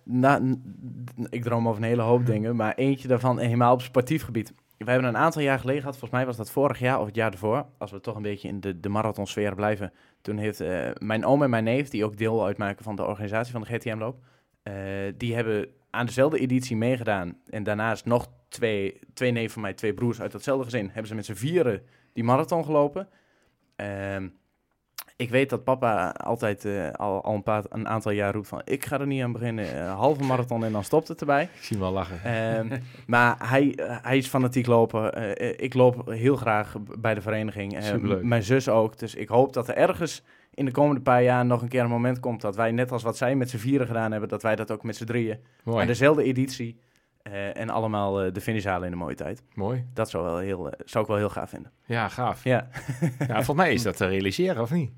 nou, 0.04 0.42
n- 0.44 0.62
n- 1.20 1.26
ik 1.30 1.42
droom 1.42 1.68
over 1.68 1.82
een 1.82 1.88
hele 1.88 2.02
hoop 2.02 2.26
dingen, 2.26 2.56
maar 2.56 2.74
eentje 2.74 3.08
daarvan 3.08 3.38
helemaal 3.38 3.72
op 3.72 3.82
sportief 3.82 4.22
gebied. 4.24 4.52
We 4.78 4.90
hebben 4.90 5.08
een 5.08 5.16
aantal 5.16 5.42
jaar 5.42 5.58
geleden 5.58 5.80
gehad, 5.80 5.96
volgens 5.98 6.18
mij 6.20 6.26
was 6.26 6.36
dat 6.36 6.50
vorig 6.50 6.78
jaar 6.78 7.00
of 7.00 7.06
het 7.06 7.14
jaar 7.14 7.32
ervoor, 7.32 7.66
als 7.78 7.90
we 7.90 8.00
toch 8.00 8.16
een 8.16 8.22
beetje 8.22 8.48
in 8.48 8.60
de, 8.60 8.80
de 8.80 8.88
marathonsfeer 8.88 9.54
blijven. 9.54 9.92
Toen 10.22 10.36
heeft 10.36 10.60
eh, 10.60 10.90
mijn 10.98 11.24
oom 11.24 11.42
en 11.42 11.50
mijn 11.50 11.64
neef, 11.64 11.88
die 11.88 12.04
ook 12.04 12.16
deel 12.16 12.44
uitmaken 12.44 12.84
van 12.84 12.96
de 12.96 13.04
organisatie 13.06 13.52
van 13.52 13.60
de 13.60 13.66
GTM-loop, 13.66 14.16
eh, 14.62 14.72
die 15.16 15.34
hebben 15.34 15.68
aan 15.90 16.06
dezelfde 16.06 16.38
editie 16.38 16.76
meegedaan. 16.76 17.36
En 17.50 17.62
daarnaast 17.62 18.04
nog 18.04 18.28
twee, 18.48 18.98
twee 19.14 19.30
neven 19.32 19.50
van 19.50 19.62
mij, 19.62 19.74
twee 19.74 19.94
broers 19.94 20.20
uit 20.20 20.32
datzelfde 20.32 20.64
gezin, 20.64 20.86
hebben 20.86 21.06
ze 21.06 21.14
met 21.14 21.24
z'n 21.24 21.34
vieren 21.34 21.82
die 22.12 22.24
marathon 22.24 22.64
gelopen. 22.64 23.08
Ehm, 23.78 24.28
ik 25.16 25.30
weet 25.30 25.50
dat 25.50 25.64
papa 25.64 26.10
altijd 26.10 26.64
eh, 26.64 26.90
al, 26.90 27.22
al 27.24 27.34
een, 27.34 27.42
paar, 27.42 27.62
een 27.68 27.88
aantal 27.88 28.12
jaar 28.12 28.34
roept 28.34 28.48
van... 28.48 28.60
ik 28.64 28.84
ga 28.84 29.00
er 29.00 29.06
niet 29.06 29.22
aan 29.22 29.32
beginnen, 29.32 29.74
eh, 29.84 29.94
halve 29.94 30.22
marathon 30.24 30.64
en 30.64 30.72
dan 30.72 30.84
stopt 30.84 31.08
het 31.08 31.20
erbij. 31.20 31.42
Ik 31.42 31.50
zie 31.62 31.76
hem 31.76 31.80
wel 31.84 31.94
lachen. 31.94 32.24
Ehm, 32.24 32.78
maar 33.06 33.48
hij, 33.48 33.72
hij 33.82 34.16
is 34.16 34.26
fanatiek 34.26 34.66
lopen. 34.66 35.14
Eh, 35.36 35.54
ik 35.56 35.74
loop 35.74 36.10
heel 36.10 36.36
graag 36.36 36.74
bij 36.98 37.14
de 37.14 37.20
vereniging. 37.20 37.74
Eh, 37.76 37.82
Superleuk. 37.82 38.22
m- 38.22 38.28
mijn 38.28 38.42
zus 38.42 38.68
ook. 38.68 38.98
Dus 38.98 39.14
ik 39.14 39.28
hoop 39.28 39.52
dat 39.52 39.68
er 39.68 39.74
ergens 39.76 40.22
in 40.54 40.64
de 40.64 40.70
komende 40.70 41.00
paar 41.00 41.22
jaar 41.22 41.46
nog 41.46 41.62
een 41.62 41.68
keer 41.68 41.82
een 41.82 41.88
moment 41.90 42.20
komt... 42.20 42.40
dat 42.40 42.56
wij 42.56 42.72
net 42.72 42.92
als 42.92 43.02
wat 43.02 43.16
zij 43.16 43.34
met 43.34 43.50
z'n 43.50 43.56
vieren 43.56 43.86
gedaan 43.86 44.10
hebben... 44.10 44.28
dat 44.28 44.42
wij 44.42 44.56
dat 44.56 44.70
ook 44.70 44.82
met 44.82 44.96
z'n 44.96 45.04
drieën 45.04 45.38
Mooi, 45.64 45.80
aan 45.80 45.86
dezelfde 45.86 46.22
editie... 46.22 46.80
eh, 47.32 47.60
en 47.62 47.70
allemaal 47.70 48.22
eh, 48.22 48.32
de 48.32 48.40
finish 48.40 48.64
halen 48.64 48.86
in 48.86 48.92
een 48.92 48.98
mooie 48.98 49.14
tijd. 49.14 49.42
mooi. 49.54 49.84
Dat 49.94 50.10
zou, 50.10 50.24
wel 50.24 50.38
heel, 50.38 50.70
eh, 50.70 50.80
zou 50.84 51.04
ik 51.04 51.10
wel 51.10 51.18
heel 51.18 51.28
gaaf 51.28 51.50
vinden. 51.50 51.70
Ja, 51.84 52.08
gaaf. 52.08 52.44
Ja, 52.44 52.68
Ja, 53.18 53.26
volgens 53.34 53.56
mij 53.56 53.72
is 53.72 53.82
dat 53.82 53.96
te 53.96 54.06
realiseren, 54.06 54.62
of 54.62 54.70
niet? 54.70 54.90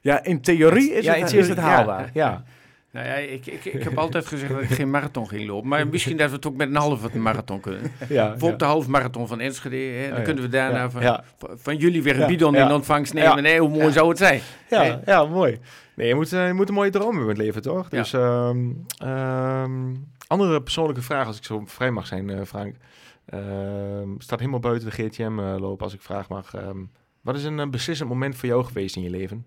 ja 0.00 0.24
in 0.24 0.40
theorie 0.40 0.92
is, 0.92 1.04
Ja, 1.04 1.10
het, 1.10 1.18
in 1.20 1.24
is 1.24 1.30
theorie, 1.30 1.50
het 1.50 1.58
ja. 1.58 1.64
haalbaar. 1.64 2.10
Ja, 2.14 2.42
Nou 2.90 3.06
ja, 3.06 3.14
ik, 3.14 3.46
ik, 3.46 3.64
ik 3.64 3.82
heb 3.82 3.98
altijd 3.98 4.26
gezegd 4.26 4.52
dat 4.52 4.62
ik 4.62 4.68
geen 4.70 4.90
marathon 4.90 5.28
ging 5.28 5.46
lopen. 5.48 5.68
Maar 5.68 5.86
misschien 5.86 6.16
dat 6.16 6.28
we 6.30 6.36
het 6.36 6.46
ook 6.46 6.56
met 6.56 6.68
een 6.68 6.74
halve 6.76 7.18
marathon 7.18 7.60
kunnen. 7.60 7.80
ja. 8.08 8.28
Bijvoorbeeld 8.28 8.58
de 8.60 8.64
halve 8.64 8.90
marathon 8.90 9.28
van 9.28 9.40
Enschede. 9.40 9.76
Hè, 9.76 10.02
dan 10.02 10.10
Oh 10.12 10.18
ja. 10.18 10.22
kunnen 10.24 10.42
we 10.44 10.48
daarna 10.50 10.78
Ja, 10.78 10.90
van, 10.90 11.02
ja. 11.02 11.24
van, 11.38 11.76
jullie 11.76 12.02
weer 12.02 12.14
een 12.14 12.20
Ja, 12.20 12.26
bidon 12.26 12.52
ja. 12.52 12.66
in 12.66 12.72
ontvangst 12.74 13.12
nemen. 13.14 13.34
Ja. 13.34 13.40
Nee, 13.40 13.60
hoe 13.60 13.68
mooi 13.68 13.84
Ja. 13.84 13.90
zou 13.90 14.08
het 14.08 14.18
zijn? 14.18 14.40
Ja, 14.70 15.00
ja, 15.06 15.24
mooi. 15.24 15.58
Nee, 15.94 16.08
je 16.08 16.14
moet, 16.14 16.30
je 16.30 16.52
moet 16.54 16.68
een 16.68 16.74
mooie 16.74 16.90
droom 16.90 17.06
hebben 17.16 17.22
in 17.22 17.28
het 17.28 17.38
leven, 17.38 17.62
toch? 17.62 17.86
Ja. 17.90 17.98
Dus, 17.98 18.12
ehm, 18.12 18.58
ehm, 18.96 19.90
andere 20.32 20.62
persoonlijke 20.62 21.02
vraag, 21.02 21.26
als 21.26 21.36
ik 21.36 21.44
zo 21.44 21.62
vrij 21.66 21.90
mag 21.90 22.06
zijn, 22.06 22.30
eh, 22.30 22.44
Frank. 22.44 22.76
Ehm, 23.24 24.08
staat 24.18 24.38
helemaal 24.38 24.60
buiten 24.60 24.88
de 24.90 24.94
GTM-loop, 24.94 25.82
als 25.82 25.94
ik 25.94 26.00
vraag 26.02 26.28
mag. 26.28 26.54
Ehm, 26.54 26.84
wat 27.20 27.36
is 27.36 27.44
een 27.44 27.60
eh, 27.60 27.68
beslissend 27.68 28.08
moment 28.08 28.36
voor 28.36 28.48
jou 28.48 28.64
geweest 28.64 28.96
in 28.96 29.02
je 29.02 29.10
leven? 29.10 29.46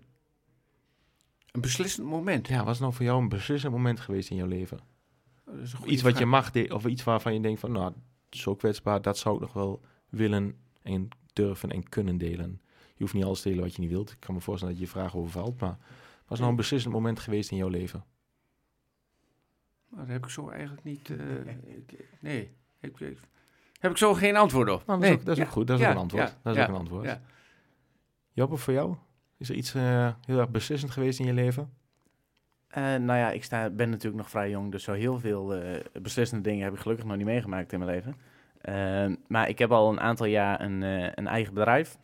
Een 1.52 1.60
beslissend 1.60 2.06
moment. 2.06 2.48
Ja, 2.48 2.64
wat 2.64 2.74
is 2.74 2.80
nou 2.80 2.92
voor 2.92 3.04
jou 3.04 3.22
een 3.22 3.28
beslissend 3.28 3.72
moment 3.72 4.00
geweest 4.00 4.30
in 4.30 4.36
jouw 4.36 4.46
leven? 4.46 4.78
Goede 5.74 5.92
Iets 5.92 6.02
wat 6.02 6.18
je 6.18 6.26
mag, 6.26 6.50
de- 6.50 6.74
of 6.74 6.86
iets 6.86 7.04
waarvan 7.04 7.34
je 7.34 7.40
denkt 7.40 7.60
van, 7.60 7.72
nou, 7.72 7.92
zo 8.30 8.54
kwetsbaar, 8.54 9.02
dat 9.02 9.18
zou 9.18 9.34
ik 9.34 9.40
nog 9.40 9.52
wel 9.52 9.80
willen 10.08 10.56
en 10.82 11.08
durven 11.32 11.70
en 11.70 11.88
kunnen 11.88 12.18
delen. 12.18 12.60
Je 12.94 13.02
hoeft 13.02 13.14
niet 13.14 13.24
alles 13.24 13.40
te 13.40 13.48
delen 13.48 13.64
wat 13.64 13.74
je 13.74 13.80
niet 13.80 13.90
wilt. 13.90 14.10
Ik 14.10 14.20
kan 14.20 14.34
me 14.34 14.40
voorstellen 14.40 14.74
dat 14.74 14.82
je 14.84 14.88
je 14.90 14.98
vraag 14.98 15.16
overvalt, 15.16 15.60
maar 15.60 15.76
wat 16.22 16.30
is 16.32 16.38
nou 16.38 16.50
een 16.50 16.56
beslissend 16.56 16.92
moment 16.94 17.20
geweest 17.20 17.50
in 17.50 17.56
jouw 17.56 17.68
leven? 17.68 18.04
Dat 19.96 20.06
heb 20.06 20.24
ik 20.24 20.30
zo 20.30 20.48
eigenlijk 20.50 20.84
niet... 20.84 21.10
eh, 21.10 21.16
ik- 21.76 22.08
nee, 22.20 22.54
ik, 22.80 23.00
ik- 23.00 23.18
heb 23.80 23.90
ik 23.90 23.96
zo 23.96 24.14
geen 24.14 24.36
antwoord 24.36 24.70
op. 24.70 24.86
Nou, 24.86 25.00
dat 25.00 25.02
is, 25.02 25.08
Nee. 25.08 25.18
ook, 25.18 25.24
dat 25.24 25.36
is 25.36 25.40
Ja. 25.42 25.46
ook 25.48 25.52
goed, 25.52 25.66
dat 25.66 25.76
is 25.78 25.82
Ja, 25.84 25.88
ook 25.90 25.94
een 25.96 26.00
antwoord. 26.02 26.28
ja, 26.28 26.34
dat 26.42 26.52
is 26.52 26.58
ja, 26.58 26.64
ook 26.66 26.72
een 26.74 26.78
antwoord. 26.80 27.04
ja. 27.04 27.20
Joppe, 28.32 28.56
voor 28.56 28.72
jou? 28.72 28.94
Is 29.36 29.48
er 29.48 29.54
iets 29.54 29.74
eh, 29.74 30.08
heel 30.26 30.38
erg 30.38 30.50
beslissend 30.50 30.92
geweest 30.92 31.18
in 31.20 31.26
je 31.26 31.32
leven? 31.32 31.72
Eh, 32.68 32.82
nou 32.82 33.18
ja, 33.18 33.30
ik 33.30 33.44
sta, 33.44 33.70
ben 33.70 33.88
natuurlijk 33.90 34.16
nog 34.16 34.30
vrij 34.30 34.50
jong, 34.50 34.72
dus 34.72 34.82
zo 34.84 34.92
heel 34.92 35.18
veel 35.18 35.54
eh, 35.54 35.80
beslissende 36.02 36.42
dingen 36.48 36.64
heb 36.64 36.72
ik 36.74 36.78
gelukkig 36.80 37.06
nog 37.06 37.16
niet 37.16 37.26
meegemaakt 37.26 37.72
in 37.72 37.78
mijn 37.78 37.90
leven. 37.90 38.14
Eh, 38.60 39.16
maar 39.28 39.48
ik 39.48 39.58
heb 39.58 39.70
al 39.72 39.90
een 39.92 40.00
aantal 40.00 40.26
jaar 40.26 40.60
een, 40.60 40.82
eh, 40.82 41.10
een 41.14 41.26
eigen 41.26 41.54
bedrijf. 41.54 41.96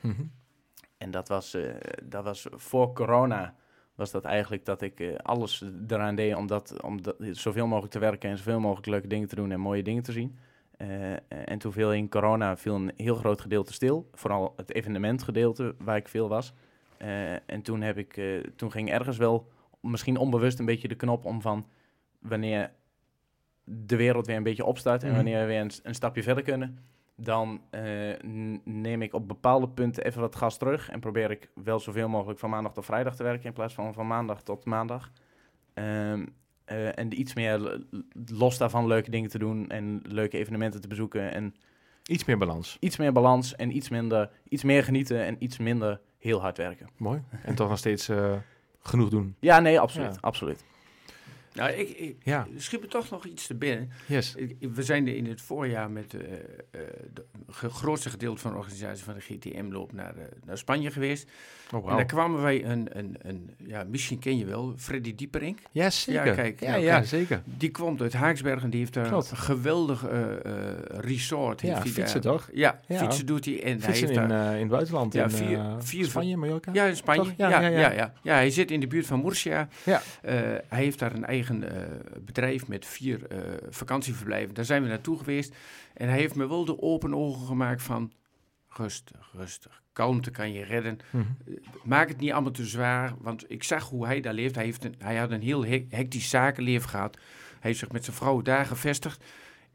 En 0.99 1.11
dat 1.11 1.29
was, 1.29 1.55
eh, 1.55 1.75
dat 2.03 2.25
was 2.25 2.47
voor 2.51 2.93
corona, 2.93 3.55
was 3.95 4.11
dat 4.11 4.25
eigenlijk 4.25 4.65
dat 4.65 4.83
ik 4.83 5.01
eh, 5.01 5.15
alles 5.17 5.65
eraan 5.89 6.15
deed 6.15 6.35
om, 6.35 6.47
dat, 6.47 6.83
om 6.83 7.03
dat, 7.03 7.17
zoveel 7.31 7.67
mogelijk 7.67 7.93
te 7.93 7.99
werken 7.99 8.31
en 8.31 8.37
zoveel 8.37 8.61
mogelijk 8.61 8.87
leuke 8.87 9.07
dingen 9.07 9.29
te 9.29 9.35
doen 9.35 9.53
en 9.53 9.61
mooie 9.61 9.83
dingen 9.83 10.03
te 10.03 10.13
zien. 10.13 10.39
Eh, 10.77 11.13
en 11.29 11.59
toen 11.59 11.73
viel 11.73 11.93
in 11.93 12.09
corona 12.09 12.57
viel 12.57 12.75
een 12.75 12.93
heel 12.97 13.15
groot 13.15 13.41
gedeelte 13.41 13.73
stil, 13.73 14.09
vooral 14.13 14.53
het 14.57 14.75
evenementgedeelte 14.75 15.75
waar 15.79 15.97
ik 15.97 16.09
veel 16.09 16.29
was. 16.29 16.53
Eh, 16.97 17.33
en 17.33 17.63
toen, 17.63 17.81
heb 17.81 17.99
ik, 17.99 18.21
toen 18.57 18.71
ging 18.71 18.91
ergens 18.91 19.17
wel 19.17 19.49
misschien 19.81 20.17
onbewust 20.17 20.59
een 20.59 20.65
beetje 20.67 20.89
de 20.89 20.95
knop 20.95 21.25
om 21.25 21.41
van 21.41 21.67
wanneer 22.19 22.71
de 23.65 23.97
wereld 23.97 24.27
weer 24.27 24.37
een 24.37 24.43
beetje 24.43 24.65
opstart 24.65 25.03
en 25.03 25.07
Mhm. 25.09 25.17
wanneer 25.17 25.41
we 25.41 25.47
weer 25.47 25.61
een, 25.61 25.71
een 25.83 25.95
stapje 25.95 26.23
verder 26.23 26.45
kunnen, 26.45 26.79
dan 27.17 27.61
eh, 27.71 27.83
neem 28.65 29.03
ik 29.03 29.15
op 29.15 29.29
bepaalde 29.29 29.69
punten 29.69 30.05
even 30.05 30.21
wat 30.21 30.37
gas 30.37 30.59
terug 30.59 30.91
en 30.91 31.01
probeer 31.01 31.31
ik 31.31 31.51
wel 31.55 31.81
zoveel 31.81 32.09
mogelijk 32.09 32.39
van 32.39 32.51
maandag 32.51 32.73
tot 32.73 32.85
vrijdag 32.85 33.17
te 33.17 33.23
werken 33.23 33.47
in 33.47 33.53
plaats 33.53 33.75
van 33.75 33.95
van 33.95 34.07
maandag 34.07 34.43
tot 34.43 34.65
maandag. 34.65 35.13
Ehm, 35.75 36.27
eh, 36.65 36.99
en 36.99 37.21
iets 37.21 37.35
meer 37.35 37.85
los 38.27 38.59
daarvan 38.59 38.87
leuke 38.87 39.11
dingen 39.11 39.31
te 39.31 39.39
doen 39.39 39.69
en 39.69 40.01
leuke 40.03 40.39
evenementen 40.39 40.81
te 40.81 40.89
bezoeken. 40.89 41.33
En 41.33 41.55
Iets 42.03 42.25
meer 42.25 42.39
balans. 42.39 42.77
iets 42.81 42.97
meer 42.97 43.13
balans 43.13 43.57
en 43.57 43.77
iets 43.77 43.89
minder, 43.89 44.31
iets 44.49 44.63
meer 44.63 44.85
genieten 44.85 45.25
en 45.25 45.37
iets 45.39 45.59
minder 45.59 46.01
heel 46.19 46.41
hard 46.41 46.57
werken. 46.57 46.89
Mooi. 46.97 47.23
En 47.43 47.55
toch 47.55 47.69
nog 47.69 47.79
steeds 47.79 48.09
eh, 48.09 48.35
genoeg 48.81 49.09
doen. 49.09 49.37
Ja, 49.41 49.61
nee, 49.61 49.81
absoluut. 49.81 50.15
Ja. 50.15 50.21
absoluut. 50.21 50.65
Nou, 51.55 51.71
ik, 51.71 51.89
ik 51.89 52.17
Ja, 52.23 52.47
schiet 52.57 52.81
me 52.81 52.87
toch 52.87 53.11
nog 53.11 53.25
iets 53.27 53.47
te 53.47 53.55
binnen. 53.55 53.91
yes. 54.07 54.35
Ik- 54.35 54.57
We 54.75 54.83
zijn 54.83 55.09
in 55.09 55.27
het 55.27 55.41
voorjaar 55.41 55.91
met 55.91 56.15
eh, 56.15 56.21
eh, 56.71 56.81
ge- 57.49 57.71
grootste 57.71 58.11
gedeelte 58.11 58.41
van 58.41 58.51
de 58.53 58.57
organisatie 58.59 59.05
van 59.05 59.15
de 59.15 59.21
GTM-loop 59.21 59.93
naar, 59.93 60.17
eh, 60.17 60.23
naar 60.45 60.59
Spanje 60.59 60.91
geweest. 60.91 61.29
Oh, 61.75 61.91
En 61.91 61.97
daar 61.97 62.05
kwamen 62.07 62.43
wij 62.43 62.65
een, 62.65 62.99
een, 62.99 63.17
een, 63.23 63.51
ja, 63.67 63.85
misschien 63.91 64.19
ken 64.19 64.39
je 64.39 64.45
wel, 64.45 64.75
Freddy 64.77 65.15
Dieperink. 65.15 65.59
Ja, 65.71 65.91
zeker. 65.91 66.27
Ja, 66.27 66.35
kijk, 66.35 66.61
ja, 66.61 66.71
nou, 66.71 66.83
ja, 66.83 66.95
kijk. 66.97 67.07
zeker. 67.07 67.43
Die 67.45 67.71
komt 67.71 68.01
uit 68.01 68.13
Haaksbergen, 68.13 68.71
die 68.71 68.81
heeft 68.81 68.95
daar 68.95 69.09
Klopt. 69.09 69.31
een 69.31 69.37
geweldig 69.37 70.07
eh, 70.07 70.45
eh, 70.45 70.75
resort. 70.87 71.61
Ja, 71.61 71.69
heeft 71.83 71.95
fietsen 71.95 72.21
daar. 72.23 72.33
toch? 72.33 72.49
Ja, 72.53 72.81
Ja. 72.89 72.99
fietsen 72.99 73.27
doet 73.27 73.45
hij. 73.45 73.63
En 73.63 73.81
Fietsen 73.81 73.91
hij 73.91 74.01
in, 74.15 74.19
heeft 74.21 74.29
daar, 74.29 74.47
eh, 74.49 74.55
in 74.55 74.61
het 74.61 74.69
buitenland. 74.71 75.13
Ja, 75.13 75.23
in 75.25 75.31
vier- 75.31 75.59
eh, 75.59 75.75
vier- 75.79 76.05
Spanje, 76.05 76.37
Mallorca? 76.37 76.71
ja, 76.73 76.85
in 76.85 76.97
Spanje. 76.97 77.35
Ja, 77.37 77.49
Ja, 77.61 77.91
ja, 77.91 78.13
ja, 78.23 78.35
hij 78.35 78.51
zit 78.51 78.71
in 78.71 78.81
de 78.81 78.87
buurt 78.87 79.07
van 79.07 79.23
Murcia. 79.23 79.69
Ja. 79.85 80.03
Eh, 80.23 80.35
hij 80.69 80.83
heeft 80.83 80.99
daar 80.99 81.13
een 81.15 81.25
eigen 81.25 81.42
eh, 81.51 81.83
bedrijf 82.21 82.69
met 82.69 82.87
vier 82.87 83.27
eh, 83.27 83.39
vakantieverblijven. 83.71 84.55
Daar 84.55 84.65
zijn 84.65 84.83
we 84.83 84.89
naartoe 84.89 85.19
geweest. 85.19 85.55
En 85.95 86.09
hij 86.09 86.19
heeft 86.19 86.35
me 86.35 86.49
wel 86.49 86.65
de 86.65 86.81
open 86.81 87.15
ogen 87.15 87.47
gemaakt 87.47 87.83
van... 87.83 88.13
Rustig, 88.77 89.31
rustig. 89.33 89.83
Kalmte 89.93 90.31
kan 90.31 90.53
je 90.53 90.65
redden. 90.65 90.99
Mhm. 91.11 91.25
Maak 91.85 92.09
het 92.09 92.21
niet 92.21 92.33
allemaal 92.33 92.51
te 92.51 92.67
zwaar. 92.67 93.15
Want 93.19 93.51
ik 93.51 93.63
zag 93.63 93.89
hoe 93.89 94.07
hij 94.07 94.21
daar 94.21 94.35
leeft. 94.35 94.55
Hij, 94.55 94.65
heeft 94.65 94.85
een, 94.85 94.95
hij 94.99 95.17
had 95.17 95.31
een 95.31 95.43
heel 95.43 95.65
he- 95.65 95.87
hectisch 95.89 96.29
zakenleven 96.29 96.89
gehad. 96.89 97.15
Hij 97.15 97.59
heeft 97.61 97.79
zich 97.79 97.93
met 97.93 98.05
zijn 98.05 98.17
vrouw 98.17 98.43
daar 98.43 98.67
gevestigd. 98.67 99.25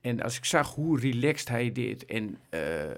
En 0.01 0.21
als 0.21 0.38
ik 0.38 0.45
zag 0.45 0.73
hoe 0.73 0.99
relaxed 0.99 1.49
hij 1.49 1.71
deed 1.71 2.06
en 2.06 2.38
eh, 2.49 2.89
eh, 2.89 2.95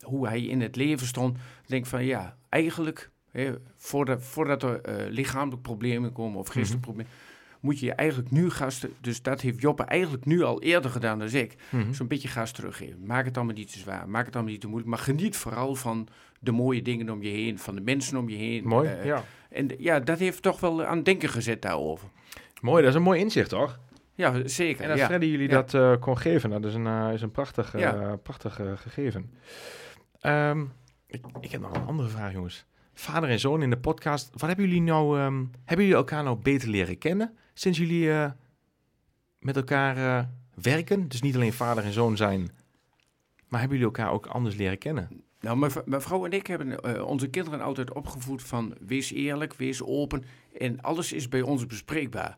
hoe 0.00 0.28
hij 0.28 0.42
in 0.42 0.60
het 0.60 0.76
leven 0.76 1.06
stond, 1.06 1.38
denk 1.66 1.82
ik 1.84 1.90
van 1.90 2.04
ja, 2.04 2.36
eigenlijk, 2.48 3.10
hè, 3.30 3.52
voordat, 3.76 4.22
voordat 4.22 4.62
er 4.62 4.80
eh, 4.80 5.10
lichamelijke 5.10 5.62
problemen 5.62 6.12
komen 6.12 6.38
of 6.38 6.48
geestelijke 6.48 6.86
problemen, 6.86 7.12
moet 7.60 7.78
je 7.80 7.86
je 7.86 7.92
eigenlijk 7.92 8.30
nu 8.30 8.50
gasten, 8.50 8.92
dus 9.00 9.22
dat 9.22 9.40
heeft 9.40 9.60
Joppe 9.60 9.82
eigenlijk 9.82 10.24
nu 10.24 10.42
al 10.42 10.62
eerder 10.62 10.90
gedaan 10.90 11.18
dan 11.18 11.28
ik, 11.32 11.54
Mhm. 11.70 11.92
zo'n 11.92 12.06
beetje 12.08 12.28
gas 12.28 12.52
teruggeven. 12.52 13.06
Maak 13.06 13.24
het 13.24 13.36
allemaal 13.36 13.54
niet 13.54 13.72
te 13.72 13.78
zwaar, 13.78 14.08
maak 14.08 14.24
het 14.26 14.34
allemaal 14.34 14.52
niet 14.52 14.60
te 14.60 14.66
moeilijk, 14.66 14.90
maar 14.90 14.98
geniet 15.04 15.36
vooral 15.36 15.74
van 15.74 16.08
de 16.40 16.52
mooie 16.52 16.82
dingen 16.82 17.10
om 17.10 17.22
je 17.22 17.28
heen, 17.30 17.58
van 17.58 17.74
de 17.74 17.80
mensen 17.80 18.16
om 18.16 18.28
je 18.28 18.36
heen. 18.36 18.64
Mooi, 18.66 18.88
Eh, 18.88 19.04
ja. 19.04 19.24
En 19.50 19.68
ja, 19.78 20.00
dat 20.00 20.18
heeft 20.18 20.42
toch 20.42 20.60
wel 20.60 20.84
aan 20.84 20.96
het 20.96 21.04
denken 21.04 21.28
gezet 21.28 21.62
daarover. 21.62 22.08
Mooi, 22.60 22.80
dat 22.82 22.90
is 22.90 22.96
een 22.96 23.02
mooi 23.02 23.20
inzicht, 23.20 23.48
toch? 23.48 23.78
Ja, 24.14 24.48
zeker. 24.48 24.84
En 24.84 24.90
als 24.90 25.00
ja. 25.00 25.06
Freddy 25.06 25.26
jullie 25.26 25.48
Ja. 25.48 25.54
dat 25.62 25.74
eh, 25.74 25.94
kon 26.00 26.18
geven, 26.18 26.50
dat 26.50 26.64
is 26.64 26.74
een, 26.74 26.86
eh, 26.86 27.10
is 27.12 27.22
een 27.22 27.30
prachtig, 27.30 27.78
Ja. 27.78 28.16
prachtig 28.16 28.54
gegeven. 28.74 29.30
Ehm, 30.20 30.64
ik, 31.06 31.24
ik 31.40 31.50
heb 31.50 31.60
nog 31.60 31.74
een 31.74 31.86
andere 31.86 32.08
vraag, 32.08 32.32
jongens. 32.32 32.66
Vader 32.94 33.28
en 33.28 33.40
zoon 33.40 33.62
in 33.62 33.70
de 33.70 33.78
podcast. 33.78 34.30
Wat 34.32 34.40
hebben 34.48 34.66
jullie 34.66 34.82
nou, 34.82 35.18
ehm, 35.18 35.44
hebben 35.64 35.84
jullie 35.86 35.94
elkaar 35.94 36.22
nou 36.24 36.36
beter 36.42 36.68
leren 36.68 36.98
kennen 36.98 37.36
sinds 37.60 37.78
jullie 37.78 38.10
eh, 38.12 38.30
met 39.38 39.56
elkaar 39.56 39.96
eh, 39.96 40.24
werken? 40.62 41.08
Dus 41.08 41.22
niet 41.22 41.34
alleen 41.34 41.52
vader 41.52 41.84
en 41.84 41.92
zoon 41.92 42.16
zijn, 42.16 42.40
maar 43.48 43.60
hebben 43.60 43.78
jullie 43.78 43.94
elkaar 43.94 44.12
ook 44.12 44.26
anders 44.26 44.56
leren 44.56 44.78
kennen? 44.78 45.08
Nou, 45.40 45.56
mijn, 45.56 45.70
v- 45.70 45.84
mijn 45.84 46.02
vrouw 46.02 46.24
en 46.24 46.30
ik 46.32 46.46
hebben 46.46 46.80
eh, 46.80 47.06
onze 47.06 47.28
kinderen 47.28 47.60
altijd 47.60 47.92
opgevoed 47.92 48.42
van 48.42 48.74
wees 48.86 49.12
eerlijk, 49.12 49.54
wees 49.54 49.82
open 49.82 50.24
en 50.58 50.80
alles 50.80 51.12
is 51.12 51.28
bij 51.28 51.42
ons 51.42 51.66
bespreekbaar. 51.66 52.36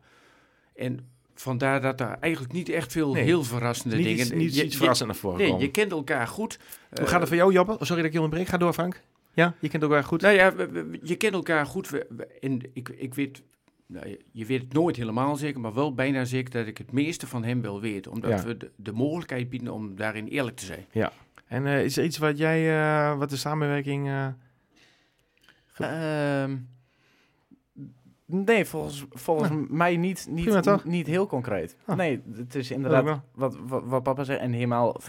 En 0.75 1.07
vandaar 1.35 1.81
dat 1.81 1.99
er 1.99 2.17
eigenlijk 2.19 2.53
niet 2.53 2.69
echt 2.69 2.91
veel 2.91 3.13
Nee. 3.13 3.23
heel 3.23 3.43
verrassende 3.43 3.95
niet 3.95 4.05
dingen... 4.05 4.19
iets, 4.21 4.31
niet 4.31 4.55
je- 4.55 4.63
iets 4.65 4.75
verrassends 4.75 5.13
naar 5.13 5.21
voren 5.21 5.49
Nee, 5.51 5.59
je 5.61 5.71
kent 5.71 5.91
elkaar 5.91 6.27
goed. 6.27 6.59
Hoe 6.93 7.07
gaat 7.07 7.19
het 7.19 7.27
voor 7.27 7.37
jou, 7.37 7.53
Joppe? 7.53 7.71
Oh, 7.71 7.77
sorry 7.81 7.95
dat 7.95 8.05
ik 8.05 8.11
je 8.13 8.21
onderbreek. 8.21 8.47
Ga 8.47 8.57
door, 8.57 8.73
Frank. 8.73 9.01
Ja, 9.33 9.55
je 9.59 9.69
kent 9.69 9.83
elkaar 9.83 10.03
goed. 10.03 10.21
Nou 10.21 10.35
ja, 10.35 10.53
je 11.01 11.15
kent 11.15 11.33
elkaar 11.33 11.65
goed. 11.65 12.05
En 12.41 12.61
ik, 12.73 12.89
ik 12.89 13.13
weet, 13.13 13.41
nou, 13.85 14.07
je- 14.07 14.21
je 14.31 14.45
weet 14.45 14.61
het 14.61 14.73
nooit 14.73 14.95
helemaal 14.95 15.35
zeker, 15.35 15.59
maar 15.59 15.73
wel 15.73 15.93
bijna 15.93 16.25
zeker 16.25 16.51
dat 16.51 16.67
ik 16.67 16.77
het 16.77 16.91
meeste 16.91 17.27
van 17.27 17.43
hem 17.43 17.61
wil 17.61 17.81
weten. 17.81 18.11
Omdat 18.11 18.31
Ja. 18.31 18.43
we 18.45 18.57
de, 18.57 18.71
de 18.75 18.91
mogelijkheid 18.93 19.49
bieden 19.49 19.73
om 19.73 19.95
daarin 19.95 20.27
eerlijk 20.27 20.55
te 20.55 20.65
zijn. 20.65 20.85
En 21.47 21.65
eh, 21.65 21.83
is 21.83 21.97
er 21.97 22.03
iets 22.03 22.17
wat 22.17 22.37
jij, 22.37 22.79
eh, 22.79 23.17
wat 23.17 23.29
de 23.29 23.37
samenwerking... 23.37 24.07
eh, 24.07 24.27
Ehm, 25.77 26.57
nee, 28.25 28.65
volgens, 28.65 29.05
volgens 29.09 29.49
mij 29.69 29.97
niet, 29.97 30.29
prima 30.33 30.53
niet, 30.55 30.63
toch? 30.63 30.83
niet 30.85 31.07
heel 31.07 31.27
concreet. 31.27 31.75
Ah. 31.85 31.97
Nee, 31.97 32.21
het 32.35 32.55
is 32.55 32.71
inderdaad 32.71 33.21
wat, 33.33 33.57
wat, 33.65 33.83
wat 33.85 34.03
papa 34.03 34.23
zegt. 34.23 34.39
En 34.39 34.51
helemaal 34.51 34.99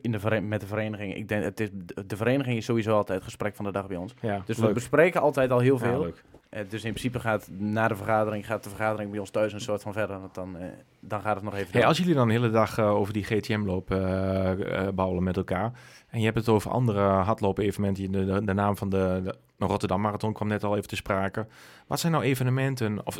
in 0.00 0.12
de 0.12 0.40
met 0.40 0.60
de 0.60 0.66
vereniging. 0.66 1.14
Ik 1.14 1.28
denk, 1.28 1.44
het 1.44 1.60
is, 1.60 1.68
de 2.06 2.16
vereniging 2.16 2.56
is 2.56 2.64
sowieso 2.64 2.90
altijd 2.96 3.18
het 3.18 3.24
gesprek 3.26 3.54
van 3.54 3.64
de 3.64 3.72
dag 3.72 3.86
bij 3.86 3.96
ons. 3.96 4.14
ja, 4.20 4.42
Dus 4.46 4.58
we 4.58 4.72
bespreken 4.72 5.20
altijd 5.20 5.50
al 5.50 5.58
heel 5.58 5.78
Ja, 5.78 5.80
veel. 5.80 6.00
leuk. 6.00 6.24
Eh, 6.54 6.60
dus 6.68 6.84
in 6.84 6.90
principe 6.90 7.20
gaat 7.20 7.48
na 7.50 7.88
de 7.88 7.96
vergadering, 7.96 8.46
gaat 8.46 8.64
de 8.64 8.68
vergadering 8.68 9.10
bij 9.10 9.20
ons 9.20 9.30
thuis 9.30 9.52
een 9.52 9.60
soort 9.60 9.82
van 9.82 9.92
verder. 9.92 10.20
Want 10.20 10.34
dan, 10.34 10.56
eh, 10.56 10.66
dan 11.00 11.20
gaat 11.20 11.34
het 11.34 11.44
nog 11.44 11.54
even 11.54 11.72
Hey, 11.72 11.86
als 11.86 11.98
jullie 11.98 12.14
dan 12.14 12.26
de 12.26 12.32
hele 12.32 12.50
dag 12.50 12.78
eh, 12.78 12.94
over 12.94 13.12
die 13.12 13.24
GTM-loop 13.24 13.90
eh 13.90 14.88
bouwen 14.94 15.22
met 15.22 15.36
elkaar... 15.36 15.72
en 16.08 16.18
je 16.18 16.24
hebt 16.24 16.36
het 16.36 16.48
over 16.48 16.70
andere 16.70 17.00
hardloop-evenementen... 17.00 18.12
De, 18.12 18.24
de, 18.24 18.44
de 18.44 18.52
naam 18.52 18.76
van 18.76 18.88
de, 18.88 19.20
de 19.24 19.64
Rotterdam 19.66 20.00
Marathon 20.00 20.32
kwam 20.32 20.48
net 20.48 20.64
al 20.64 20.76
even 20.76 20.88
te 20.88 20.96
sprake. 20.96 21.46
Wat 21.86 22.00
zijn 22.00 22.12
nou 22.12 22.24
evenementen... 22.24 23.06
of 23.06 23.18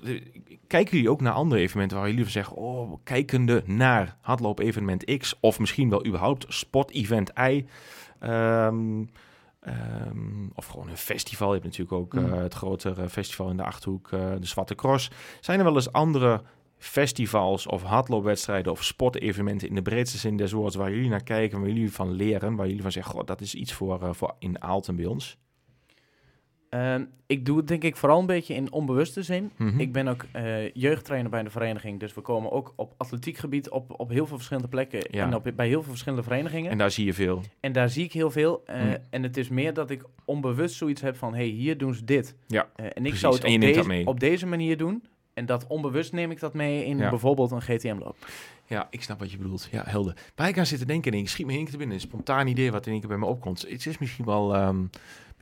kijken 0.67 0.97
jullie 0.97 1.11
ook 1.11 1.21
naar 1.21 1.33
andere 1.33 1.61
evenementen... 1.61 1.99
waar 1.99 2.09
jullie 2.09 2.23
van 2.23 2.33
zeggen... 2.33 2.57
oh, 2.57 2.93
kijkende 3.05 3.63
naar 3.67 4.17
hardloop-evenement 4.21 5.19
X... 5.19 5.37
of 5.41 5.59
misschien 5.59 5.91
wel 5.91 6.07
überhaupt 6.07 6.45
sport-event 6.49 7.31
Y... 7.39 7.67
Ehm, 8.19 9.03
ehm, 9.65 10.47
of 10.55 10.67
gewoon 10.67 10.89
een 10.89 10.97
festival. 10.97 11.55
Je 11.55 11.61
hebt 11.61 11.65
natuurlijk 11.79 11.93
ook 11.93 12.15
eh, 12.15 12.23
Mm. 12.33 12.33
het 12.43 12.55
grotere 12.55 13.09
festival 13.09 13.51
in 13.51 13.57
de 13.57 13.65
Achterhoek, 13.65 14.13
eh, 14.13 14.33
de 14.41 14.47
Zwarte 14.47 14.75
Cross. 14.75 15.11
Zijn 15.41 15.59
er 15.59 15.65
wel 15.65 15.75
eens 15.75 15.93
andere 15.93 16.43
festivals 16.79 17.67
of 17.67 17.83
hardloopwedstrijden 17.83 18.73
of 18.73 18.85
sportevenementen 18.85 19.69
in 19.69 19.75
de 19.75 19.83
breedste 19.83 20.19
zin 20.19 20.37
des 20.37 20.53
woords 20.53 20.77
waar 20.77 20.91
jullie 20.91 21.09
naar 21.09 21.23
kijken, 21.23 21.59
waar 21.61 21.69
jullie 21.69 21.93
van 21.93 22.11
leren, 22.13 22.57
waar 22.57 22.67
jullie 22.67 22.83
van 22.83 22.93
zeggen, 22.93 23.13
god, 23.13 23.27
dat 23.27 23.41
is 23.41 23.55
iets 23.55 23.73
voor, 23.73 24.03
eh, 24.03 24.13
voor 24.13 24.35
in 24.39 24.63
Aalten 24.63 24.97
bij 24.97 25.07
ons? 25.07 25.37
Ehm, 26.75 27.05
ik 27.27 27.47
doe 27.47 27.57
het 27.57 27.69
denk 27.69 27.83
ik 27.85 27.97
vooral 27.97 28.21
een 28.21 28.27
beetje 28.27 28.55
in 28.55 28.73
onbewuste 28.73 29.23
zin. 29.23 29.51
Mhm. 29.57 29.81
Ik 29.81 29.93
ben 29.93 30.09
ook 30.09 30.25
eh, 30.33 30.71
jeugdtrainer 30.73 31.31
bij 31.31 31.43
de 31.43 31.51
vereniging. 31.51 32.01
Dus 32.01 32.15
we 32.15 32.21
komen 32.21 32.53
ook 32.53 32.73
op 32.77 32.95
atletiekgebied 32.97 33.71
op, 33.71 34.01
op 34.01 34.09
heel 34.09 34.27
veel 34.27 34.37
verschillende 34.37 34.69
plekken. 34.69 35.01
Ja. 35.11 35.27
En 35.27 35.35
op, 35.35 35.53
bij 35.57 35.67
heel 35.67 35.81
veel 35.81 35.91
verschillende 35.91 36.23
verenigingen. 36.25 36.65
En 36.67 36.71
En, 36.73 36.79
daar 36.79 36.91
zie 36.91 37.05
je 37.05 37.15
veel. 37.15 37.43
daar 37.73 37.89
zie 37.89 38.05
ik 38.05 38.13
heel 38.13 38.31
veel. 38.31 38.63
eh, 38.67 38.83
Mm. 38.83 38.97
En 39.11 39.23
het 39.23 39.37
is 39.37 39.49
meer 39.49 39.75
dat 39.75 39.91
ik 39.91 40.03
onbewust 40.25 40.77
zoiets 40.77 41.01
heb 41.01 41.17
van... 41.17 41.35
hey, 41.35 41.45
hier 41.47 41.79
doen 41.79 41.95
ze 41.95 42.05
dit. 42.05 42.35
Ja, 42.47 42.69
Eh, 42.77 42.85
en 42.85 42.91
ik 42.91 43.03
precies. 43.03 43.21
zou 43.21 43.35
het 43.35 43.45
En 43.45 43.55
op, 43.55 43.61
deze, 43.61 44.03
op 44.05 44.21
deze 44.21 44.47
manier 44.47 44.77
doen. 44.77 45.03
En 45.35 45.47
dat 45.47 45.67
onbewust 45.67 46.13
neem 46.13 46.31
ik 46.31 46.41
dat 46.41 46.55
mee 46.55 46.85
in 46.85 46.99
Ja. 46.99 47.11
bijvoorbeeld 47.11 47.51
een 47.51 47.63
GTM-loop. 47.63 48.17
Ja, 48.67 48.87
ik 48.91 49.03
snap 49.03 49.19
wat 49.19 49.31
je 49.31 49.37
bedoelt. 49.37 49.69
Ja, 49.71 49.83
helder. 49.87 50.17
Waar 50.35 50.49
ik 50.49 50.59
aan 50.59 50.67
zit 50.67 50.79
te 50.79 50.85
denken, 50.87 51.13
en 51.13 51.19
ik 51.19 51.29
schiet 51.29 51.47
me 51.47 51.59
in 51.59 51.65
te 51.65 51.77
binnen, 51.77 51.95
een 51.95 52.01
spontaan 52.03 52.47
idee 52.47 52.71
wat 52.73 52.87
in 52.87 52.91
één 52.93 53.01
keer 53.01 53.09
bij 53.09 53.19
me 53.19 53.27
opkomt. 53.27 53.67
Het 53.69 53.87
is 53.87 53.99
misschien 53.99 54.25
wel, 54.25 54.55
ehm, 54.55 54.77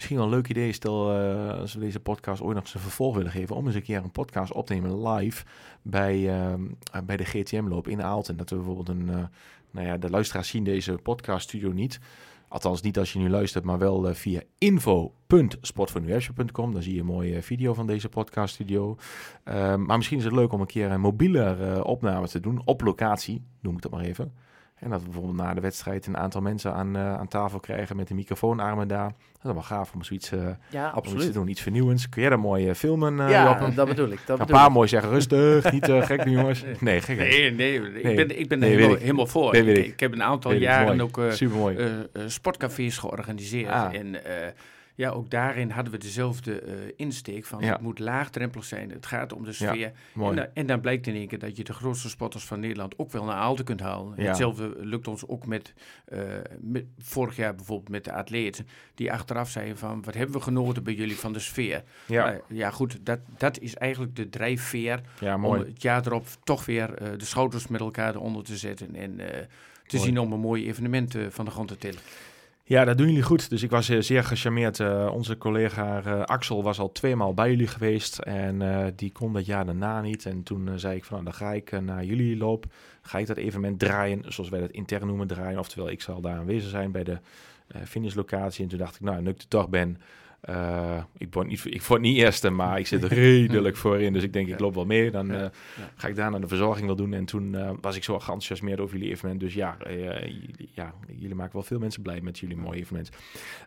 misschien 0.02 0.22
wel 0.22 0.32
een 0.32 0.42
leuk 0.42 0.48
idee, 0.48 0.72
stel 0.72 1.18
eh, 1.18 1.58
als 1.58 1.74
we 1.74 1.80
deze 1.80 2.00
podcast 2.00 2.42
ooit 2.42 2.54
nog 2.54 2.64
eens 2.64 2.74
een 2.74 2.80
vervolg 2.80 3.16
willen 3.16 3.30
geven, 3.30 3.56
om 3.56 3.66
eens 3.66 3.74
een 3.74 3.82
keer 3.82 3.96
een 3.96 4.10
podcast 4.10 4.52
op 4.52 4.66
te 4.66 4.72
nemen 4.72 5.08
live 5.08 5.44
bij, 5.82 6.28
ehm, 6.28 6.60
eh, 6.92 7.00
bij 7.02 7.16
de 7.16 7.24
GTM-loop 7.24 7.88
in 7.88 8.02
Aalten. 8.02 8.36
Dat 8.36 8.50
we 8.50 8.56
bijvoorbeeld 8.56 8.88
een, 8.88 9.08
eh, 9.08 9.24
nou 9.70 9.86
ja, 9.86 9.96
de 9.96 10.10
luisteraars 10.10 10.48
zien 10.48 10.64
deze 10.64 10.92
podcaststudio 10.92 11.72
niet. 11.72 12.00
Althans, 12.48 12.80
niet 12.80 12.98
als 12.98 13.12
je 13.12 13.18
nu 13.18 13.30
luistert, 13.30 13.64
maar 13.64 13.78
wel 13.78 14.14
via 14.14 14.40
info.sportfornuwership.com. 14.58 16.72
Dan 16.72 16.82
zie 16.82 16.94
je 16.94 17.00
een 17.00 17.06
mooie 17.06 17.42
video 17.42 17.74
van 17.74 17.86
deze 17.86 18.08
podcaststudio. 18.08 18.96
Ehm, 19.44 19.84
maar 19.84 19.96
misschien 19.96 20.18
is 20.18 20.24
het 20.24 20.32
leuk 20.32 20.52
om 20.52 20.60
een 20.60 20.66
keer 20.66 20.90
een 20.90 21.00
mobiele 21.00 21.80
opname 21.84 22.28
te 22.28 22.40
doen, 22.40 22.62
op 22.64 22.80
locatie, 22.80 23.42
noem 23.60 23.74
ik 23.74 23.82
dat 23.82 23.90
maar 23.90 24.04
even. 24.04 24.32
En 24.82 24.90
dat 24.90 24.98
we 25.00 25.04
bijvoorbeeld 25.04 25.36
na 25.36 25.54
de 25.54 25.60
wedstrijd 25.60 26.06
een 26.06 26.16
aantal 26.16 26.40
mensen 26.40 26.74
aan, 26.74 26.96
eh, 26.96 27.14
aan 27.14 27.28
tafel 27.28 27.60
krijgen 27.60 27.96
met 27.96 28.08
de 28.08 28.14
microfoonarmen 28.14 28.88
daar. 28.88 29.12
Dat 29.42 29.50
is 29.50 29.52
wel 29.68 29.78
gaaf 29.78 29.92
om 29.94 30.02
zoiets, 30.02 30.32
eh, 30.32 30.48
Ja, 30.70 30.92
om 30.94 31.14
iets 31.14 31.24
te 31.24 31.32
doen, 31.32 31.48
iets 31.48 31.60
vernieuwends. 31.60 32.08
Kun 32.08 32.20
jij 32.20 32.30
dat 32.30 32.38
mooi 32.38 32.68
eh, 32.68 32.74
filmen, 32.74 33.20
eh, 33.20 33.30
ja, 33.30 33.70
dat 33.74 33.88
bedoel 33.88 34.08
ik. 34.08 34.20
Dat 34.26 34.40
Een 34.40 34.46
paar 34.46 34.66
ik. 34.66 34.72
mooi 34.72 34.88
zeggen, 34.88 35.10
rustig, 35.10 35.72
niet 35.72 35.88
eh, 35.88 36.02
gek 36.06 36.24
nu 36.24 36.30
jongens. 36.32 36.64
Nee, 36.80 37.00
gek. 37.00 37.16
Nee, 37.16 37.50
nee, 37.52 37.80
ik 38.02 38.16
ben, 38.16 38.38
ik 38.38 38.48
ben 38.48 38.62
er 38.62 38.68
helemaal, 38.68 38.88
weet 38.88 38.96
ik. 38.96 39.02
helemaal 39.02 39.26
voor. 39.26 39.54
Ik, 39.54 39.66
ik. 39.66 39.86
ik 39.86 40.00
heb 40.00 40.12
een 40.12 40.22
aantal 40.22 40.52
jaren 40.52 40.86
mooi. 40.86 41.02
ook 41.02 41.18
eh, 41.18 41.86
eh, 41.86 41.98
eh, 42.12 42.22
sportcafés 42.26 42.98
georganiseerd. 42.98 43.70
Ah. 43.70 43.94
En 43.94 44.24
eh, 44.24 44.48
ja, 45.02 45.10
ook 45.10 45.30
daarin 45.30 45.70
hadden 45.70 45.92
we 45.92 45.98
dezelfde 45.98 46.60
eh, 46.60 46.74
insteek 46.96 47.44
van 47.44 47.60
Ja. 47.64 47.72
het 47.72 47.80
moet 47.80 47.98
laagdrempelig 47.98 48.64
zijn. 48.64 48.90
Het 48.90 49.06
gaat 49.06 49.32
om 49.32 49.44
de 49.44 49.52
sfeer. 49.52 49.92
Mooi. 50.12 50.30
En, 50.30 50.36
dan- 50.36 50.46
en 50.54 50.66
dan 50.66 50.80
blijkt 50.80 51.06
in 51.06 51.14
één 51.14 51.28
keer 51.28 51.38
dat 51.38 51.56
je 51.56 51.64
de 51.64 51.72
grootste 51.72 52.08
spotters 52.08 52.44
van 52.44 52.60
Nederland 52.60 52.98
ook 52.98 53.12
wel 53.12 53.24
naar 53.24 53.34
Aalten 53.34 53.64
kunt 53.64 53.80
halen. 53.80 54.14
Ja. 54.16 54.22
Hetzelfde 54.28 54.74
lukt 54.78 55.08
ons 55.08 55.26
ook 55.28 55.46
met, 55.46 55.74
eh, 56.04 56.20
met 56.60 56.84
vorig 56.98 57.36
jaar 57.36 57.54
bijvoorbeeld 57.54 57.88
met 57.88 58.04
de 58.04 58.12
atleten. 58.12 58.66
Die 58.94 59.12
achteraf 59.12 59.50
zeiden 59.50 59.78
van 59.78 60.02
wat 60.02 60.14
hebben 60.14 60.36
we 60.36 60.42
genoten 60.42 60.84
bij 60.84 60.94
jullie 60.94 61.18
van 61.18 61.32
de 61.32 61.38
sfeer. 61.40 61.82
ja, 62.06 62.40
ja 62.48 62.70
goed, 62.70 62.98
dat, 63.02 63.20
dat 63.38 63.58
is 63.58 63.74
eigenlijk 63.74 64.16
de 64.16 64.28
drijfveer 64.28 65.00
ja, 65.20 65.34
om 65.42 65.52
het 65.52 65.82
jaar 65.82 66.06
erop 66.06 66.26
toch 66.44 66.64
weer 66.64 66.94
eh, 66.94 67.08
de 67.18 67.24
schouders 67.24 67.66
met 67.68 67.80
elkaar 67.80 68.14
eronder 68.14 68.42
te 68.44 68.56
zetten. 68.56 68.94
En 68.94 69.20
eh, 69.20 69.40
te 69.86 69.96
Mooi. 69.96 70.08
zien 70.08 70.18
om 70.18 70.32
een 70.32 70.40
mooi 70.40 70.66
evenement 70.68 71.14
eh, 71.14 71.22
van 71.30 71.44
de 71.44 71.50
grond 71.50 71.68
te 71.68 71.78
tillen. 71.78 72.00
Ja, 72.64 72.84
dat 72.84 72.98
doen 72.98 73.06
jullie 73.06 73.22
goed. 73.22 73.50
Dus 73.50 73.62
ik 73.62 73.70
was 73.70 73.88
eh, 73.88 74.00
zeer 74.00 74.24
gecharmeerd. 74.24 74.80
Eh, 74.80 75.10
onze 75.12 75.38
collega 75.38 76.02
eh, 76.02 76.22
Axel 76.22 76.62
was 76.62 76.78
al 76.78 76.92
tweemaal 76.92 77.34
bij 77.34 77.50
jullie 77.50 77.66
geweest. 77.66 78.18
En 78.18 78.92
die 78.96 79.12
kon 79.12 79.32
dat 79.32 79.46
jaar 79.46 79.64
daarna 79.64 80.00
niet. 80.00 80.26
En 80.26 80.42
toen 80.42 80.78
zei 80.78 80.96
ik 80.96 81.04
van, 81.04 81.12
nou, 81.22 81.24
dan 81.24 81.34
ga 81.34 81.52
ik 81.52 81.80
naar 81.80 82.04
jullie 82.04 82.36
loop. 82.36 82.64
Ga 83.02 83.18
ik 83.18 83.26
dat 83.26 83.36
evenement 83.36 83.78
draaien, 83.78 84.24
zoals 84.28 84.50
wij 84.50 84.60
dat 84.60 84.70
intern 84.70 85.06
noemen, 85.06 85.26
draaien. 85.26 85.58
Oftewel, 85.58 85.90
ik 85.90 86.00
zal 86.00 86.20
daar 86.20 86.36
aanwezig 86.36 86.70
zijn 86.70 86.90
bij 86.92 87.04
de 87.04 87.18
finishlocatie. 87.84 88.62
En 88.62 88.68
toen 88.68 88.78
dacht 88.78 88.94
ik, 88.94 89.00
nou, 89.00 89.22
nu 89.22 89.30
ik 89.30 89.40
er 89.40 89.48
toch 89.48 89.68
ben... 89.68 90.00
eh, 90.42 91.02
ik, 91.18 91.28
word 91.34 91.46
niet, 91.46 91.64
ik 91.64 91.82
word 91.82 92.00
niet 92.00 92.16
eerste, 92.16 92.50
maar 92.50 92.78
ik 92.78 92.86
zit 92.86 93.04
redelijk 93.22 93.76
voorin. 93.76 94.12
Dus 94.12 94.22
ik 94.22 94.32
denk, 94.32 94.48
ik 94.48 94.60
loop 94.60 94.74
wel 94.74 94.84
mee. 94.86 95.10
Dan 95.10 95.26
Ja. 95.26 95.42
eh, 95.42 95.48
ga 95.96 96.08
ik 96.08 96.16
daarna 96.16 96.38
de 96.38 96.48
verzorging 96.48 96.86
wel 96.86 96.96
doen. 96.96 97.12
En 97.14 97.24
toen 97.24 97.54
eh, 97.54 97.70
was 97.80 97.96
ik 97.96 98.04
zo 98.04 98.14
geenthousiasmeerd 98.18 98.80
over 98.80 98.96
jullie 98.96 99.10
evenement. 99.12 99.40
Dus 99.40 99.54
ja, 99.54 99.76
eh, 99.86 99.94
jullie, 100.20 100.68
ja, 100.74 100.94
jullie 101.16 101.34
maken 101.34 101.52
wel 101.52 101.62
veel 101.62 101.78
mensen 101.78 102.02
blij 102.02 102.20
met 102.20 102.38
jullie 102.38 102.56
mooie 102.56 102.78
evenement. 102.78 103.10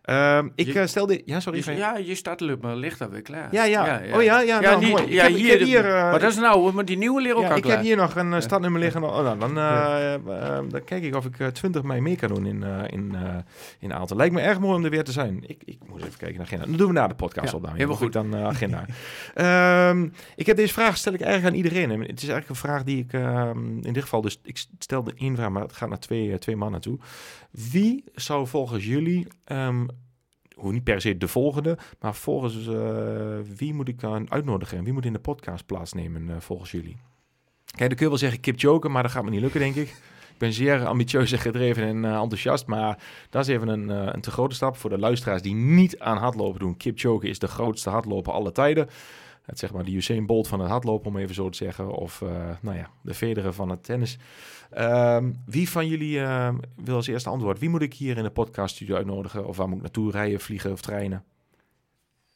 Ehm, 0.01 0.47
ik 0.55 0.65
Je- 0.73 0.87
stelde... 0.87 1.21
Ja, 1.25 1.39
sorry. 1.39 1.61
Je- 1.65 1.71
ja, 1.75 1.97
je 1.97 2.57
maar 2.61 2.75
ligt 2.75 3.01
alweer 3.01 3.21
klaar. 3.21 3.47
ja, 3.53 3.63
ja. 3.63 4.01
Oh 4.13 4.23
ja, 4.23 4.41
ja, 4.41 4.59
nou, 4.59 4.85
niet- 4.85 5.13
ja, 5.13 5.23
heb, 5.23 5.33
hier, 5.33 5.49
heb 5.49 5.59
de- 5.59 5.65
hier... 5.65 5.83
maar 5.83 6.19
dat 6.19 6.31
is 6.31 6.41
oude, 6.41 6.71
maar 6.75 6.85
die 6.85 6.97
nieuwe 6.97 7.21
leren 7.21 7.37
ook 7.37 7.43
ja, 7.43 7.49
al 7.49 7.55
ik 7.57 7.61
klaar. 7.63 7.75
heb 7.75 7.85
hier 7.85 7.95
nog 7.95 8.15
een 8.15 8.41
startnummer 8.41 8.81
liggen. 8.81 9.03
Oh, 9.03 9.23
nou, 9.23 9.39
dan, 9.39 9.53
dan 10.69 10.83
kijk 10.83 11.03
ik 11.03 11.15
of 11.15 11.25
ik 11.25 11.39
eh, 11.39 11.47
20 11.47 11.83
mei 11.83 12.01
mee 12.01 12.15
kan 12.15 12.29
doen 12.29 12.45
in, 12.45 12.63
eh 12.63 12.83
in, 12.89 13.15
eh 13.15 13.35
in 13.79 13.93
Aalten. 13.93 14.15
Lijkt 14.15 14.33
me 14.33 14.41
erg 14.41 14.59
mooi 14.59 14.75
om 14.77 14.83
er 14.83 14.89
weer 14.89 15.03
te 15.03 15.11
zijn. 15.11 15.43
Ik, 15.47 15.61
ik 15.65 15.77
moet 15.89 15.99
even 16.05 16.17
kijken 16.17 16.37
naar 16.37 16.45
agenda. 16.45 16.64
Dat 16.67 16.77
doen 16.77 16.87
we 16.87 16.93
na 16.93 17.07
de 17.07 17.15
podcast 17.15 17.51
Ja, 17.51 17.57
op. 17.57 17.63
Dan 17.63 17.73
helemaal 17.73 17.95
goed. 17.95 18.13
Dan 18.13 18.35
eh, 18.35 18.45
agenda. 18.45 18.85
Ehm, 19.33 20.07
ik 20.35 20.45
heb 20.45 20.55
deze 20.55 20.73
vraag 20.73 20.97
stel 20.97 21.13
ik 21.13 21.21
eigenlijk 21.21 21.53
aan 21.53 21.63
iedereen. 21.63 21.91
En 21.91 21.99
het 21.99 22.21
is 22.21 22.29
eigenlijk 22.29 22.49
een 22.49 22.69
vraag 22.69 22.83
die 22.83 22.97
ik 22.97 23.13
ehm, 23.13 23.77
in 23.81 23.93
dit 23.93 24.03
geval 24.03 24.21
dus 24.21 24.39
ik 24.43 24.65
stelde 24.79 25.13
één 25.15 25.35
vraag, 25.35 25.49
maar 25.49 25.61
het 25.61 25.73
gaat 25.73 25.89
naar 25.89 25.99
twee, 25.99 26.31
eh, 26.31 26.37
twee 26.37 26.55
mannen 26.55 26.81
toe. 26.81 26.99
Wie 27.51 28.03
zou 28.13 28.47
volgens 28.47 28.85
jullie 28.85 29.27
ehm, 29.43 29.85
hoe 30.55 30.71
niet 30.71 30.83
per 30.83 31.01
se 31.01 31.17
de 31.17 31.27
volgende, 31.27 31.77
maar 31.99 32.15
volgens 32.15 32.67
eh, 32.67 33.55
wie 33.57 33.73
moet 33.73 33.87
ik 33.87 34.03
aan 34.03 34.31
uitnodigen 34.31 34.77
en 34.77 34.83
wie 34.83 34.93
moet 34.93 35.05
in 35.05 35.13
de 35.13 35.19
podcast 35.19 35.65
plaatsnemen 35.65 36.41
volgens 36.41 36.71
jullie? 36.71 36.97
Kijk, 37.65 37.89
dan 37.89 37.97
kun 37.97 38.05
je 38.05 38.09
wel 38.09 38.17
zeggen 38.17 38.39
Kip 38.39 38.59
Joker, 38.59 38.91
maar 38.91 39.03
dat 39.03 39.11
gaat 39.11 39.23
me 39.23 39.29
niet 39.29 39.41
lukken, 39.41 39.59
denk 39.59 39.75
ik. 39.75 39.95
Ik 40.35 40.41
ben 40.41 40.53
zeer 40.53 40.85
ambitieus 40.85 41.31
en 41.31 41.39
gedreven 41.39 41.83
en 41.83 42.05
eh, 42.05 42.21
enthousiast, 42.21 42.67
maar 42.67 43.03
dat 43.29 43.47
is 43.47 43.53
even 43.53 43.67
een, 43.67 43.89
eh, 43.89 44.13
een 44.13 44.21
te 44.21 44.31
grote 44.31 44.55
stap 44.55 44.77
voor 44.77 44.89
de 44.89 44.97
luisteraars 44.97 45.41
die 45.41 45.55
niet 45.55 45.99
aan 45.99 46.17
hardlopen 46.17 46.59
doen. 46.59 46.77
Kip 46.77 46.99
Joker 46.99 47.29
is 47.29 47.39
de 47.39 47.47
grootste 47.47 47.89
hardloper 47.89 48.33
aller 48.33 48.53
tijden. 48.53 48.87
Het 49.45 49.59
zeg 49.59 49.73
maar 49.73 49.83
de 49.83 49.91
Usain 49.91 50.25
Bolt 50.25 50.47
van 50.47 50.59
het 50.59 50.69
hardlopen, 50.69 51.07
om 51.07 51.17
even 51.17 51.35
zo 51.35 51.49
te 51.49 51.57
zeggen. 51.57 51.89
Of 51.91 52.21
eh, 52.21 52.29
nou 52.61 52.77
ja, 52.77 52.89
de 53.01 53.13
Federer 53.13 53.53
van 53.53 53.69
het 53.69 53.83
tennis. 53.83 54.17
Ehm, 54.69 55.33
wie 55.45 55.69
van 55.69 55.87
jullie 55.87 56.19
wil 56.75 56.95
als 56.95 57.07
eerste 57.07 57.29
antwoord? 57.29 57.59
Wie 57.59 57.69
moet 57.69 57.81
ik 57.81 57.93
hier 57.93 58.17
in 58.17 58.23
de 58.23 58.29
podcaststudio 58.29 58.95
uitnodigen? 58.95 59.47
Of 59.47 59.57
waar 59.57 59.67
moet 59.67 59.77
ik 59.77 59.83
naartoe 59.83 60.11
rijden, 60.11 60.39
vliegen 60.39 60.71
of 60.71 60.81
treinen? 60.81 61.23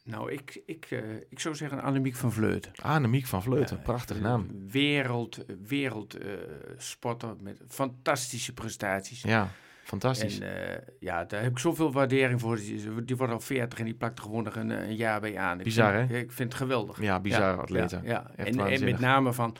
Nou, 0.09 0.31
ik, 0.31 0.61
ik, 0.65 0.87
eh, 0.89 0.99
ik 1.29 1.39
zou 1.39 1.55
zeggen 1.55 1.81
Annemiek 1.81 2.15
van 2.15 2.31
Vleuten. 2.31 2.71
Annemiek 2.81 3.25
van 3.25 3.43
Vleuten, 3.43 3.75
Ja, 3.77 3.83
prachtige 3.83 4.21
naam. 4.21 4.47
Wereld, 4.71 5.45
wereld 5.67 6.17
eh, 6.17 7.29
met 7.41 7.61
fantastische 7.67 8.53
prestaties. 8.53 9.21
Ja, 9.21 9.49
fantastisch. 9.83 10.39
En 10.39 10.69
eh, 10.69 10.81
ja, 10.99 11.25
daar 11.25 11.41
heb 11.41 11.51
ik 11.51 11.59
zoveel 11.59 11.91
waardering 11.91 12.39
voor. 12.39 12.55
Die, 12.55 13.03
die 13.03 13.15
wordt 13.15 13.33
al 13.33 13.39
40 13.39 13.79
en 13.79 13.85
die 13.85 13.93
plakt 13.93 14.17
er 14.17 14.23
gewoon 14.23 14.43
nog 14.43 14.55
een, 14.55 14.69
een 14.69 14.95
jaar 14.95 15.21
bij 15.21 15.37
aan. 15.37 15.57
Ik 15.57 15.63
Bizar, 15.63 15.93
vind, 15.93 16.09
hè? 16.09 16.17
Ik 16.17 16.31
vind 16.31 16.51
het 16.51 16.61
geweldig. 16.61 17.01
ja, 17.01 17.19
bizarre 17.19 17.55
Ja, 17.55 17.61
atleten. 17.61 18.01
Ja, 18.03 18.31
En, 18.35 18.59
en 18.59 18.83
met 18.83 18.99
name 18.99 19.33
van 19.33 19.55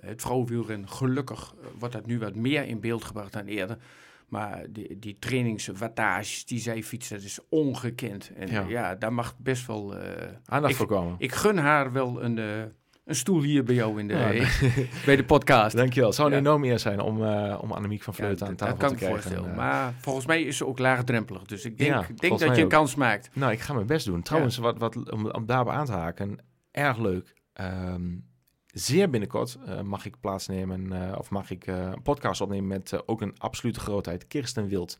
het 0.00 0.22
vrouwenwielrennen. 0.22 0.88
Gelukkig 0.88 1.54
wordt 1.78 1.94
dat 1.94 2.06
nu 2.06 2.18
wat 2.18 2.34
meer 2.34 2.64
in 2.64 2.80
beeld 2.80 3.04
gebracht 3.04 3.32
dan 3.32 3.46
eerder. 3.46 3.78
Maar 4.28 4.66
die, 4.70 4.98
die 4.98 5.16
trainingswattages 5.18 6.44
die 6.44 6.58
zij 6.58 6.82
fietst, 6.82 7.10
dat 7.10 7.22
is 7.22 7.38
ongekend. 7.48 8.30
En 8.36 8.48
Ja. 8.50 8.64
ja, 8.68 8.94
daar 8.94 9.12
mag 9.12 9.34
best 9.38 9.66
wel... 9.66 9.96
eh, 9.96 10.26
Aandacht 10.44 10.72
ik- 10.72 10.78
voor 10.78 10.86
komen. 10.86 11.14
ik 11.18 11.32
gun 11.32 11.58
haar 11.58 11.92
wel 11.92 12.22
een, 12.22 12.38
eh, 12.38 12.62
een 13.04 13.14
stoel 13.14 13.42
hier 13.42 13.64
bij 13.64 13.74
jou 13.74 14.00
in 14.00 14.08
de, 14.08 14.14
Ja, 14.14 14.28
bij 15.06 15.16
de 15.16 15.24
podcast. 15.24 15.76
Dankjewel. 15.76 16.08
Het 16.08 16.18
zou 16.18 16.32
een 16.32 16.38
enorm 16.38 16.64
eer 16.64 16.78
zijn 16.78 17.00
om, 17.00 17.24
eh, 17.24 17.58
om 17.62 17.72
Annemiek 17.72 18.02
van 18.02 18.14
Ja, 18.16 18.24
Vleuten 18.24 18.46
aan 18.46 18.56
tafel 18.56 18.76
dat 18.78 18.88
kan 18.88 18.96
te 18.96 19.04
ik 19.04 19.10
krijgen. 19.10 19.22
voorstellen. 19.22 19.50
Eh, 19.50 19.56
Maar 19.56 19.94
volgens 20.00 20.26
mij 20.26 20.42
is 20.42 20.56
ze 20.56 20.66
ook 20.66 20.78
laagdrempelig. 20.78 21.42
Dus 21.42 21.64
ik 21.64 21.78
denk, 21.78 22.20
denk 22.20 22.38
dat 22.38 22.56
je 22.56 22.62
een 22.62 22.68
kans 22.68 22.94
maakt. 22.94 23.30
Nou, 23.32 23.52
ik 23.52 23.60
ga 23.60 23.72
mijn 23.74 23.86
best 23.86 24.06
doen. 24.06 24.22
Trouwens, 24.22 24.56
wat, 24.56 24.78
wat, 24.78 25.10
om, 25.12 25.30
om 25.30 25.46
daarbij 25.46 25.74
aan 25.74 25.86
te 25.86 25.92
haken, 25.92 26.38
erg 26.70 26.98
leuk. 26.98 27.34
Ehm, 27.52 28.02
zeer 28.78 29.10
binnenkort 29.10 29.58
eh, 29.66 29.80
mag 29.80 30.06
ik 30.06 30.20
plaatsnemen, 30.20 30.92
eh, 31.10 31.18
of 31.18 31.30
mag 31.30 31.50
ik 31.50 31.66
eh, 31.66 31.78
een 31.80 32.02
podcast 32.02 32.40
opnemen 32.40 32.66
met 32.66 33.06
ook 33.08 33.20
een 33.20 33.34
absolute 33.38 33.80
grootheid, 33.80 34.26
Kirsten 34.26 34.68
Wild. 34.68 34.98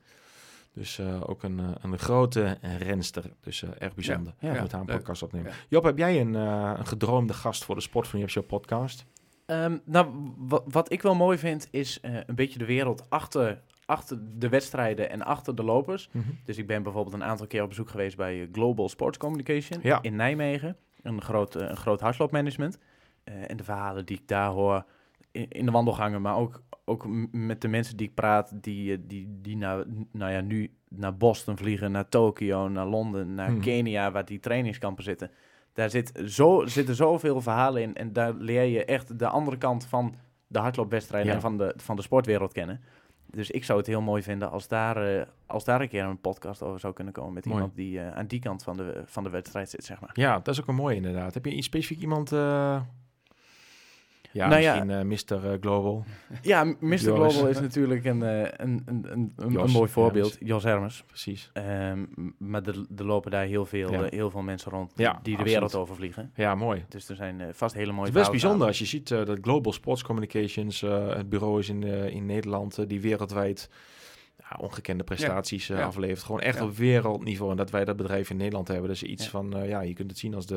Dus 0.73 1.01
ook 1.01 1.43
een, 1.43 1.61
een 1.83 1.99
grote 1.99 2.59
renster. 2.79 3.25
Dus 3.41 3.63
erg 3.79 3.95
bijzonder. 3.95 4.35
Ja, 4.39 4.53
met 4.63 4.73
haar 4.73 4.81
een 4.81 4.87
leuk. 4.87 4.97
podcast 4.97 5.23
opnemen. 5.23 5.53
Job, 5.69 5.85
heb 5.85 5.99
jij 5.99 6.21
een, 6.21 6.35
een 6.35 6.87
gedroomde 6.87 7.33
gast 7.35 7.65
voor 7.65 7.75
de 7.75 7.81
Sport 7.81 8.09
van 8.09 8.29
Show 8.29 8.47
podcast? 8.47 9.05
Ehm, 9.47 9.79
nou, 9.85 10.33
wa- 10.37 10.63
wat 10.67 10.93
ik 10.93 11.03
wel 11.03 11.15
mooi 11.15 11.39
vind, 11.39 11.69
is 11.71 11.99
een 12.03 12.35
beetje 12.35 12.59
de 12.59 12.65
wereld 12.65 13.11
achter, 13.11 13.63
achter 13.85 14.19
de 14.39 14.49
wedstrijden 14.49 15.11
en 15.11 15.23
achter 15.23 15.55
de 15.55 15.63
lopers. 15.65 16.09
Dus 16.45 16.57
ik 16.59 16.67
ben 16.67 16.83
bijvoorbeeld 16.83 17.15
een 17.15 17.25
aantal 17.25 17.47
keer 17.47 17.63
op 17.63 17.69
bezoek 17.69 17.91
geweest 17.91 18.17
bij 18.17 18.49
Global 18.53 18.89
Sports 18.89 19.19
Communication 19.19 19.81
Ja. 19.83 20.03
in 20.03 20.17
Nijmegen. 20.17 20.77
Een 21.03 21.23
groot, 21.23 21.55
een 21.55 21.77
groot 21.77 22.01
hardloopmanagement. 22.01 22.79
Eh, 23.27 23.51
en 23.51 23.57
de 23.57 23.65
verhalen 23.65 24.07
die 24.07 24.17
ik 24.17 24.29
daar 24.29 24.51
hoor 24.51 24.85
in, 25.31 25.49
in 25.49 25.65
de 25.67 25.71
wandelgangen, 25.73 26.23
maar 26.23 26.37
ook, 26.37 26.63
ook 26.85 27.07
met 27.33 27.61
de 27.61 27.69
mensen 27.69 27.97
die 27.97 28.07
ik 28.09 28.15
praat, 28.15 28.53
die, 28.63 28.93
eh, 28.93 28.99
die, 29.07 29.39
die 29.43 29.57
nou, 29.57 30.05
nou 30.13 30.33
ja, 30.33 30.41
nu 30.41 30.71
naar 30.89 31.17
Boston 31.17 31.57
vliegen, 31.57 31.93
naar 31.93 32.09
Tokio, 32.09 32.69
naar 32.69 32.87
Londen, 32.87 33.35
naar 33.35 33.51
Mhm. 33.53 33.61
Kenia, 33.61 34.11
waar 34.11 34.25
die 34.25 34.41
trainingskampen 34.41 35.05
zitten. 35.05 35.31
Daar 35.73 35.91
zit 35.91 36.23
zo, 36.27 36.67
zitten 36.67 36.95
zoveel 36.95 37.41
verhalen 37.41 37.83
in 37.83 37.95
en 37.95 38.13
daar 38.13 38.33
leer 38.35 38.63
je 38.63 38.85
echt 38.85 39.19
de 39.19 39.29
andere 39.29 39.57
kant 39.59 39.87
van 39.87 40.15
de 40.47 40.59
hardloopwedstrijden 40.59 41.29
Ja. 41.29 41.35
en 41.35 41.41
van 41.41 41.57
de, 41.59 41.75
van 41.77 41.97
de 41.97 42.03
sportwereld 42.03 42.53
kennen. 42.53 42.81
Dus 43.31 43.51
ik 43.51 43.65
zou 43.65 43.79
het 43.79 43.87
heel 43.87 44.01
mooi 44.01 44.23
vinden 44.23 44.51
als 44.51 44.69
daar, 44.69 44.97
eh, 45.17 45.27
als 45.47 45.65
daar 45.65 45.81
een 45.81 45.89
keer 45.89 46.05
een 46.05 46.21
podcast 46.21 46.63
over 46.63 46.81
zou 46.81 46.93
kunnen 46.93 47.13
komen 47.13 47.33
met 47.33 47.45
Mooi. 47.45 47.57
iemand 47.57 47.77
die 47.77 48.01
aan 48.01 48.27
die 48.27 48.41
kant 48.41 48.63
van 48.63 48.77
de, 48.77 49.03
van 49.05 49.23
de 49.23 49.31
wedstrijd 49.31 49.71
zit, 49.71 49.85
zeg 49.85 50.01
maar. 50.01 50.11
Ja, 50.13 50.35
dat 50.39 50.49
is 50.55 50.61
ook 50.61 50.69
een 50.69 50.75
mooie 50.75 50.97
inderdaad. 50.97 51.35
Heb 51.35 51.45
je 51.45 51.55
iets 51.55 51.67
specifiek 51.67 52.01
iemand... 52.01 52.33
ja, 54.37 54.49
Nou 54.49 54.63
ja. 54.63 54.85
misschien 54.85 55.31
eh, 55.31 55.39
Mr. 55.41 55.59
Global. 55.61 56.05
Ja, 56.43 56.65
Mr. 56.65 56.75
Joris. 56.81 57.03
Global 57.35 57.47
is 57.49 57.61
natuurlijk 57.61 58.05
een, 58.05 58.23
eh, 58.23 58.41
een, 58.41 58.83
een, 58.87 59.07
een, 59.13 59.33
een, 59.37 59.51
Jos 59.53 59.63
een 59.63 59.71
mooi 59.79 59.89
voorbeeld. 59.91 60.37
Jos 60.41 60.63
Hermers. 60.65 61.05
Precies. 61.07 61.51
Ehm, 61.53 62.01
m- 62.01 62.35
maar 62.39 62.63
er 62.63 62.85
er 62.97 63.05
lopen 63.05 63.31
daar 63.31 63.45
heel 63.45 63.67
veel, 63.67 63.93
Ja. 63.93 64.03
eh, 64.03 64.11
heel 64.11 64.31
veel 64.31 64.43
mensen 64.43 64.71
rond 64.73 64.93
Ja, 64.97 65.13
die 65.13 65.23
de 65.23 65.31
absoluut. 65.31 65.45
wereld 65.53 65.75
overvliegen. 65.75 66.31
Ja, 66.35 66.55
mooi. 66.55 66.85
Dus 66.89 67.09
er 67.09 67.17
zijn 67.17 67.41
eh, 67.41 67.47
vast 67.53 67.75
hele 67.75 67.93
mooie 67.93 68.07
Het 68.07 68.15
is 68.15 68.21
best 68.21 68.31
bijzonder 68.31 68.67
als 68.67 68.79
je 68.79 68.85
ziet 68.85 69.11
eh, 69.11 69.25
dat 69.25 69.39
Global 69.41 69.73
Sports 69.73 70.03
Communications 70.03 70.83
eh, 70.83 71.09
het 71.17 71.29
bureau 71.29 71.59
is 71.59 71.69
in, 71.69 71.83
eh, 71.85 72.07
in 72.09 72.27
Nederland, 72.27 72.79
eh, 72.79 72.87
die 72.89 73.01
wereldwijd 73.01 73.71
ja, 74.51 74.57
ongekende 74.61 75.05
prestaties 75.05 75.69
eh, 75.71 75.79
ja. 75.79 75.85
aflevert. 75.85 76.23
Gewoon 76.23 76.41
echt 76.41 76.61
op 76.61 76.77
wereldniveau. 76.77 77.51
En 77.51 77.57
dat 77.57 77.71
wij 77.71 77.85
dat 77.85 77.97
bedrijf 77.97 78.31
in 78.31 78.37
Nederland 78.37 78.69
hebben. 78.69 78.89
Dus 78.89 79.03
iets 79.03 79.29
van, 79.29 79.57
eh, 79.57 79.69
ja, 79.69 79.81
je 79.81 79.95
kunt 79.95 80.11
het 80.11 80.19
zien 80.19 80.35
als 80.35 80.47
de, 80.47 80.55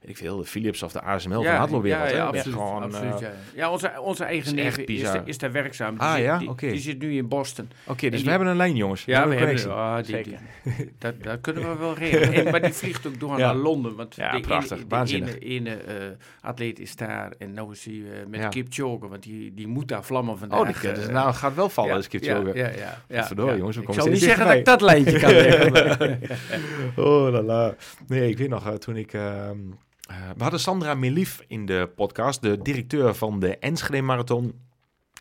weet 0.00 0.10
ik 0.10 0.16
veel, 0.16 0.36
de 0.36 0.44
Philips 0.44 0.82
of 0.82 0.92
de 0.92 1.00
ASML 1.02 1.32
van 1.34 1.42
de 1.42 1.48
ja, 1.48 1.56
hardloopwereld. 1.56 2.10
ja, 2.10 2.24
absoluut. 2.26 2.54
gewoon, 2.56 2.82
absoluut 2.82 3.14
eh, 3.14 3.20
ja. 3.20 3.30
ja, 3.54 3.70
onze, 3.70 3.92
onze 4.00 4.24
eigen 4.24 4.58
is 4.58 4.76
is, 4.76 5.02
daar- 5.02 5.28
is 5.28 5.38
daar 5.38 5.52
werkzaam. 5.52 5.90
Die 5.94 6.02
Ah, 6.02 6.14
zit, 6.14 6.22
ja? 6.24 6.40
Oké. 6.46 6.68
die 6.70 6.80
zit 6.80 6.98
nu 6.98 7.16
in 7.16 7.28
Boston. 7.28 7.68
Oké, 7.86 8.08
dus 8.08 8.10
die- 8.16 8.24
we 8.24 8.30
hebben 8.30 8.48
een 8.48 8.56
lijn, 8.56 8.76
jongens. 8.76 9.04
Ja, 9.04 9.28
we 9.28 9.34
hebben, 9.34 9.74
ah, 9.74 9.96
die, 9.96 10.04
Zeker. 10.04 10.38
dat, 10.98 11.22
dat 11.22 11.40
kunnen 11.40 11.70
we 11.70 11.76
wel 11.78 11.94
regelen. 12.04 12.32
En, 12.32 12.50
maar 12.50 12.62
die 12.62 12.72
vliegt 12.72 13.06
ook 13.06 13.20
door 13.20 13.38
naar 13.38 13.54
Londen. 13.54 13.94
Want 13.96 14.14
Ja, 14.14 14.32
de 14.32 14.40
prachtig. 14.40 14.70
ene, 14.76 14.80
de 14.88 14.94
Waanzinnig. 14.94 15.38
ene, 15.38 15.88
ene 15.88 16.16
atleet 16.40 16.78
is 16.78 16.96
daar 16.96 17.32
en 17.38 17.52
nou 17.52 17.72
is 17.72 17.84
hij 17.84 18.02
met 18.28 18.40
Ja. 18.40 18.48
Kipchoge. 18.48 19.08
Want 19.08 19.22
die, 19.22 19.54
die 19.54 19.66
moet 19.66 19.88
daar 19.88 20.04
vlammen 20.04 20.38
vandaag. 20.38 20.58
Oh, 20.60 20.80
die, 20.80 20.92
dus, 20.92 21.06
eh, 21.06 21.12
nou, 21.12 21.34
gaat 21.34 21.54
wel 21.54 21.68
vallen 21.68 21.94
als 21.94 22.08
Kipchoge. 22.08 22.50
Ja, 22.54 22.68
ja, 22.68 22.98
ja. 23.08 23.28
Ja, 23.36 23.56
jongens, 23.56 23.76
Ik 23.76 23.92
zal 23.92 24.06
niet 24.06 24.22
zeggen 24.22 24.46
dat 24.46 24.54
ik 24.54 24.64
dat 24.64 24.80
lijntje 24.80 25.18
kan 25.18 25.30
leggen. 25.42 26.20
Oh, 27.06 27.30
la 27.32 27.42
la. 27.42 27.74
Nee, 28.06 28.28
ik 28.30 28.38
weet 28.38 28.48
nog, 28.48 28.66
eh, 28.66 28.74
toen 28.74 28.96
ik... 28.96 29.12
ehm, 29.12 29.58
eh, 30.08 30.16
we 30.36 30.42
hadden 30.42 30.60
Sandra 30.60 30.94
Melief 30.94 31.44
in 31.46 31.66
de 31.66 31.90
podcast, 31.96 32.42
de 32.42 32.62
directeur 32.62 33.14
van 33.14 33.40
de 33.40 33.58
Enschede 33.58 34.02
Marathon. 34.02 34.58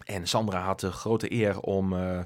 En 0.05 0.27
Sandra 0.27 0.61
had 0.61 0.79
de 0.79 0.91
grote 0.91 1.33
eer 1.33 1.59
om 1.59 1.93
eh, 1.93 2.19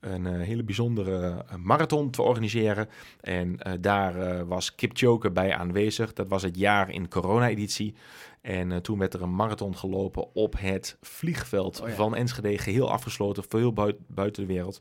een 0.00 0.26
hele 0.26 0.64
bijzondere 0.64 1.44
marathon 1.58 2.10
te 2.10 2.22
organiseren. 2.22 2.88
En 3.20 3.58
daar 3.80 4.46
was 4.46 4.74
Kipchoge 4.74 5.30
bij 5.30 5.54
aanwezig. 5.54 6.12
Dat 6.12 6.28
was 6.28 6.42
het 6.42 6.56
jaar 6.56 6.90
in 6.90 7.08
corona-editie. 7.08 7.94
En 8.40 8.72
eh, 8.72 8.78
toen 8.78 8.98
werd 8.98 9.14
er 9.14 9.22
een 9.22 9.34
marathon 9.34 9.76
gelopen 9.76 10.34
op 10.34 10.58
het 10.58 10.96
vliegveld 11.00 11.80
Oh 11.80 11.88
ja. 11.88 11.94
van 11.94 12.14
Enschede. 12.16 12.58
Geheel 12.58 12.90
afgesloten, 12.90 13.44
voor 13.48 13.58
heel 13.60 13.72
buit- 13.72 14.06
buiten 14.08 14.46
de 14.46 14.52
wereld. 14.52 14.80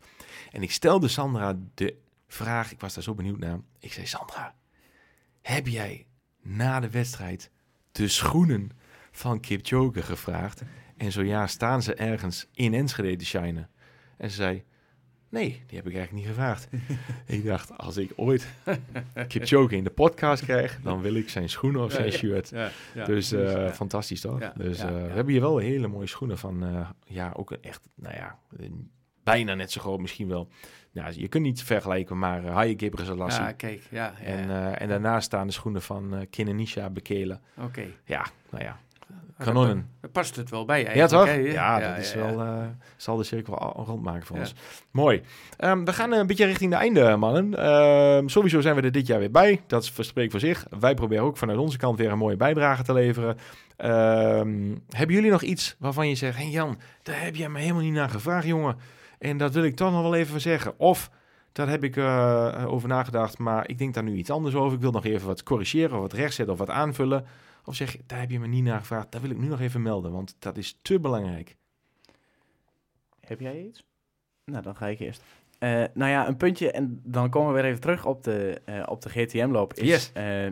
En 0.52 0.62
ik 0.62 0.72
stelde 0.72 1.08
Sandra 1.08 1.60
de 1.74 1.98
vraag, 2.28 2.72
ik 2.72 2.80
was 2.80 2.94
daar 2.94 3.04
zo 3.04 3.14
benieuwd 3.14 3.40
naar. 3.40 3.60
Ik 3.80 3.94
zei, 3.94 4.06
Sandra, 4.06 4.56
heb 5.42 5.68
jij 5.68 6.06
na 6.42 6.80
de 6.80 6.90
wedstrijd 6.90 7.52
de 7.92 8.08
schoenen 8.08 8.70
van 9.12 9.40
Kipchoge 9.40 10.02
gevraagd? 10.02 10.62
En 10.98 11.12
zo 11.12 11.24
ja, 11.24 11.48
staan 11.48 11.82
ze 11.82 11.94
ergens 11.94 12.48
in 12.54 12.74
Enschede 12.74 13.16
te 13.16 13.26
shinen? 13.26 13.70
En 14.18 14.30
ze 14.30 14.36
zei, 14.36 14.64
nee, 15.30 15.62
die 15.68 15.78
heb 15.78 15.88
ik 15.88 15.96
eigenlijk 15.96 16.12
niet 16.12 16.26
gevraagd. 16.26 16.68
ik 17.26 17.46
dacht, 17.46 17.78
als 17.78 17.98
ik 17.98 18.12
ooit 18.16 18.48
Kipchoge 19.28 19.76
in 19.76 19.84
de 19.84 19.90
podcast 19.90 20.44
krijg, 20.44 20.80
dan 20.84 21.02
wil 21.02 21.16
ik 21.16 21.30
zijn 21.30 21.50
schoenen 21.50 21.84
of 21.84 21.92
zijn 21.92 22.06
Ja, 22.06 22.12
shirt. 22.12 22.50
Ja, 22.50 22.70
ja. 22.94 23.06
Dus 23.06 23.32
eh, 23.32 23.72
fantastisch 23.72 24.22
toch? 24.22 24.40
Dus 24.54 24.78
ja. 24.78 24.92
we 24.92 25.00
hebben 25.00 25.34
hier 25.34 25.42
wel 25.42 25.58
hele 25.58 25.88
mooie 25.88 26.08
schoenen 26.08 26.38
van, 26.38 26.64
eh, 26.64 26.90
ja, 27.06 27.34
ook 27.36 27.52
echt, 27.52 27.88
nou 27.96 28.16
ja, 28.16 28.40
bijna 29.24 29.54
net 29.54 29.72
zo 29.72 29.82
groot 29.82 30.00
misschien 30.00 30.28
wel. 30.28 30.48
Ja, 30.92 31.08
je 31.08 31.28
kunt 31.28 31.44
niet 31.44 31.64
vergelijken, 31.64 32.20
maar 32.20 32.44
uh, 32.44 32.54
Haye 32.54 32.74
Gebrselassie. 32.78 33.44
Ja, 33.44 33.52
kijk, 33.52 33.88
ja. 33.92 34.14
ja. 34.22 34.26
En, 34.26 34.78
en 34.80 34.88
daarnaast 34.88 35.26
staan 35.26 35.48
de 35.48 35.54
schoenen 35.54 35.82
van 35.82 36.14
uh, 36.14 36.22
Kinenisha 36.30 36.90
Bekele. 36.90 37.40
Oké. 37.58 37.86
Ja, 38.04 38.26
nou 38.50 38.64
ja, 38.64 38.80
kanonnen. 39.38 39.90
Daar, 40.02 40.12
past 40.12 40.36
het 40.36 40.50
wel 40.50 40.66
bij 40.66 40.96
Ja, 40.96 41.08
toch? 41.08 41.26
hè? 41.26 41.34
Ja, 41.34 41.80
dat 41.80 41.98
is 41.98 42.14
wel, 42.14 42.42
eh, 42.42 42.58
zal 42.98 43.18
de 43.18 43.24
cirkel 43.24 43.56
rondmaken 43.86 44.26
voor 44.26 44.38
ons. 44.38 44.54
Mooi. 44.92 45.22
Ehm, 45.58 45.84
we 45.84 45.94
gaan 45.94 46.12
een 46.12 46.28
beetje 46.28 46.46
richting 46.46 46.72
de 46.72 46.78
einde, 46.78 47.16
mannen. 47.16 47.56
Ehm, 47.56 48.28
sowieso 48.28 48.62
zijn 48.62 48.76
we 48.76 48.82
er 48.82 48.92
dit 48.92 49.08
jaar 49.08 49.20
weer 49.20 49.32
bij. 49.32 49.62
Dat 49.68 49.92
spreekt 50.00 50.32
voor 50.32 50.40
zich. 50.40 50.66
Wij 50.80 50.94
proberen 50.94 51.24
ook 51.24 51.38
vanuit 51.38 51.60
onze 51.60 51.78
kant 51.78 51.98
weer 51.98 52.12
een 52.12 52.18
mooie 52.18 52.38
bijdrage 52.38 52.84
te 52.84 52.94
leveren. 52.94 53.38
Ehm, 53.78 54.76
hebben 54.90 55.16
jullie 55.16 55.32
nog 55.32 55.42
iets 55.42 55.76
waarvan 55.80 56.08
je 56.10 56.16
zegt... 56.16 56.38
Hé 56.38 56.44
hey 56.44 56.52
Jan, 56.52 56.78
daar 57.04 57.22
heb 57.22 57.36
jij 57.36 57.50
me 57.50 57.60
helemaal 57.60 57.82
niet 57.82 57.94
naar 57.94 58.10
gevraagd, 58.10 58.48
jongen. 58.48 58.78
En 59.20 59.38
dat 59.38 59.54
wil 59.54 59.64
ik 59.64 59.76
toch 59.76 59.92
nog 59.92 60.02
wel 60.02 60.16
even 60.16 60.42
zeggen. 60.42 60.80
Of... 60.80 61.10
Daar 61.52 61.70
heb 61.70 61.84
ik 61.84 61.98
eh, 61.98 62.66
over 62.68 62.90
nagedacht, 62.90 63.38
maar 63.38 63.70
ik 63.70 63.78
denk 63.78 63.94
daar 63.94 64.04
nu 64.04 64.16
iets 64.16 64.30
anders 64.30 64.56
over. 64.56 64.76
Ik 64.76 64.82
wil 64.82 64.92
nog 64.92 65.06
even 65.06 65.28
wat 65.28 65.44
corrigeren, 65.44 65.96
of 65.96 66.02
wat 66.02 66.14
rechtzetten 66.14 66.54
of 66.54 66.60
wat 66.60 66.70
aanvullen. 66.70 67.26
Of 67.66 67.76
zeg, 67.76 67.92
je, 67.92 68.00
daar 68.06 68.20
heb 68.20 68.30
je 68.30 68.40
me 68.40 68.48
niet 68.48 68.64
naar 68.64 68.80
gevraagd. 68.80 69.12
Dat 69.12 69.22
wil 69.22 69.30
ik 69.30 69.38
nu 69.38 69.48
nog 69.48 69.60
even 69.60 69.82
melden, 69.82 70.12
want 70.12 70.36
dat 70.40 70.58
is 70.58 70.78
te 70.82 71.00
belangrijk. 71.00 71.56
Heb 73.20 73.40
jij 73.40 73.64
iets? 73.64 73.84
Nou, 74.46 74.64
dan 74.64 74.76
ga 74.76 74.88
ik 74.88 75.00
eerst. 75.00 75.24
Eh, 75.60 75.84
nou 75.94 76.12
ja, 76.12 76.28
een 76.28 76.38
puntje, 76.38 76.72
en 76.72 77.02
dan 77.04 77.30
komen 77.30 77.54
we 77.54 77.62
weer 77.62 77.70
even 77.70 77.82
terug 77.82 78.06
op 78.06 78.24
de, 78.24 78.62
eh, 78.66 78.84
op 78.86 79.02
de 79.02 79.10
GTM-loop. 79.10 79.74
Is 79.74 79.88
Yes. 79.88 80.12
eh, 80.14 80.48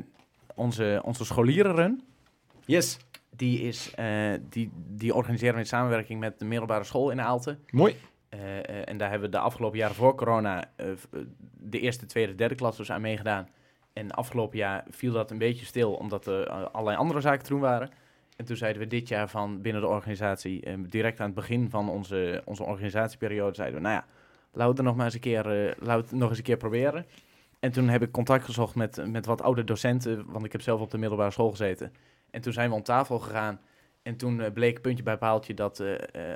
onze, 0.55 1.01
onze 1.05 1.25
scholierenrun. 1.25 2.03
Yes. 2.65 2.97
Die, 3.29 3.59
is, 3.59 3.93
die, 4.49 4.71
die 4.87 5.13
organiseren 5.13 5.53
we 5.53 5.59
in 5.59 5.65
samenwerking 5.67 6.19
met 6.19 6.39
de 6.39 6.45
middelbare 6.45 6.83
school 6.83 7.11
in 7.11 7.21
Aalten. 7.21 7.59
Mooi. 7.69 7.95
En 8.85 8.97
daar 8.97 9.09
hebben 9.09 9.29
we 9.29 9.35
de 9.35 9.41
afgelopen 9.41 9.77
jaren 9.77 9.95
voor 9.95 10.15
corona 10.15 10.71
de 11.57 11.79
eerste, 11.79 12.05
tweede, 12.05 12.35
derde 12.35 12.55
klas 12.55 12.77
dus 12.77 12.91
aan 12.91 13.01
meegedaan. 13.01 13.47
En 13.97 14.11
afgelopen 14.11 14.57
jaar 14.57 14.83
viel 14.89 15.11
dat 15.11 15.31
een 15.31 15.37
beetje 15.37 15.65
stil, 15.65 15.93
omdat 15.93 16.25
er 16.25 16.47
eh, 16.47 16.63
allerlei 16.71 16.97
andere 16.97 17.21
zaken 17.21 17.43
te 17.43 17.49
doen 17.49 17.59
waren. 17.59 17.89
En 18.35 18.45
toen 18.45 18.55
zeiden 18.55 18.81
we 18.81 18.87
dit 18.87 19.07
jaar 19.07 19.29
van 19.29 19.61
binnen 19.61 19.81
de 19.81 19.87
organisatie, 19.87 20.61
eh, 20.61 20.73
direct 20.89 21.19
aan 21.19 21.25
het 21.25 21.35
begin 21.35 21.69
van 21.69 21.89
onze, 21.89 22.41
onze 22.45 22.63
organisatieperiode, 22.63 23.55
zeiden 23.55 23.77
we, 23.77 23.87
nou 23.87 23.95
ja, 23.95 24.05
laten 24.51 24.75
we 24.75 24.81
nog 24.81 24.95
maar 24.95 25.05
eens 25.05 25.13
een 25.13 25.19
keer, 25.19 25.67
eh, 25.67 25.95
nog 26.09 26.29
eens 26.29 26.37
een 26.37 26.43
keer 26.43 26.57
proberen. 26.57 27.05
En 27.59 27.71
toen 27.71 27.87
heb 27.87 28.01
ik 28.01 28.11
contact 28.11 28.45
gezocht 28.45 28.75
met, 28.75 29.07
met 29.07 29.25
wat 29.25 29.41
oude 29.41 29.63
docenten, 29.63 30.25
want 30.31 30.45
ik 30.45 30.51
heb 30.51 30.61
zelf 30.61 30.81
op 30.81 30.91
de 30.91 30.97
middelbare 30.97 31.31
school 31.31 31.49
gezeten. 31.49 31.93
En 32.31 32.41
toen 32.41 32.53
zijn 32.53 32.69
we 32.69 32.75
om 32.75 32.83
tafel 32.83 33.19
gegaan. 33.19 33.59
En 34.01 34.17
toen 34.17 34.41
eh, 34.41 34.51
bleek 34.51 34.81
puntje 34.81 35.03
bij 35.03 35.17
paaltje 35.17 35.53
dat, 35.53 35.83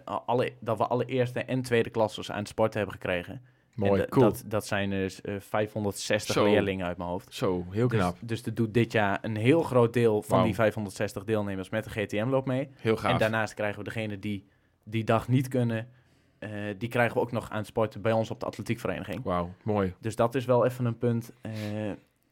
alle, 0.05 0.53
dat 0.59 0.78
we 0.78 0.88
alle 0.88 1.05
eerste 1.05 1.43
en 1.43 1.62
tweede 1.62 1.89
klassers 1.89 2.32
aan 2.32 2.39
het 2.39 2.47
sporten 2.47 2.80
hebben 2.80 2.99
gekregen. 2.99 3.41
Mooi, 3.76 4.05
cool. 4.05 4.26
Dat, 4.26 4.43
dat 4.45 4.67
zijn 4.67 4.89
dus 4.89 5.22
eh, 5.22 5.36
560 5.39 6.34
Zo. 6.36 6.43
leerlingen 6.45 6.86
uit 6.86 6.97
mijn 6.97 7.09
hoofd. 7.09 7.34
Zo, 7.34 7.65
heel 7.69 7.88
knap. 7.88 8.17
Dus, 8.19 8.28
dus 8.28 8.43
er 8.45 8.53
doet 8.53 8.74
dit 8.74 8.91
jaar 8.91 9.19
een 9.22 9.36
heel 9.36 9.63
groot 9.63 9.93
deel 9.93 10.22
van 10.22 10.43
die 10.43 10.53
560 10.55 11.24
deelnemers 11.24 11.69
met 11.69 11.84
de 11.84 11.89
GTM-loop 11.89 12.45
mee. 12.45 12.69
heel 12.76 12.97
gaaf. 12.97 13.11
En 13.11 13.17
daarnaast 13.17 13.53
krijgen 13.53 13.78
we 13.78 13.84
degene 13.84 14.19
die 14.19 14.45
die 14.84 15.03
dag 15.03 15.28
niet 15.28 15.47
kunnen, 15.47 15.88
eh, 16.39 16.49
die 16.78 16.89
krijgen 16.89 17.13
we 17.15 17.22
ook 17.22 17.32
nog 17.32 17.49
aan 17.49 17.57
het 17.57 17.67
sporten 17.67 18.01
bij 18.01 18.11
ons 18.11 18.32
op 18.32 18.39
de 18.39 18.45
atletiekvereniging. 18.45 19.24
Wauw, 19.24 19.49
mooi. 19.63 19.93
Dus 19.99 20.15
dat 20.15 20.36
is 20.36 20.45
wel 20.45 20.65
even 20.65 20.86
een 20.86 20.97
punt. 20.97 21.32
eh, 21.41 21.51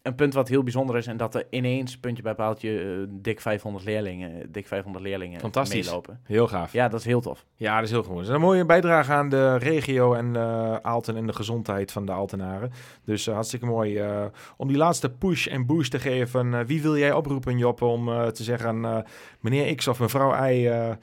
een 0.10 0.16
punt 0.16 0.34
wat 0.34 0.48
heel 0.48 0.64
bijzonder 0.64 0.98
is 0.98 1.08
en 1.08 1.18
dat 1.18 1.36
er 1.36 1.48
ineens, 1.50 1.98
puntje 1.98 2.24
bij 2.24 2.36
paaltje, 2.36 2.80
eh, 2.80 3.08
dik 3.10 3.42
500 3.42 3.86
leerlingen, 3.86 4.52
dik 4.52 4.68
500 4.68 5.04
leerlingen 5.06 5.40
Fantastisch. 5.40 5.86
meelopen. 5.86 6.20
Heel 6.24 6.48
gaaf. 6.48 6.72
Ja, 6.74 6.84
Ja, 6.84 6.90
dat 6.90 7.00
is 7.00 7.06
heel 7.06 7.22
tof. 7.22 7.46
dat 7.58 7.84
is 7.84 7.90
heel 7.92 8.04
goed. 8.04 8.16
Dat 8.16 8.24
is 8.24 8.30
een 8.30 8.42
mooie 8.42 8.66
bijdrage 8.66 9.12
aan 9.14 9.30
de 9.30 9.56
regio 9.58 10.14
en 10.14 10.36
eh 10.36 10.76
Aalten 10.82 11.16
en 11.16 11.26
de 11.26 11.34
gezondheid 11.34 11.92
van 11.92 12.06
de 12.06 12.12
Altenaren. 12.12 12.72
Dus 13.06 13.28
eh, 13.28 13.34
hartstikke 13.34 13.66
mooi. 13.66 13.98
eh, 13.98 14.26
om 14.58 14.68
die 14.68 14.78
laatste 14.78 15.10
push 15.10 15.48
en 15.48 15.66
boost 15.66 15.92
te 15.92 16.00
geven. 16.00 16.54
eh, 16.54 16.66
wie 16.66 16.82
wil 16.82 16.98
jij 16.98 17.12
oproepen, 17.14 17.58
Job, 17.58 17.82
om 17.82 18.10
eh, 18.10 18.28
te 18.28 18.44
zeggen... 18.44 18.86
eh, 18.86 18.98
meneer 19.40 19.76
X 19.76 19.88
of 19.88 20.00
mevrouw 20.00 20.48
Y, 20.50 20.68
eh, 20.68 20.90
eh, 20.90 20.96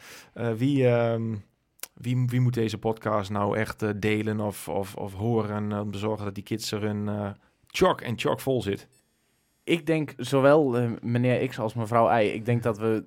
wie... 0.57 0.87
ehm, 0.89 1.35
wie, 1.95 2.25
wie 2.27 2.41
moet 2.41 2.55
deze 2.55 2.79
podcast 2.79 3.31
nou 3.31 3.57
echt 3.57 3.83
eh, 3.83 3.91
delen 3.97 4.41
of, 4.41 4.69
of, 4.69 4.95
of 4.97 5.13
horen 5.15 5.73
eh, 5.73 5.81
om 5.81 5.91
te 5.91 5.99
zorgen 5.99 6.25
dat 6.25 6.35
die 6.35 6.45
kids 6.45 6.73
er 6.73 6.85
een 6.85 7.09
eh 7.09 7.29
chock 7.67 8.01
en 8.01 8.19
chock 8.19 8.41
vol 8.41 8.63
zit? 8.63 8.89
Ik 9.67 9.87
denk 9.87 10.15
zowel 10.17 10.77
eh, 10.77 10.91
meneer 11.03 11.49
X 11.49 11.59
als 11.59 11.75
mevrouw 11.75 12.19
Y. 12.19 12.25
Ik 12.25 12.45
denk 12.45 12.63
dat 12.63 12.79
we 12.79 13.05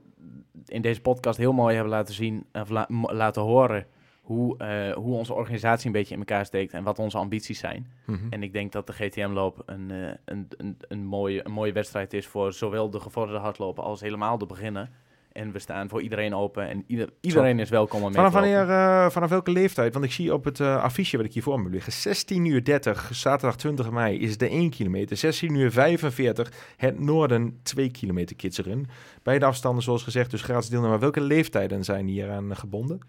in 0.65 0.81
deze 0.81 1.01
podcast 1.01 1.37
heel 1.37 1.53
mooi 1.53 1.73
hebben 1.73 1.93
laten 1.93 2.13
zien, 2.13 2.45
of 2.53 2.69
la- 2.69 2.87
laten 2.89 3.41
horen 3.41 3.85
hoe, 4.21 4.57
eh, 4.57 4.93
hoe 4.95 5.15
onze 5.17 5.33
organisatie 5.33 5.85
een 5.87 5.91
beetje 5.91 6.13
in 6.13 6.19
elkaar 6.19 6.45
steekt 6.45 6.73
en 6.73 6.83
wat 6.83 6.99
onze 6.99 7.17
ambities 7.17 7.59
zijn. 7.59 7.91
Mhm. 8.05 8.19
En 8.29 8.43
ik 8.43 8.53
denk 8.53 8.71
dat 8.71 8.87
de 8.87 8.93
GTM-loop 8.93 9.63
een, 9.65 9.91
eh, 9.91 10.11
een, 10.25 10.47
een, 10.57 10.77
een, 10.87 11.05
mooie, 11.05 11.45
een 11.45 11.51
mooie 11.51 11.71
wedstrijd 11.71 12.13
is 12.13 12.27
voor 12.27 12.53
zowel 12.53 12.89
de 12.89 12.99
gevorderde 12.99 13.41
hardlopen 13.41 13.83
als 13.83 14.01
helemaal 14.01 14.37
de 14.37 14.45
beginnen. 14.45 14.89
En 15.31 15.51
we 15.51 15.59
staan 15.59 15.89
voor 15.89 16.01
iedereen 16.01 16.35
open 16.35 16.69
en 16.69 16.83
ieder, 16.87 17.09
iedereen 17.21 17.59
is 17.59 17.69
welkom 17.69 18.03
om 18.03 18.05
mee 18.05 18.15
Vanaf 18.15 18.33
wanneer, 18.33 18.69
eh, 18.69 19.09
vanaf 19.09 19.29
welke 19.29 19.51
leeftijd? 19.51 19.93
Want 19.93 20.05
ik 20.05 20.11
zie 20.11 20.33
op 20.33 20.43
het 20.43 20.59
eh, 20.59 20.83
affiche 20.83 21.17
wat 21.17 21.25
ik 21.25 21.33
hier 21.33 21.43
voor 21.43 21.57
me 21.57 21.63
heb 21.63 21.73
liggen. 21.73 21.91
16 21.91 22.45
uur 22.45 22.63
30, 22.63 23.09
zaterdag 23.13 23.57
20 23.57 23.91
mei 23.91 24.19
is 24.19 24.37
de 24.37 24.49
1 24.49 24.69
kilometer. 24.69 25.17
16 25.17 25.55
uur 25.55 25.71
45, 25.71 26.51
het 26.77 26.99
noorden 26.99 27.59
2 27.63 27.91
kilometer 27.91 28.35
kidsen 28.35 28.87
Beide 29.23 29.45
afstanden 29.45 29.83
zoals 29.83 30.03
gezegd, 30.03 30.31
dus 30.31 30.41
gratis 30.41 30.69
deelnemen. 30.69 30.91
Maar 30.91 30.99
welke 30.99 31.21
leeftijden 31.21 31.83
zijn 31.83 32.07
hier 32.07 32.29
aan 32.29 32.55
gebonden? 32.55 32.99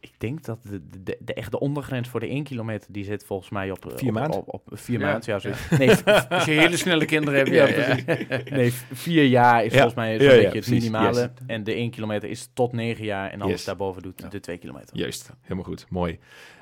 Ik 0.00 0.12
denk 0.18 0.44
dat 0.44 0.58
de, 0.62 0.88
de, 0.88 1.02
de, 1.02 1.16
de 1.20 1.34
echte 1.34 1.58
ondergrens 1.60 2.08
voor 2.08 2.20
de 2.20 2.26
1 2.28 2.44
kilometer, 2.44 2.92
die 2.92 3.04
zit 3.04 3.24
volgens 3.24 3.50
mij 3.50 3.70
op... 3.70 3.92
Vier 3.96 4.08
op, 4.08 4.14
maand? 4.14 4.34
Op, 4.36 4.54
op, 4.54 4.62
vier 4.72 5.00
Ja. 5.00 5.20
zoiets. 5.20 5.68
Nee, 5.78 5.88
Als 6.28 6.44
je 6.44 6.50
hele 6.52 6.76
snelle 6.76 7.04
kinderen 7.04 7.38
hebt. 7.38 7.50
Ja, 7.50 7.66
Ja, 7.68 7.96
ja. 8.28 8.56
nee, 8.56 8.72
vier 8.92 9.24
jaar 9.24 9.64
is 9.64 9.72
Ja. 9.72 9.76
volgens 9.76 9.94
mij 9.94 10.16
zo'n 10.18 10.24
Ja, 10.26 10.32
ja, 10.32 10.40
beetje 10.42 10.58
het 10.58 10.68
minimale. 10.70 11.20
Yes. 11.20 11.28
En 11.46 11.64
de 11.64 11.72
1 11.74 11.90
kilometer 11.90 12.28
is 12.28 12.48
tot 12.54 12.72
9 12.72 13.04
jaar. 13.04 13.30
En 13.30 13.40
alles 13.40 13.54
Yes. 13.54 13.64
daarboven 13.64 14.02
doet 14.02 14.20
Ja. 14.20 14.28
de 14.28 14.40
2 14.40 14.58
kilometer. 14.58 14.96
Juist, 14.96 15.30
helemaal 15.40 15.64
goed. 15.64 15.86
Mooi. 15.88 16.18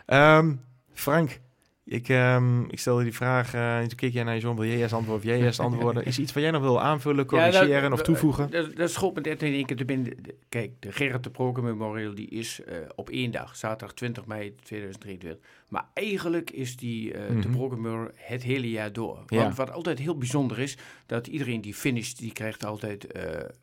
Ehm, 0.06 0.54
Frank, 0.92 1.40
ik, 1.84 2.08
ehm, 2.08 2.60
ik 2.62 2.78
stelde 2.78 3.02
die 3.02 3.14
vraag, 3.14 3.54
eh, 3.54 3.78
en 3.78 3.88
toen 3.88 3.96
keek 3.98 4.12
jij 4.12 4.22
naar 4.24 4.34
je 4.34 4.40
zoon, 4.40 4.56
wil 4.56 4.64
jij 4.66 4.76
eerst 4.76 4.92
antwoorden 4.92 5.22
of 5.24 5.30
jij 5.36 5.40
eerst 5.44 5.60
antwoorden? 5.60 6.04
Is 6.04 6.16
er 6.16 6.22
iets 6.22 6.32
wat 6.32 6.42
jij 6.42 6.52
nog 6.52 6.62
wil 6.62 6.80
aanvullen, 6.80 7.26
corrigeren 7.26 7.82
dat- 7.82 7.92
of 7.92 8.02
toevoegen? 8.02 8.50
Dat, 8.50 8.76
dat 8.76 8.90
schoot 8.90 9.14
me 9.14 9.20
net 9.20 9.42
in 9.42 9.52
één 9.52 9.64
keer 9.66 9.76
te 9.76 9.84
binnen. 9.84 10.16
Kijk, 10.48 10.70
de 10.78 10.92
Gerrit 10.92 11.22
de 11.24 11.30
Proker 11.30 11.62
Memorial 11.62 12.14
die 12.14 12.28
is 12.28 12.60
eh, 12.64 12.76
op 12.94 13.10
één 13.10 13.30
dag, 13.30 13.56
zaterdag 13.56 13.94
20 13.94 14.26
mei 14.26 14.54
2023. 14.62 15.36
Maar 15.68 15.88
eigenlijk 15.94 16.50
is 16.50 16.76
die 16.76 17.12
eh 17.14 17.28
de 17.28 17.34
Mhm. 17.48 17.50
Proker 17.56 17.78
Memorial 17.78 18.10
het 18.14 18.42
hele 18.42 18.70
jaar 18.70 18.92
door. 18.92 19.22
Ja. 19.26 19.42
Want 19.42 19.56
wat 19.56 19.72
altijd 19.72 19.98
heel 19.98 20.16
bijzonder 20.18 20.58
is, 20.58 20.76
dat 21.06 21.26
iedereen 21.26 21.60
die 21.60 21.74
finisht, 21.74 22.18
die 22.18 22.32
krijgt 22.32 22.64
altijd 22.64 23.06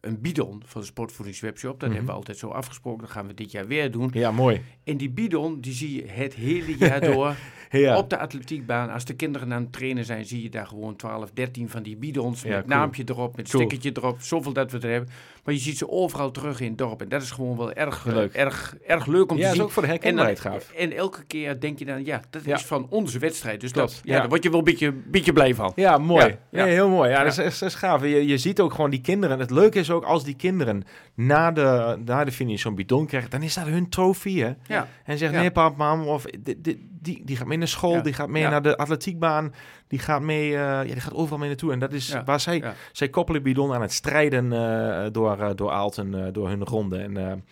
een 0.01 0.21
bidon 0.21 0.61
van 0.65 0.81
de 0.81 0.87
Sportvoedingswebshop. 0.87 1.71
Dat 1.79 1.81
Mhm. 1.89 1.91
hebben 1.97 2.09
we 2.09 2.19
altijd 2.19 2.37
zo 2.37 2.47
afgesproken, 2.47 3.01
dat 3.01 3.11
gaan 3.11 3.27
we 3.27 3.33
dit 3.33 3.51
jaar 3.51 3.67
weer 3.67 3.91
doen. 3.91 4.09
Ja, 4.13 4.31
mooi. 4.31 4.61
En 4.83 4.97
die 4.97 5.09
bidon, 5.09 5.61
die 5.61 5.73
zie 5.73 5.95
je 5.95 6.07
het 6.07 6.33
hele 6.33 6.77
jaar 6.77 7.01
door 7.01 7.35
Ja. 7.71 7.97
op 7.97 8.09
de 8.11 8.17
atletiekbaan, 8.17 8.89
als 8.89 9.05
de 9.05 9.13
kinderen 9.13 9.53
aan 9.53 9.61
het 9.61 9.73
trainen 9.73 10.05
zijn, 10.05 10.25
zie 10.25 10.41
je 10.43 10.49
daar 10.49 10.67
gewoon 10.67 10.95
12, 10.95 11.31
13 11.33 11.69
van 11.69 11.83
die 11.83 11.95
bidons 11.97 12.43
met 12.43 12.53
cool. 12.53 12.67
naampje 12.67 13.03
erop, 13.05 13.35
met 13.35 13.49
Cool. 13.49 13.63
stickertje 13.63 14.01
erop, 14.01 14.21
zoveel 14.21 14.53
dat 14.53 14.71
we 14.71 14.79
er 14.79 14.89
hebben. 14.91 15.09
Maar 15.43 15.53
je 15.53 15.59
ziet 15.59 15.77
ze 15.77 15.89
overal 15.89 16.31
terug 16.31 16.59
in 16.59 16.67
het 16.67 16.77
dorp 16.77 17.01
en 17.01 17.09
dat 17.09 17.21
is 17.21 17.31
gewoon 17.31 17.57
wel 17.57 17.73
erg, 17.73 18.03
Heel 18.03 18.11
eh, 18.13 18.17
leuk. 18.19 18.33
erg, 18.33 18.75
erg 18.87 19.05
leuk 19.05 19.31
om 19.31 19.37
ja, 19.37 19.43
te 19.43 19.49
is 19.49 19.55
zien. 19.55 19.63
ook 19.63 19.71
voor 19.71 19.81
de 19.81 19.87
herkenbaarheid 19.87 20.39
gaaf. 20.39 20.71
en 20.71 20.91
elke 20.95 21.23
keer 21.23 21.59
denk 21.59 21.79
je 21.79 21.85
dan, 21.85 22.05
ja, 22.05 22.21
dat 22.29 22.43
Ja. 22.45 22.55
is 22.55 22.65
van 22.65 22.87
onze 22.89 23.19
wedstrijd. 23.19 23.61
Dus 23.61 23.71
Klopt, 23.71 23.89
dat, 23.91 24.01
ja, 24.03 24.13
ja. 24.13 24.19
daar 24.19 24.29
word 24.29 24.43
je 24.43 24.49
wel 24.49 24.59
een 24.59 24.63
beetje, 24.65 24.91
beetje 24.91 25.33
blij 25.33 25.55
van. 25.55 25.71
Ja, 25.75 25.97
mooi. 25.97 26.25
Ja, 26.25 26.37
Ja, 26.51 26.59
ja. 26.65 26.71
heel 26.71 26.89
mooi. 26.89 27.09
Ja, 27.09 27.17
Ja. 27.17 27.23
Dat, 27.23 27.37
is, 27.37 27.59
dat 27.59 27.69
is 27.69 27.75
gaaf. 27.75 28.01
Je, 28.01 28.27
je 28.27 28.37
ziet 28.37 28.59
ook 28.59 28.73
gewoon 28.73 28.89
die 28.89 29.01
kinderen. 29.01 29.39
Het 29.39 29.51
leuke 29.51 29.79
is 29.79 29.91
ook 29.91 30.03
als 30.03 30.23
die 30.23 30.35
kinderen 30.35 30.83
na 31.15 31.51
de, 31.51 31.97
na 32.05 32.23
de 32.23 32.31
finish 32.31 32.61
zo'n 32.61 32.75
bidon 32.75 33.05
krijgen, 33.05 33.29
dan 33.29 33.41
is 33.43 33.53
dat 33.53 33.65
hun 33.65 33.89
trofee. 33.89 34.43
Hè? 34.43 34.51
Ja. 34.67 34.87
En 35.03 35.17
zegt, 35.17 35.33
Ja. 35.33 35.39
nee 35.39 35.51
pap, 35.51 35.77
mam, 35.77 36.07
of 36.07 36.25
die, 36.39 36.61
die, 36.61 36.89
die, 37.01 37.21
die 37.25 37.35
gaat 37.37 37.47
mee 37.47 37.57
naar 37.57 37.67
school, 37.67 37.93
Ja. 37.93 38.01
die 38.01 38.13
gaat 38.13 38.29
mee 38.29 38.41
Ja. 38.41 38.49
naar 38.49 38.61
de 38.61 38.77
atletiekbaan, 38.77 39.53
die 39.91 39.99
gaat 39.99 40.21
mee, 40.21 40.47
eh, 40.51 40.57
ja, 40.59 40.83
die 40.83 40.99
gaat 40.99 41.13
overal 41.13 41.37
mee 41.37 41.47
naartoe. 41.47 41.71
En 41.71 41.79
dat 41.79 41.93
is 41.93 42.07
Ja. 42.07 42.23
waar 42.23 42.39
zij, 42.39 42.57
Ja. 42.57 42.73
zij 42.91 43.09
koppelen 43.09 43.43
bidon 43.43 43.73
aan 43.73 43.81
het 43.81 43.93
strijden 43.93 44.53
eh, 44.53 45.05
door, 45.11 45.39
eh, 45.39 45.49
door 45.55 45.71
Aalten, 45.71 46.33
door 46.33 46.47
hun 46.49 46.63
ronde. 46.65 46.97
En 46.97 47.43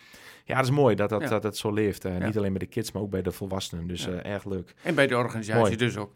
ja, 0.44 0.56
dat 0.56 0.64
is 0.64 0.70
mooi 0.70 0.94
dat 0.94 1.08
dat, 1.08 1.28
dat, 1.28 1.42
dat 1.42 1.56
zo 1.56 1.72
leeft. 1.72 2.04
Niet 2.20 2.36
alleen 2.38 2.50
bij 2.50 2.58
de 2.58 2.66
kids, 2.66 2.92
maar 2.92 3.02
ook 3.02 3.10
bij 3.10 3.22
de 3.22 3.32
volwassenen. 3.32 3.86
Dus 3.86 4.08
erg 4.08 4.44
leuk. 4.44 4.74
En 4.82 4.94
bij 4.94 5.06
de 5.06 5.16
organisatie 5.16 5.62
Mooi. 5.62 5.76
dus 5.76 5.96
ook. 5.96 6.10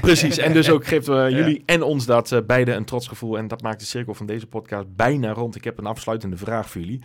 Precies, 0.00 0.38
en 0.38 0.52
dus 0.52 0.70
ook 0.70 0.86
geeft 0.92 1.06
jullie 1.06 1.62
en 1.66 1.82
ons 1.82 2.06
dat 2.06 2.42
beide 2.46 2.72
een 2.72 2.84
trots 2.84 3.08
gevoel. 3.08 3.38
En 3.38 3.48
dat 3.48 3.62
maakt 3.62 3.80
de 3.80 3.86
cirkel 3.86 4.14
van 4.14 4.26
deze 4.26 4.46
podcast 4.46 4.86
bijna 4.96 5.32
rond. 5.32 5.56
Ik 5.56 5.64
heb 5.64 5.78
een 5.78 5.86
afsluitende 5.86 6.36
vraag 6.36 6.70
voor 6.70 6.80
jullie. 6.80 7.00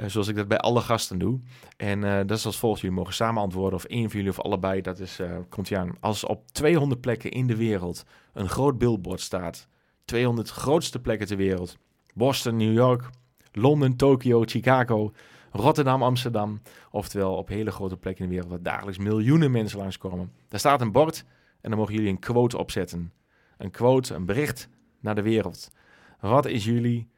Eh, 0.00 0.08
zoals 0.08 0.28
ik 0.28 0.36
dat 0.36 0.48
bij 0.48 0.58
alle 0.58 0.80
gasten 0.80 1.18
doe. 1.18 1.40
En 1.76 2.04
eh, 2.04 2.16
dat 2.26 2.38
is 2.38 2.46
als 2.46 2.58
volgt. 2.58 2.80
Jullie 2.80 2.96
mogen 2.96 3.14
samen 3.14 3.42
antwoorden. 3.42 3.74
Of 3.74 3.84
één 3.84 4.10
van 4.10 4.16
jullie 4.16 4.30
of 4.30 4.40
allebei. 4.40 4.80
Dat 4.80 4.98
is, 4.98 5.18
eh, 5.18 5.36
komt 5.48 5.68
je 5.68 5.78
aan. 5.78 5.96
Als 6.00 6.24
op 6.24 6.50
200 6.52 7.00
plekken 7.00 7.30
in 7.30 7.46
de 7.46 7.56
wereld 7.56 8.04
een 8.32 8.48
groot 8.48 8.78
billboard 8.78 9.20
staat. 9.20 9.68
200 10.04 10.50
grootste 10.50 11.00
plekken 11.00 11.26
ter 11.26 11.36
wereld. 11.36 11.76
Boston, 12.14 12.56
New 12.56 12.72
York, 12.72 13.10
Londen, 13.52 13.96
Tokio, 13.96 14.42
Chicago, 14.44 15.12
Rotterdam, 15.52 16.02
Amsterdam. 16.02 16.60
Oftewel 16.90 17.36
op 17.36 17.48
hele 17.48 17.70
grote 17.70 17.96
plekken 17.96 18.24
in 18.24 18.30
de 18.30 18.34
wereld. 18.34 18.52
Waar 18.52 18.72
dagelijks 18.72 18.98
miljoenen 18.98 19.50
mensen 19.50 19.78
langskomen. 19.78 20.32
Daar 20.48 20.60
staat 20.60 20.80
een 20.80 20.92
bord. 20.92 21.24
En 21.60 21.70
dan 21.70 21.78
mogen 21.78 21.94
jullie 21.94 22.10
een 22.10 22.18
quote 22.18 22.58
opzetten. 22.58 23.12
Een 23.58 23.70
quote, 23.70 24.14
een 24.14 24.26
bericht 24.26 24.68
naar 25.00 25.14
de 25.14 25.22
wereld. 25.22 25.70
Wat 26.20 26.46
is 26.46 26.64
jullie 26.64 27.08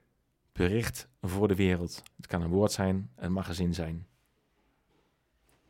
bericht 0.52 1.08
voor 1.28 1.48
de 1.48 1.54
wereld? 1.54 2.02
Het 2.16 2.26
kan 2.26 2.42
een 2.42 2.50
woord 2.50 2.72
zijn, 2.72 3.10
een 3.16 3.32
magazine 3.32 3.72
zijn. 3.72 4.06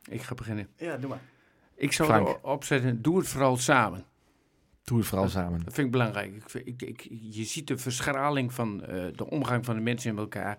Ik 0.09 0.21
ga 0.21 0.33
beginnen. 0.33 0.67
Ja, 0.77 0.97
doe 0.97 1.09
maar. 1.09 1.21
Ik 1.75 1.91
zou 1.91 2.09
Frank. 2.09 2.27
erop 2.27 2.45
opzetten, 2.45 3.01
doe 3.01 3.17
het 3.17 3.27
vooral 3.27 3.57
samen. 3.57 4.05
Doe 4.83 4.97
het 4.97 5.07
vooral 5.07 5.29
samen. 5.29 5.63
Dat 5.63 5.73
vind 5.73 5.85
ik 5.85 5.91
belangrijk. 5.91 6.33
Ik, 6.35 6.53
ik, 6.53 6.81
ik, 6.81 7.07
je 7.09 7.43
ziet 7.43 7.67
de 7.67 7.77
verschraling 7.77 8.53
van 8.53 8.83
eh, 8.83 9.05
de 9.15 9.29
omgang 9.29 9.65
van 9.65 9.75
de 9.75 9.81
mensen 9.81 10.11
in 10.11 10.17
elkaar. 10.17 10.57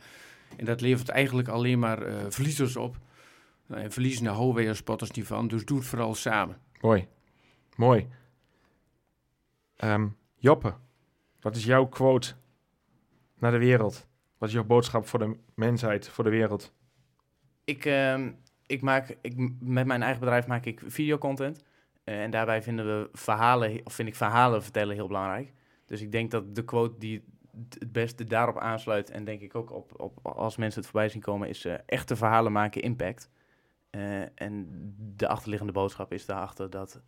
En 0.56 0.64
dat 0.64 0.80
levert 0.80 1.08
eigenlijk 1.08 1.48
alleen 1.48 1.78
maar 1.78 2.02
eh, 2.02 2.24
verliezers 2.28 2.76
op. 2.76 2.96
Nou, 3.66 3.82
En 3.82 3.92
verliezen 3.92 4.24
daar 4.24 4.34
houden 4.34 4.54
wij 4.54 4.68
als 4.68 4.78
spotters 4.78 5.10
niet 5.10 5.26
van. 5.26 5.48
Dus 5.48 5.64
doe 5.64 5.78
het 5.78 5.86
vooral 5.86 6.14
samen. 6.14 6.60
Mooi. 6.80 7.08
Mooi. 7.76 8.08
Ehm, 9.76 10.08
Joppe, 10.36 10.74
wat 11.40 11.56
is 11.56 11.64
jouw 11.64 11.86
quote 11.86 12.34
naar 13.38 13.50
de 13.50 13.58
wereld? 13.58 14.06
Wat 14.38 14.48
is 14.48 14.54
jouw 14.54 14.64
boodschap 14.64 15.06
voor 15.06 15.18
de 15.18 15.36
mensheid, 15.54 16.08
voor 16.08 16.24
de 16.24 16.30
wereld? 16.30 16.72
Ik, 17.64 17.84
ehm, 17.84 18.32
ik 18.66 18.82
maak, 18.82 19.16
ik, 19.20 19.36
met 19.60 19.86
mijn 19.86 20.02
eigen 20.02 20.20
bedrijf 20.20 20.46
maak 20.46 20.64
ik 20.64 20.82
videocontent. 20.86 21.64
Eh, 22.04 22.22
en 22.22 22.30
daarbij 22.30 22.62
vinden 22.62 22.86
we 22.86 23.08
verhalen, 23.12 23.80
of 23.84 23.94
vind 23.94 24.08
ik 24.08 24.14
verhalen 24.14 24.62
vertellen 24.62 24.94
heel 24.94 25.06
belangrijk. 25.06 25.52
Dus 25.86 26.00
ik 26.00 26.12
denk 26.12 26.30
dat 26.30 26.54
de 26.54 26.64
quote 26.64 26.98
die 26.98 27.24
het 27.68 27.92
beste 27.92 28.24
daarop 28.24 28.58
aansluit, 28.58 29.10
en 29.10 29.24
denk 29.24 29.40
ik 29.40 29.54
ook 29.54 29.72
op, 29.72 30.00
op 30.00 30.26
als 30.26 30.56
mensen 30.56 30.80
het 30.80 30.90
voorbij 30.90 31.08
zien 31.08 31.20
komen, 31.20 31.48
is 31.48 31.64
eh, 31.64 31.74
echte 31.86 32.16
verhalen 32.16 32.52
maken 32.52 32.82
impact. 32.82 33.30
Eh, 33.90 34.40
en 34.40 34.68
de 35.16 35.28
achterliggende 35.28 35.72
boodschap 35.72 36.12
is 36.12 36.26
daarachter 36.26 36.70
dat, 36.70 37.02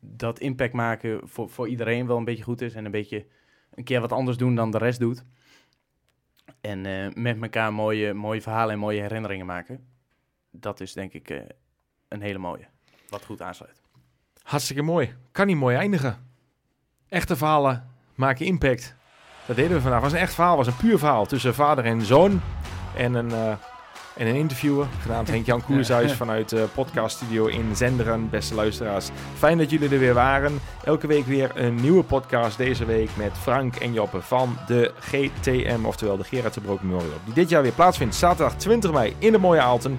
dat 0.00 0.38
impact 0.38 0.72
maken 0.72 1.28
voor, 1.28 1.50
voor 1.50 1.68
iedereen 1.68 2.06
wel 2.06 2.16
een 2.16 2.24
beetje 2.24 2.42
goed 2.42 2.60
is. 2.60 2.74
En 2.74 2.84
een 2.84 2.90
beetje 2.90 3.26
een 3.78 3.84
keer 3.84 4.00
wat 4.00 4.12
anders 4.12 4.36
doen 4.36 4.54
dan 4.54 4.70
de 4.70 4.78
rest 4.78 4.98
doet. 4.98 5.24
En 6.60 6.86
eh, 6.86 7.14
met 7.14 7.42
elkaar 7.42 7.72
mooie, 7.72 8.14
mooie 8.14 8.42
verhalen 8.42 8.72
en 8.72 8.78
mooie 8.78 9.00
herinneringen 9.00 9.46
maken. 9.46 9.86
Dat 10.50 10.80
is 10.80 10.92
denk 10.92 11.12
ik 11.12 11.30
eh, 11.30 11.40
een 12.08 12.20
hele 12.20 12.38
mooie. 12.38 12.66
Wat 13.08 13.24
goed 13.24 13.42
aansluit. 13.42 13.82
Hartstikke 14.42 14.82
mooi. 14.82 15.14
Kan 15.32 15.46
niet 15.46 15.56
mooi 15.56 15.76
eindigen. 15.76 16.26
Echte 17.08 17.36
verhalen 17.36 17.88
maken 18.14 18.46
impact. 18.46 18.96
Dat 19.46 19.56
deden 19.56 19.76
we 19.76 19.80
vandaag. 19.80 20.02
Het 20.02 20.10
was 20.10 20.20
een 20.20 20.26
echt 20.26 20.34
verhaal. 20.34 20.56
Het 20.56 20.66
was 20.66 20.74
een 20.74 20.88
puur 20.88 20.98
verhaal 20.98 21.26
tussen 21.26 21.54
vader 21.54 21.84
en 21.84 22.02
zoon. 22.02 22.40
En 22.96 23.14
een, 23.14 23.30
eh, 23.30 23.56
en 24.18 24.26
een 24.26 24.34
interviewer, 24.34 24.86
genaamd 25.00 25.28
Henk-Jan 25.28 25.64
Koershuis 25.64 26.12
vanuit 26.12 26.48
de 26.48 26.66
podcaststudio 26.74 27.46
in 27.46 27.76
Zenderen. 27.76 28.30
Beste 28.30 28.54
luisteraars, 28.54 29.08
fijn 29.36 29.58
dat 29.58 29.70
jullie 29.70 29.88
er 29.88 29.98
weer 29.98 30.14
waren. 30.14 30.60
Elke 30.84 31.06
week 31.06 31.26
weer 31.26 31.50
een 31.54 31.74
nieuwe 31.74 32.02
podcast. 32.02 32.56
Deze 32.56 32.84
week 32.84 33.08
met 33.16 33.32
Frank 33.40 33.76
en 33.76 33.92
Joppe 33.92 34.20
van 34.20 34.56
de 34.66 34.92
GTM, 34.98 35.84
oftewel 35.84 36.16
de 36.16 36.24
Gerard 36.24 36.54
de 36.54 36.60
Broek 36.60 36.82
Memorial. 36.82 37.18
Die 37.24 37.34
dit 37.34 37.48
jaar 37.48 37.62
weer 37.62 37.72
plaatsvindt, 37.72 38.14
zaterdag 38.14 38.56
20 38.56 38.92
mei 38.92 39.14
in 39.18 39.32
de 39.32 39.38
mooie 39.38 39.60
Aalten. 39.60 39.98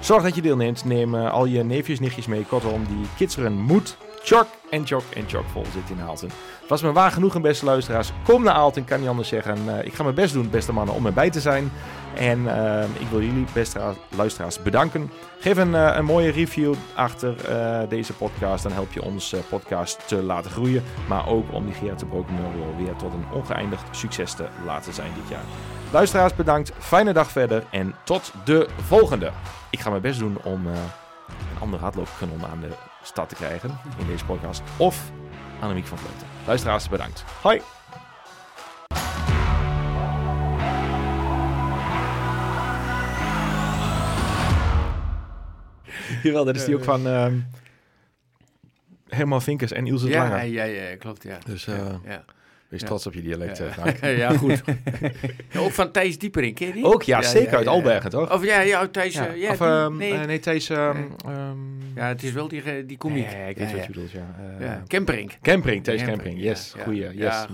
Zorg 0.00 0.22
dat 0.22 0.34
je 0.34 0.42
deelneemt. 0.42 0.84
Neem 0.84 1.14
eh, 1.14 1.32
al 1.32 1.44
je 1.44 1.62
neefjes, 1.62 2.00
nichtjes 2.00 2.26
mee. 2.26 2.44
Kortom, 2.44 2.84
die 2.84 3.06
kidseren 3.16 3.52
moet 3.52 3.96
chok 4.22 4.46
en 4.70 4.86
chok 4.86 5.02
en 5.14 5.24
chok 5.28 5.44
vol 5.52 5.64
zitten 5.72 5.96
in 5.96 6.02
Aalten. 6.02 6.30
Was 6.68 6.82
me 6.82 6.92
waar 6.92 7.10
genoeg, 7.10 7.40
beste 7.40 7.64
luisteraars. 7.64 8.12
Kom 8.24 8.42
naar 8.42 8.54
Aalten, 8.54 8.84
kan 8.84 9.00
niet 9.00 9.08
anders 9.08 9.28
zeggen. 9.28 9.56
Eh, 9.66 9.84
ik 9.84 9.94
ga 9.94 10.02
mijn 10.02 10.14
best 10.14 10.32
doen, 10.32 10.50
beste 10.50 10.72
mannen, 10.72 10.94
om 10.94 11.06
erbij 11.06 11.30
te 11.30 11.40
zijn. 11.40 11.72
En 12.14 12.48
eh, 12.48 12.84
ik 12.98 13.08
wil 13.10 13.22
jullie, 13.22 13.46
beste 13.52 13.80
luisteraars, 14.16 14.62
bedanken. 14.62 15.10
Geef 15.40 15.56
een, 15.56 15.74
eh, 15.74 15.96
een 15.96 16.04
mooie 16.04 16.30
review 16.30 16.74
achter 16.94 17.44
eh, 17.44 17.88
deze 17.88 18.12
podcast. 18.12 18.62
Dan 18.62 18.72
help 18.72 18.92
je 18.92 19.02
ons 19.02 19.32
eh, 19.32 19.40
podcast 19.48 20.08
te 20.08 20.22
laten 20.22 20.50
groeien. 20.50 20.82
Maar 21.08 21.28
ook 21.28 21.52
om 21.52 21.64
die 21.64 21.74
Gerard 21.74 21.98
de 21.98 22.06
Broken 22.06 22.34
Memorial 22.34 22.76
weer 22.76 22.96
tot 22.96 23.12
een 23.12 23.24
ongeëindigd 23.32 23.96
succes 23.96 24.34
te 24.34 24.46
laten 24.64 24.92
zijn 24.92 25.10
dit 25.14 25.28
jaar. 25.28 25.44
Luisteraars, 25.92 26.34
bedankt. 26.34 26.72
Fijne 26.78 27.12
dag 27.12 27.30
verder 27.30 27.64
en 27.70 27.94
tot 28.04 28.32
de 28.44 28.68
volgende. 28.86 29.30
Ik 29.70 29.80
ga 29.80 29.90
mijn 29.90 30.02
best 30.02 30.18
doen 30.18 30.38
om 30.42 30.66
een 30.66 31.60
andere 31.60 31.82
hardloopkanon 31.82 32.46
aan 32.50 32.60
de 32.60 32.72
stad 33.02 33.28
te 33.28 33.34
krijgen 33.34 33.78
in 33.98 34.06
deze 34.06 34.24
podcast. 34.24 34.62
Of 34.76 35.10
Annemiek 35.60 35.86
van 35.86 35.98
Vleuten. 35.98 36.26
Luisteraars, 36.46 36.88
bedankt. 36.88 37.24
Hoi. 37.42 37.60
Jawel, 46.22 46.44
dat 46.44 46.56
is 46.56 46.64
die 46.64 46.74
ook 46.76 46.84
van 46.84 47.06
ehm 47.06 47.34
Herman 49.08 49.42
Vinkers 49.42 49.72
en 49.72 49.86
Ilse 49.86 50.08
Ja, 50.08 50.28
Langer. 50.28 50.44
ja, 50.44 50.64
ja, 50.64 50.96
klopt, 50.96 51.22
ja. 51.22 51.38
Dus 51.46 51.64
ja, 51.64 51.72
eh, 51.74 51.94
ja. 52.04 52.24
wees 52.68 52.80
Ja. 52.80 52.86
trots 52.86 53.06
op 53.06 53.14
je 53.14 53.22
dialect, 53.22 53.58
Ja. 53.58 53.84
eh, 54.00 54.30
goed. 54.38 54.62
Ja, 55.52 55.60
ook 55.60 55.70
van 55.72 55.90
Thijs 55.92 56.18
Diepering, 56.18 56.54
ken 56.54 56.66
je 56.66 56.72
die? 56.72 56.84
Ook, 56.84 57.02
ja, 57.02 57.22
zeker 57.22 57.56
uit 57.56 57.64
ja. 57.64 57.70
Albergen, 57.70 58.10
toch? 58.10 58.32
Of 58.32 58.44
ja, 58.44 58.60
ja, 58.60 58.88
Thijs... 58.88 59.14
Ja. 59.14 59.26
eh, 59.26 59.40
Ja, 59.40 59.50
of, 59.50 59.58
die- 59.58 59.66
ehm, 59.66 59.96
nee. 59.96 60.12
nee, 60.14 60.38
Thijs... 60.38 60.68
ehm, 60.68 60.98
Nee. 60.98 61.34
ja, 61.94 62.06
het 62.08 62.22
is 62.22 62.32
wel 62.32 62.48
die, 62.48 62.86
die 62.86 62.98
komiek. 62.98 63.30
Ja, 63.30 63.36
ik 63.38 63.56
weet 63.56 63.70
Ja, 63.70 63.76
wat 63.76 63.80
ja. 63.80 63.80
je 63.82 63.86
bedoelt, 63.86 64.10
ja. 64.10 64.34
Eh, 64.58 64.66
Ja, 64.66 64.82
Campering. 64.86 65.32
Campering, 65.42 65.84
Thijs 65.84 66.00
ja, 66.00 66.16
Yes, 66.24 66.72
ja. 66.76 66.82
goeie. 66.84 67.00
Yes, 67.02 67.14
Ja. 67.14 67.46